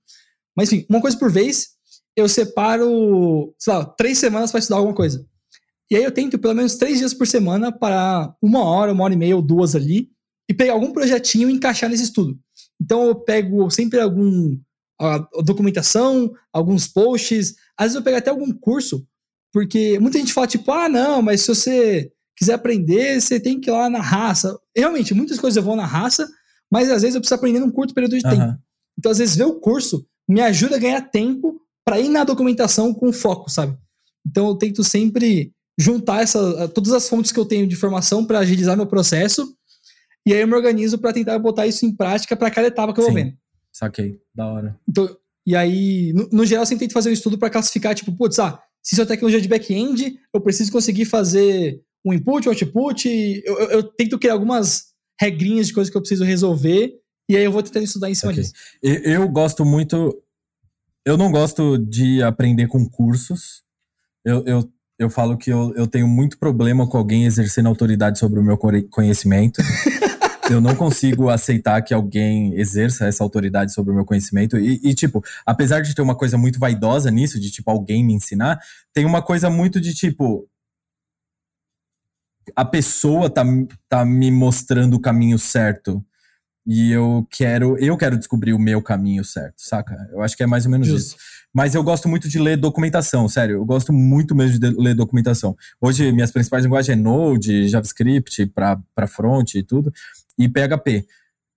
[0.55, 1.69] Mas, enfim, uma coisa por vez,
[2.15, 5.25] eu separo, sei lá, três semanas para estudar alguma coisa.
[5.89, 9.13] E aí eu tento, pelo menos três dias por semana, para uma hora, uma hora
[9.13, 10.09] e meia ou duas ali,
[10.49, 12.37] e pegar algum projetinho e encaixar nesse estudo.
[12.81, 14.57] Então, eu pego sempre algum
[14.99, 19.05] a, a documentação, alguns posts, às vezes eu pego até algum curso
[19.51, 23.69] porque muita gente fala, tipo, ah, não, mas se você quiser aprender, você tem que
[23.69, 24.57] ir lá na raça.
[24.75, 26.27] Realmente, muitas coisas eu vou na raça,
[26.71, 28.31] mas às vezes eu preciso aprender num curto período de uhum.
[28.31, 28.57] tempo.
[28.97, 32.93] Então, às vezes, ver o curso me ajuda a ganhar tempo para ir na documentação
[32.93, 33.77] com foco, sabe?
[34.25, 38.39] Então, eu tento sempre juntar essa, todas as fontes que eu tenho de informação para
[38.39, 39.55] agilizar meu processo.
[40.25, 42.99] E aí eu me organizo para tentar botar isso em prática para cada etapa que
[42.99, 43.37] eu Sim, vou vendo.
[43.71, 44.79] Saquei, da hora.
[44.87, 45.09] Então,
[45.45, 48.37] e aí, no, no geral, eu sempre tento fazer um estudo para classificar, tipo, putz,
[48.37, 53.07] ah, se isso é tecnologia de back-end, eu preciso conseguir fazer um input, um output.
[53.45, 56.93] Eu, eu, eu, tento criar algumas regrinhas de coisas que eu preciso resolver.
[57.29, 58.43] E aí eu vou tentando estudar em cima okay.
[58.43, 58.53] disso.
[58.81, 60.21] Eu, gosto muito.
[61.05, 63.63] Eu não gosto de aprender com cursos.
[64.25, 68.39] Eu, eu, eu falo que eu, eu tenho muito problema com alguém exercendo autoridade sobre
[68.39, 69.61] o meu conhecimento.
[70.51, 74.57] eu não consigo aceitar que alguém exerça essa autoridade sobre o meu conhecimento.
[74.57, 78.13] E, e, tipo, apesar de ter uma coisa muito vaidosa nisso, de tipo, alguém me
[78.13, 78.59] ensinar,
[78.93, 80.47] tem uma coisa muito de tipo.
[82.55, 83.43] A pessoa tá,
[83.87, 86.03] tá me mostrando o caminho certo.
[86.73, 90.07] E eu quero, eu quero descobrir o meu caminho certo, saca?
[90.09, 91.17] Eu acho que é mais ou menos Justo.
[91.17, 91.17] isso.
[91.53, 93.57] Mas eu gosto muito de ler documentação, sério.
[93.57, 95.53] Eu gosto muito mesmo de ler documentação.
[95.81, 99.91] Hoje, minhas principais linguagens é Node, JavaScript para front e tudo,
[100.39, 101.05] e PHP.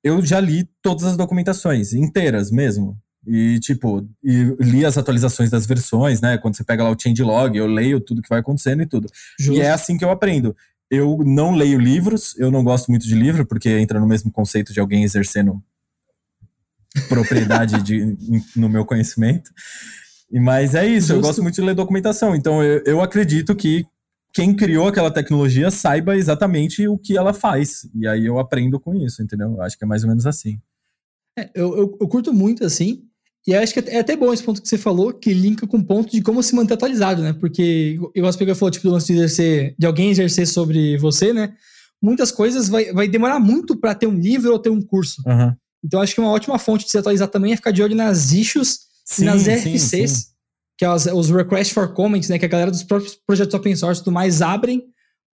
[0.02, 2.98] Eu já li todas as documentações, inteiras mesmo.
[3.24, 6.38] E, tipo, e li as atualizações das versões, né?
[6.38, 9.06] Quando você pega lá o changelog, eu leio tudo que vai acontecendo e tudo.
[9.38, 9.60] Justo.
[9.60, 10.56] E é assim que eu aprendo.
[10.90, 14.72] Eu não leio livros, eu não gosto muito de livro, porque entra no mesmo conceito
[14.72, 15.62] de alguém exercendo
[17.08, 18.16] propriedade de,
[18.54, 19.50] no meu conhecimento.
[20.30, 21.14] Mas é isso, Justo.
[21.14, 22.34] eu gosto muito de ler documentação.
[22.34, 23.84] Então eu, eu acredito que
[24.32, 27.88] quem criou aquela tecnologia saiba exatamente o que ela faz.
[27.94, 29.60] E aí eu aprendo com isso, entendeu?
[29.62, 30.58] Acho que é mais ou menos assim.
[31.38, 33.04] É, eu, eu, eu, curto muito assim.
[33.46, 35.84] E acho que é até bom esse ponto que você falou, que linka com o
[35.84, 37.34] ponto de como se manter atualizado, né?
[37.34, 41.32] Porque, igual você pegou falou, tipo, do lance de, exercer, de alguém exercer sobre você,
[41.32, 41.52] né?
[42.02, 45.22] Muitas coisas vai, vai demorar muito para ter um livro ou ter um curso.
[45.26, 45.54] Uhum.
[45.84, 48.32] Então, acho que uma ótima fonte de se atualizar também é ficar de olho nas
[48.32, 50.26] issues sim, e nas RFCs, sim, sim.
[50.78, 52.38] que é os, os Requests for Comments, né?
[52.38, 54.84] Que a galera dos próprios projetos open source e tudo mais abrem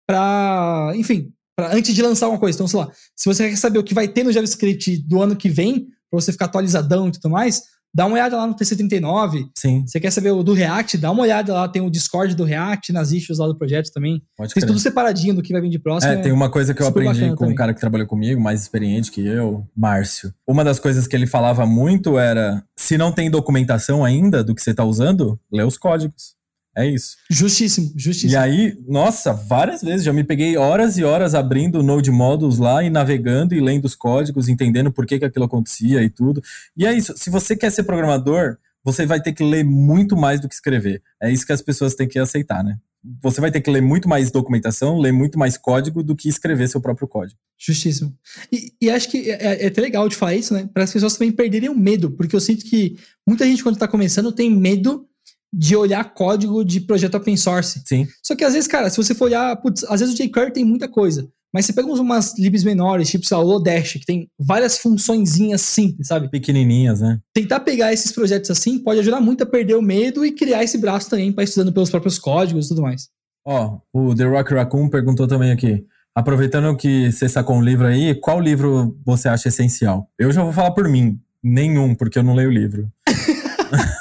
[0.06, 2.56] para, enfim, pra, antes de lançar uma coisa.
[2.56, 5.34] Então, sei lá, se você quer saber o que vai ter no JavaScript do ano
[5.34, 7.62] que vem, para você ficar atualizadão e tudo mais,
[7.96, 9.48] dá uma olhada lá no TC39.
[9.56, 9.82] Sim.
[9.86, 12.92] Você quer saber o do React, dá uma olhada lá, tem o Discord do React,
[12.92, 14.22] nas issues lá do projeto também.
[14.36, 16.12] Pode Tem tudo separadinho do que vai vir de próximo.
[16.12, 17.54] É, é tem uma coisa que eu aprendi com também.
[17.54, 20.30] um cara que trabalhou comigo, mais experiente que eu, Márcio.
[20.46, 24.60] Uma das coisas que ele falava muito era: se não tem documentação ainda do que
[24.60, 26.35] você está usando, lê os códigos.
[26.76, 27.16] É isso.
[27.30, 28.32] Justíssimo, justíssimo.
[28.32, 32.58] E aí, nossa, várias vezes já me peguei horas e horas abrindo o Node Modules
[32.58, 36.42] lá e navegando e lendo os códigos, entendendo por que, que aquilo acontecia e tudo.
[36.76, 37.14] E é isso.
[37.16, 41.02] Se você quer ser programador, você vai ter que ler muito mais do que escrever.
[41.20, 42.76] É isso que as pessoas têm que aceitar, né?
[43.22, 46.68] Você vai ter que ler muito mais documentação, ler muito mais código do que escrever
[46.68, 47.38] seu próprio código.
[47.58, 48.14] Justíssimo.
[48.52, 50.68] E, e acho que é, é, até legal de falar isso, né?
[50.74, 53.88] Para as pessoas também perderem o medo, porque eu sinto que muita gente, quando está
[53.88, 55.08] começando, tem medo
[55.52, 57.80] de olhar código de projeto open source.
[57.86, 58.06] Sim.
[58.22, 60.64] Só que às vezes, cara, se você for olhar, putz, às vezes o jQuery tem
[60.64, 65.62] muita coisa, mas você pega umas libs menores, tipo o Lodash, que tem várias funçõezinhas
[65.62, 66.28] simples, sabe?
[66.28, 67.18] Pequenininhas, né?
[67.32, 70.76] Tentar pegar esses projetos assim pode ajudar muito a perder o medo e criar esse
[70.76, 73.08] braço também para estudando pelos próprios códigos e tudo mais.
[73.46, 75.84] Ó, oh, o The Rock Raccoon perguntou também aqui.
[76.14, 80.10] Aproveitando que você sacou um livro aí, qual livro você acha essencial?
[80.18, 81.18] Eu já vou falar por mim.
[81.42, 82.90] Nenhum, porque eu não leio o livro.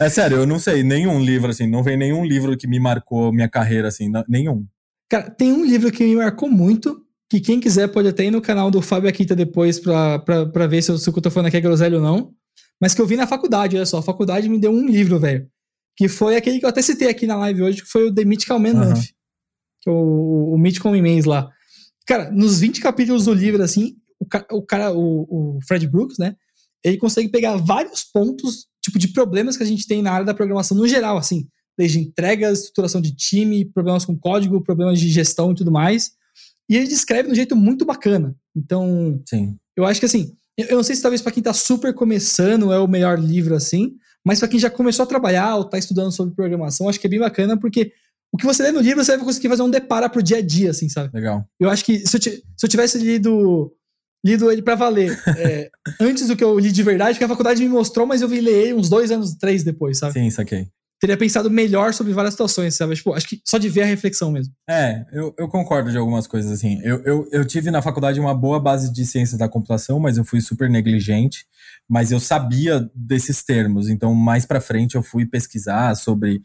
[0.00, 3.30] É sério, eu não sei, nenhum livro, assim, não vem nenhum livro que me marcou
[3.30, 4.66] minha carreira, assim, nenhum.
[5.10, 8.40] Cara, tem um livro que me marcou muito, que quem quiser pode até ir no
[8.40, 11.22] canal do Fábio Akita depois pra, pra, pra ver se, eu, se o que eu
[11.22, 12.32] tô falando aqui é groselha ou não.
[12.80, 15.46] Mas que eu vi na faculdade, olha só, a faculdade me deu um livro, velho.
[15.94, 18.24] Que foi aquele que eu até citei aqui na live hoje, que foi o The
[18.24, 18.94] Mythical Man uhum.
[19.86, 21.50] É o, o Mythical Imens lá.
[22.06, 24.26] Cara, nos 20 capítulos do livro, assim, o,
[24.56, 26.34] o cara, o, o Fred Brooks, né?
[26.82, 30.34] Ele consegue pegar vários pontos tipo de problemas que a gente tem na área da
[30.34, 31.46] programação no geral, assim,
[31.78, 36.12] desde entregas, estruturação de time, problemas com código, problemas de gestão e tudo mais.
[36.68, 38.34] E ele descreve de um jeito muito bacana.
[38.56, 39.56] Então, Sim.
[39.76, 42.78] eu acho que assim, eu não sei se talvez para quem está super começando é
[42.78, 46.34] o melhor livro assim, mas para quem já começou a trabalhar ou está estudando sobre
[46.34, 47.92] programação, acho que é bem bacana porque
[48.32, 50.42] o que você lê no livro você vai conseguir fazer um depara pro dia a
[50.42, 51.10] dia, assim, sabe?
[51.12, 51.44] Legal.
[51.58, 53.72] Eu acho que se eu, se eu tivesse lido
[54.24, 55.18] lido ele para valer.
[55.36, 58.28] É, antes do que eu li de verdade, porque a faculdade me mostrou, mas eu
[58.28, 60.12] vi ler ele uns dois anos, três depois, sabe?
[60.12, 60.68] Sim, saquei.
[61.00, 62.94] Teria pensado melhor sobre várias situações, sabe?
[62.94, 64.52] Tipo, acho que só de ver a reflexão mesmo.
[64.68, 66.78] É, eu, eu concordo de algumas coisas, assim.
[66.82, 70.24] Eu, eu, eu tive na faculdade uma boa base de ciências da computação, mas eu
[70.24, 71.46] fui super negligente.
[71.88, 76.42] Mas eu sabia desses termos, então mais para frente eu fui pesquisar sobre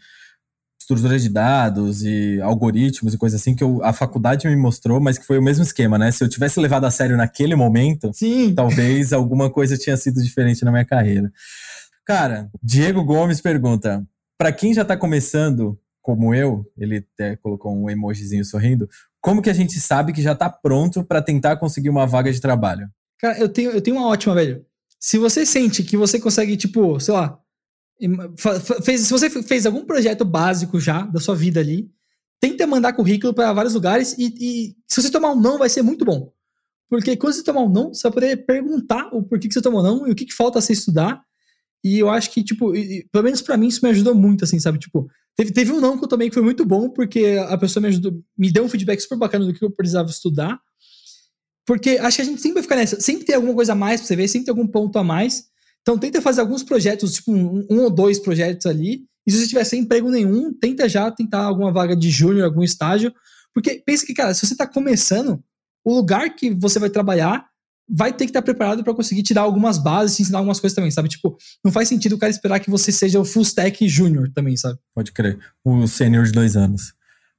[0.86, 5.18] estrutura de dados e algoritmos e coisas assim que eu, a faculdade me mostrou, mas
[5.18, 6.12] que foi o mesmo esquema, né?
[6.12, 8.54] Se eu tivesse levado a sério naquele momento, Sim.
[8.54, 11.32] talvez alguma coisa tinha sido diferente na minha carreira.
[12.06, 14.06] Cara, Diego Gomes pergunta:
[14.38, 18.88] para quem já tá começando, como eu, ele até colocou um emojizinho sorrindo,
[19.20, 22.40] como que a gente sabe que já tá pronto para tentar conseguir uma vaga de
[22.40, 22.88] trabalho?
[23.20, 24.64] Cara, eu tenho, eu tenho uma ótima, velho.
[25.00, 27.40] Se você sente que você consegue, tipo, sei lá,
[28.84, 31.90] Fez, se você fez algum projeto básico já da sua vida ali,
[32.40, 35.82] tenta mandar currículo para vários lugares e, e, se você tomar um não, vai ser
[35.82, 36.32] muito bom.
[36.90, 39.82] Porque quando você tomar um não, você vai poder perguntar o porquê que você tomou
[39.82, 41.22] não e o que, que falta você estudar.
[41.84, 44.60] E eu acho que, tipo, e, pelo menos para mim isso me ajudou muito, assim,
[44.60, 44.80] sabe?
[44.80, 47.82] Tipo, teve, teve um não que eu tomei que foi muito bom, porque a pessoa
[47.82, 50.60] me ajudou, me deu um feedback super bacana do que eu precisava estudar.
[51.66, 53.00] Porque acho que a gente sempre vai ficar nessa.
[53.00, 55.46] Sempre tem alguma coisa a mais pra você ver, sempre tem algum ponto a mais.
[55.86, 59.04] Então tenta fazer alguns projetos, tipo um, um ou dois projetos ali.
[59.26, 62.64] E se você tiver sem emprego nenhum, tenta já tentar alguma vaga de júnior, algum
[62.64, 63.14] estágio.
[63.54, 65.44] Porque pensa que, cara, se você tá começando,
[65.84, 67.46] o lugar que você vai trabalhar
[67.88, 70.76] vai ter que estar preparado para conseguir te dar algumas bases, te ensinar algumas coisas
[70.76, 71.08] também, sabe?
[71.08, 74.58] Tipo, não faz sentido o cara esperar que você seja o full stack júnior também,
[74.58, 74.80] sabe?
[74.94, 75.38] Pode crer.
[75.64, 76.94] O sênior de dois anos.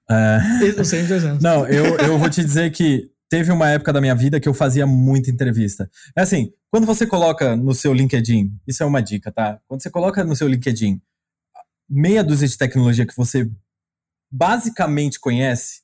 [0.08, 0.38] É...
[0.80, 1.42] O sênior de dois anos.
[1.42, 4.54] Não, eu, eu vou te dizer que teve uma época da minha vida que eu
[4.54, 5.90] fazia muita entrevista.
[6.16, 9.58] É assim, quando você coloca no seu LinkedIn, isso é uma dica, tá?
[9.66, 11.00] Quando você coloca no seu LinkedIn
[11.88, 13.50] meia dúzia de tecnologia que você
[14.30, 15.82] basicamente conhece,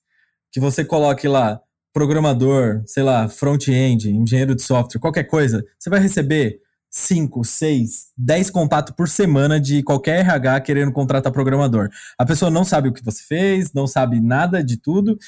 [0.51, 1.61] que você coloque lá
[1.93, 6.61] programador, sei lá, front-end, engenheiro de software, qualquer coisa, você vai receber
[6.91, 11.89] 5, 6, 10 contatos por semana de qualquer RH querendo contratar programador.
[12.19, 15.19] A pessoa não sabe o que você fez, não sabe nada de tudo.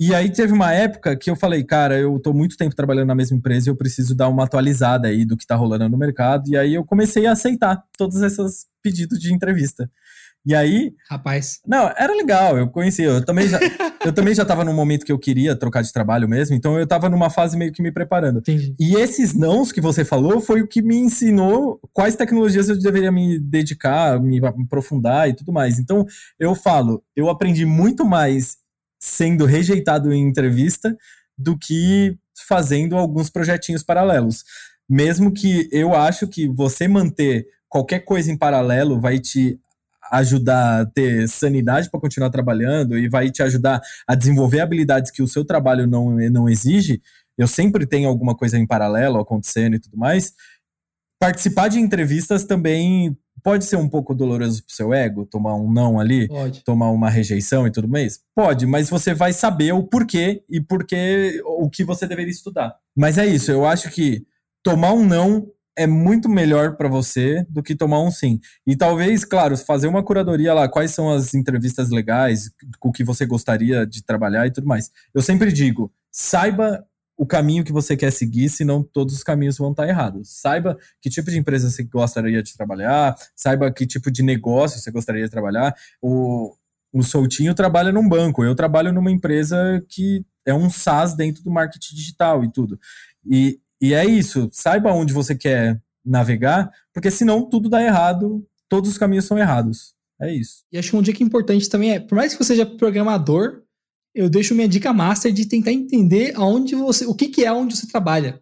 [0.00, 3.14] E aí teve uma época que eu falei, cara, eu tô muito tempo trabalhando na
[3.14, 6.48] mesma empresa e eu preciso dar uma atualizada aí do que tá rolando no mercado.
[6.48, 9.90] E aí eu comecei a aceitar todos esses pedidos de entrevista.
[10.46, 10.94] E aí.
[11.08, 11.60] Rapaz.
[11.66, 13.04] Não, era legal, eu conhecia.
[13.04, 13.60] Eu também já,
[14.02, 16.86] eu também já tava num momento que eu queria trocar de trabalho mesmo, então eu
[16.86, 18.38] tava numa fase meio que me preparando.
[18.38, 18.74] Entendi.
[18.80, 23.12] E esses nãos que você falou foi o que me ensinou quais tecnologias eu deveria
[23.12, 25.78] me dedicar, me aprofundar e tudo mais.
[25.78, 26.06] Então,
[26.38, 28.59] eu falo, eu aprendi muito mais
[29.00, 30.96] sendo rejeitado em entrevista
[31.36, 32.16] do que
[32.46, 34.44] fazendo alguns projetinhos paralelos.
[34.88, 39.58] Mesmo que eu acho que você manter qualquer coisa em paralelo vai te
[40.10, 45.22] ajudar a ter sanidade para continuar trabalhando e vai te ajudar a desenvolver habilidades que
[45.22, 47.00] o seu trabalho não, não exige,
[47.40, 50.34] eu sempre tenho alguma coisa em paralelo acontecendo e tudo mais.
[51.18, 55.98] Participar de entrevistas também pode ser um pouco doloroso pro seu ego, tomar um não
[55.98, 56.64] ali, pode.
[56.64, 58.20] tomar uma rejeição e tudo mais?
[58.34, 62.76] Pode, mas você vai saber o porquê e porquê o que você deveria estudar.
[62.96, 64.24] Mas é isso, eu acho que
[64.62, 68.38] tomar um não é muito melhor para você do que tomar um sim.
[68.66, 73.24] E talvez, claro, fazer uma curadoria lá, quais são as entrevistas legais, com que você
[73.24, 74.90] gostaria de trabalhar e tudo mais.
[75.14, 76.84] Eu sempre digo, saiba
[77.20, 80.30] o caminho que você quer seguir, senão todos os caminhos vão estar errados.
[80.40, 84.90] Saiba que tipo de empresa você gostaria de trabalhar, saiba que tipo de negócio você
[84.90, 85.74] gostaria de trabalhar.
[86.00, 86.56] O,
[86.90, 91.50] o Soltinho trabalha num banco, eu trabalho numa empresa que é um SaaS dentro do
[91.50, 92.80] marketing digital e tudo.
[93.26, 98.90] E e é isso, saiba onde você quer navegar, porque senão tudo dá errado, todos
[98.90, 99.94] os caminhos são errados.
[100.18, 100.64] É isso.
[100.72, 103.62] E acho que uma dica importante também é, por mais que você seja programador,
[104.14, 107.76] eu deixo minha dica master de tentar entender aonde você, o que, que é onde
[107.76, 108.40] você trabalha.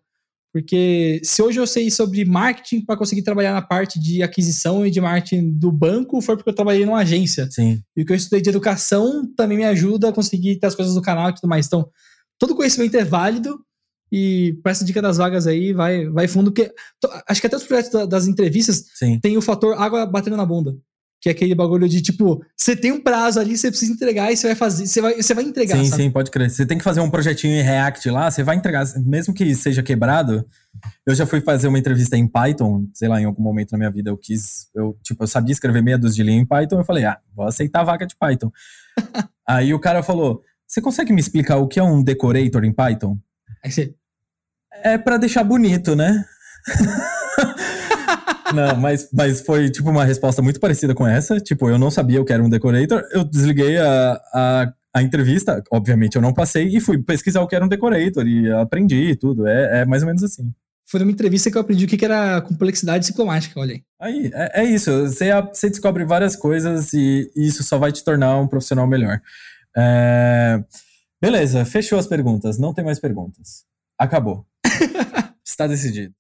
[0.53, 4.91] Porque se hoje eu sei sobre marketing para conseguir trabalhar na parte de aquisição e
[4.91, 7.47] de marketing do banco, foi porque eu trabalhei numa agência.
[7.51, 7.83] Sim.
[7.95, 10.95] E o que eu estudei de educação também me ajuda a conseguir ter as coisas
[10.95, 11.67] do canal e tudo mais.
[11.67, 11.89] Então,
[12.39, 13.61] todo conhecimento é válido,
[14.11, 16.73] e para essa dica das vagas aí, vai, vai fundo, porque
[17.27, 19.21] acho que até os projetos das entrevistas Sim.
[19.21, 20.75] tem o fator água batendo na bunda.
[21.21, 24.37] Que é aquele bagulho de tipo, você tem um prazo ali, você precisa entregar e
[24.37, 25.77] você vai fazer, você vai, você vai entregar.
[25.77, 26.03] Sim, sabe?
[26.03, 26.49] sim, pode crer.
[26.49, 29.83] Você tem que fazer um projetinho em React lá, você vai entregar, mesmo que seja
[29.83, 30.47] quebrado.
[31.05, 33.91] Eu já fui fazer uma entrevista em Python, sei lá, em algum momento na minha
[33.91, 36.85] vida eu quis, eu, tipo, eu sabia escrever meia dúzia de linha em Python, eu
[36.85, 38.53] falei, ah, vou aceitar a vaga de Python.
[39.47, 43.19] Aí o cara falou, você consegue me explicar o que é um decorator em Python?
[43.65, 43.95] Aí você,
[44.85, 46.25] É para deixar bonito, né?
[48.55, 51.41] não, mas, mas foi tipo uma resposta muito parecida com essa.
[51.41, 53.03] Tipo, eu não sabia o que era um decorator.
[53.13, 55.63] Eu desliguei a, a, a entrevista.
[55.71, 59.17] Obviamente eu não passei e fui pesquisar o que era um decorator e aprendi e
[59.17, 59.47] tudo.
[59.47, 60.53] É, é mais ou menos assim.
[60.87, 63.83] foi numa entrevista que eu aprendi o que era complexidade ciclomática, olha aí.
[64.01, 64.91] Aí, é, é isso.
[65.07, 69.21] Você, você descobre várias coisas e isso só vai te tornar um profissional melhor.
[69.77, 70.63] É,
[71.21, 72.59] Beleza, fechou as perguntas.
[72.59, 73.65] Não tem mais perguntas.
[73.99, 74.47] Acabou.
[75.45, 76.15] está decidido.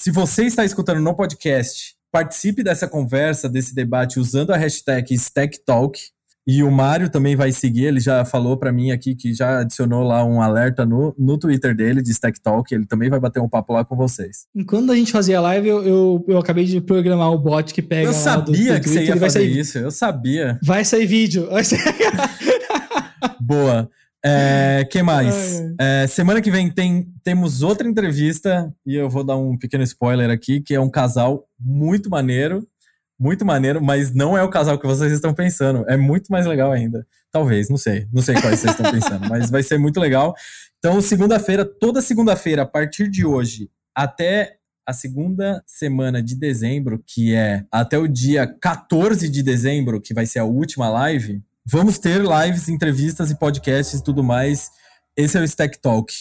[0.00, 6.00] Se você está escutando no podcast, participe dessa conversa, desse debate usando a hashtag StackTalk.
[6.46, 10.02] E o Mário também vai seguir, ele já falou para mim aqui que já adicionou
[10.02, 13.48] lá um alerta no, no Twitter dele de Stack Talk, ele também vai bater um
[13.48, 14.46] papo lá com vocês.
[14.54, 17.82] Enquanto a gente fazia a live, eu, eu, eu acabei de programar o bot que
[17.82, 18.08] pega.
[18.08, 20.58] Eu sabia do, do que você Twitter ia fazer sair, isso, eu sabia.
[20.62, 21.46] Vai sair vídeo.
[21.50, 21.82] Vai sair...
[23.38, 23.90] Boa.
[24.24, 25.60] É, que mais?
[25.60, 29.82] Ai, É, semana que vem tem, temos outra entrevista e eu vou dar um pequeno
[29.84, 32.66] spoiler aqui, que é um casal muito maneiro,
[33.18, 35.84] muito maneiro, mas não é o casal que vocês estão pensando.
[35.88, 37.06] É muito mais legal ainda.
[37.30, 38.06] Talvez, não sei.
[38.12, 40.34] Não sei quais vocês estão pensando, mas vai ser muito legal.
[40.78, 44.56] Então, segunda-feira, toda segunda-feira, a partir de hoje, até
[44.86, 50.26] a segunda semana de dezembro, que é até o dia 14 de dezembro, que vai
[50.26, 54.70] ser a última live, vamos ter lives, entrevistas e podcasts e tudo mais.
[55.16, 56.12] Esse é o Stack Talk.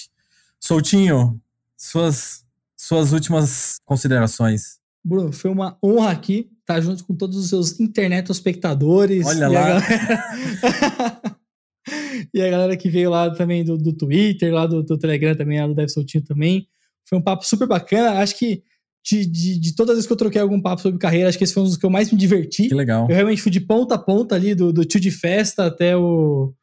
[0.59, 1.39] Soltinho,
[1.77, 2.43] suas,
[2.75, 4.79] suas últimas considerações.
[5.03, 9.25] Bruno, foi uma honra aqui estar junto com todos os seus internet espectadores.
[9.25, 9.77] Olha lá.
[9.77, 11.21] A galera...
[12.33, 15.59] e a galera que veio lá também do, do Twitter, lá do, do Telegram também,
[15.59, 16.67] lá do Deve Soltinho também.
[17.05, 18.19] Foi um papo super bacana.
[18.19, 18.63] Acho que
[19.05, 21.43] de, de, de, todas as vezes que eu troquei algum papo sobre carreira, acho que
[21.43, 22.67] esse foi um dos que eu mais me diverti.
[22.67, 23.07] Que legal.
[23.09, 26.53] Eu realmente fui de ponta a ponta ali, do, do tio de festa até o,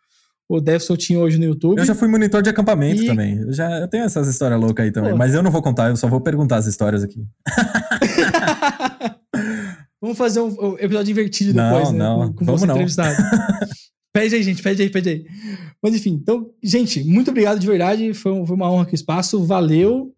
[0.49, 1.79] o Dev Soltinho hoje no YouTube.
[1.79, 3.07] Eu já fui monitor de acampamento e...
[3.07, 3.39] também.
[3.39, 5.17] Eu, já, eu tenho essas histórias loucas aí também, Pô.
[5.17, 7.25] mas eu não vou contar, eu só vou perguntar as histórias aqui.
[10.01, 11.99] Vamos fazer um, um episódio divertido depois, não, né?
[11.99, 12.75] Não, com, com Vamos você não.
[12.75, 13.17] entrevistado.
[14.13, 15.25] pede aí, gente, pede aí, pede aí.
[15.83, 18.15] Mas enfim, então, gente, muito obrigado de verdade.
[18.15, 19.45] Foi, foi uma honra aqui o espaço.
[19.45, 20.15] Valeu.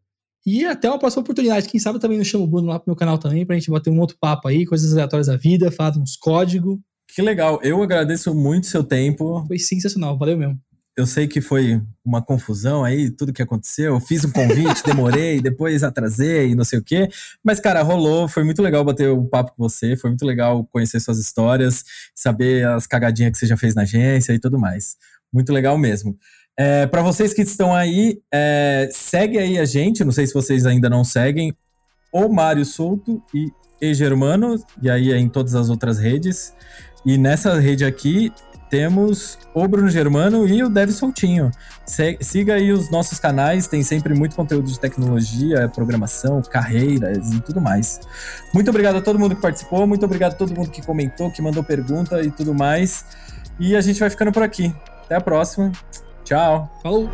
[0.47, 1.69] E até uma próxima oportunidade.
[1.69, 3.90] Quem sabe também não chamo o Bruno lá pro meu canal também, pra gente bater
[3.90, 6.78] um outro papo aí, coisas aleatórias da vida, falar uns códigos.
[7.15, 7.59] Que legal.
[7.62, 9.44] Eu agradeço muito seu tempo.
[9.47, 10.60] Foi sensacional, valeu mesmo.
[10.98, 13.94] Eu sei que foi uma confusão aí, tudo que aconteceu.
[13.94, 17.09] Eu fiz um convite, demorei, depois atrasei, não sei o quê.
[17.43, 18.27] Mas, cara, rolou.
[18.27, 19.97] Foi muito legal bater um papo com você.
[19.97, 21.85] Foi muito legal conhecer suas histórias,
[22.16, 24.97] saber as cagadinhas que você já fez na agência e tudo mais.
[25.32, 26.19] Muito legal mesmo.
[26.59, 30.05] É, para vocês que estão aí, é, segue aí a gente.
[30.05, 31.55] Não sei se vocês ainda não seguem.
[32.12, 36.52] O Mário Souto e E Germano, e aí é em todas as outras redes.
[37.06, 38.32] E nessa rede aqui
[38.68, 41.51] temos o Bruno Germano e o Dev Soltinho.
[41.86, 47.40] Se, siga aí os nossos canais, tem sempre muito conteúdo de tecnologia, programação, carreiras e
[47.40, 48.01] tudo mais.
[48.52, 51.40] Muito obrigado a todo mundo que participou, muito obrigado a todo mundo que comentou, que
[51.40, 53.05] mandou pergunta e tudo mais.
[53.60, 54.74] E a gente vai ficando por aqui.
[55.05, 55.72] Até a próxima.
[56.28, 56.68] Tchau.
[56.82, 57.09] Falou.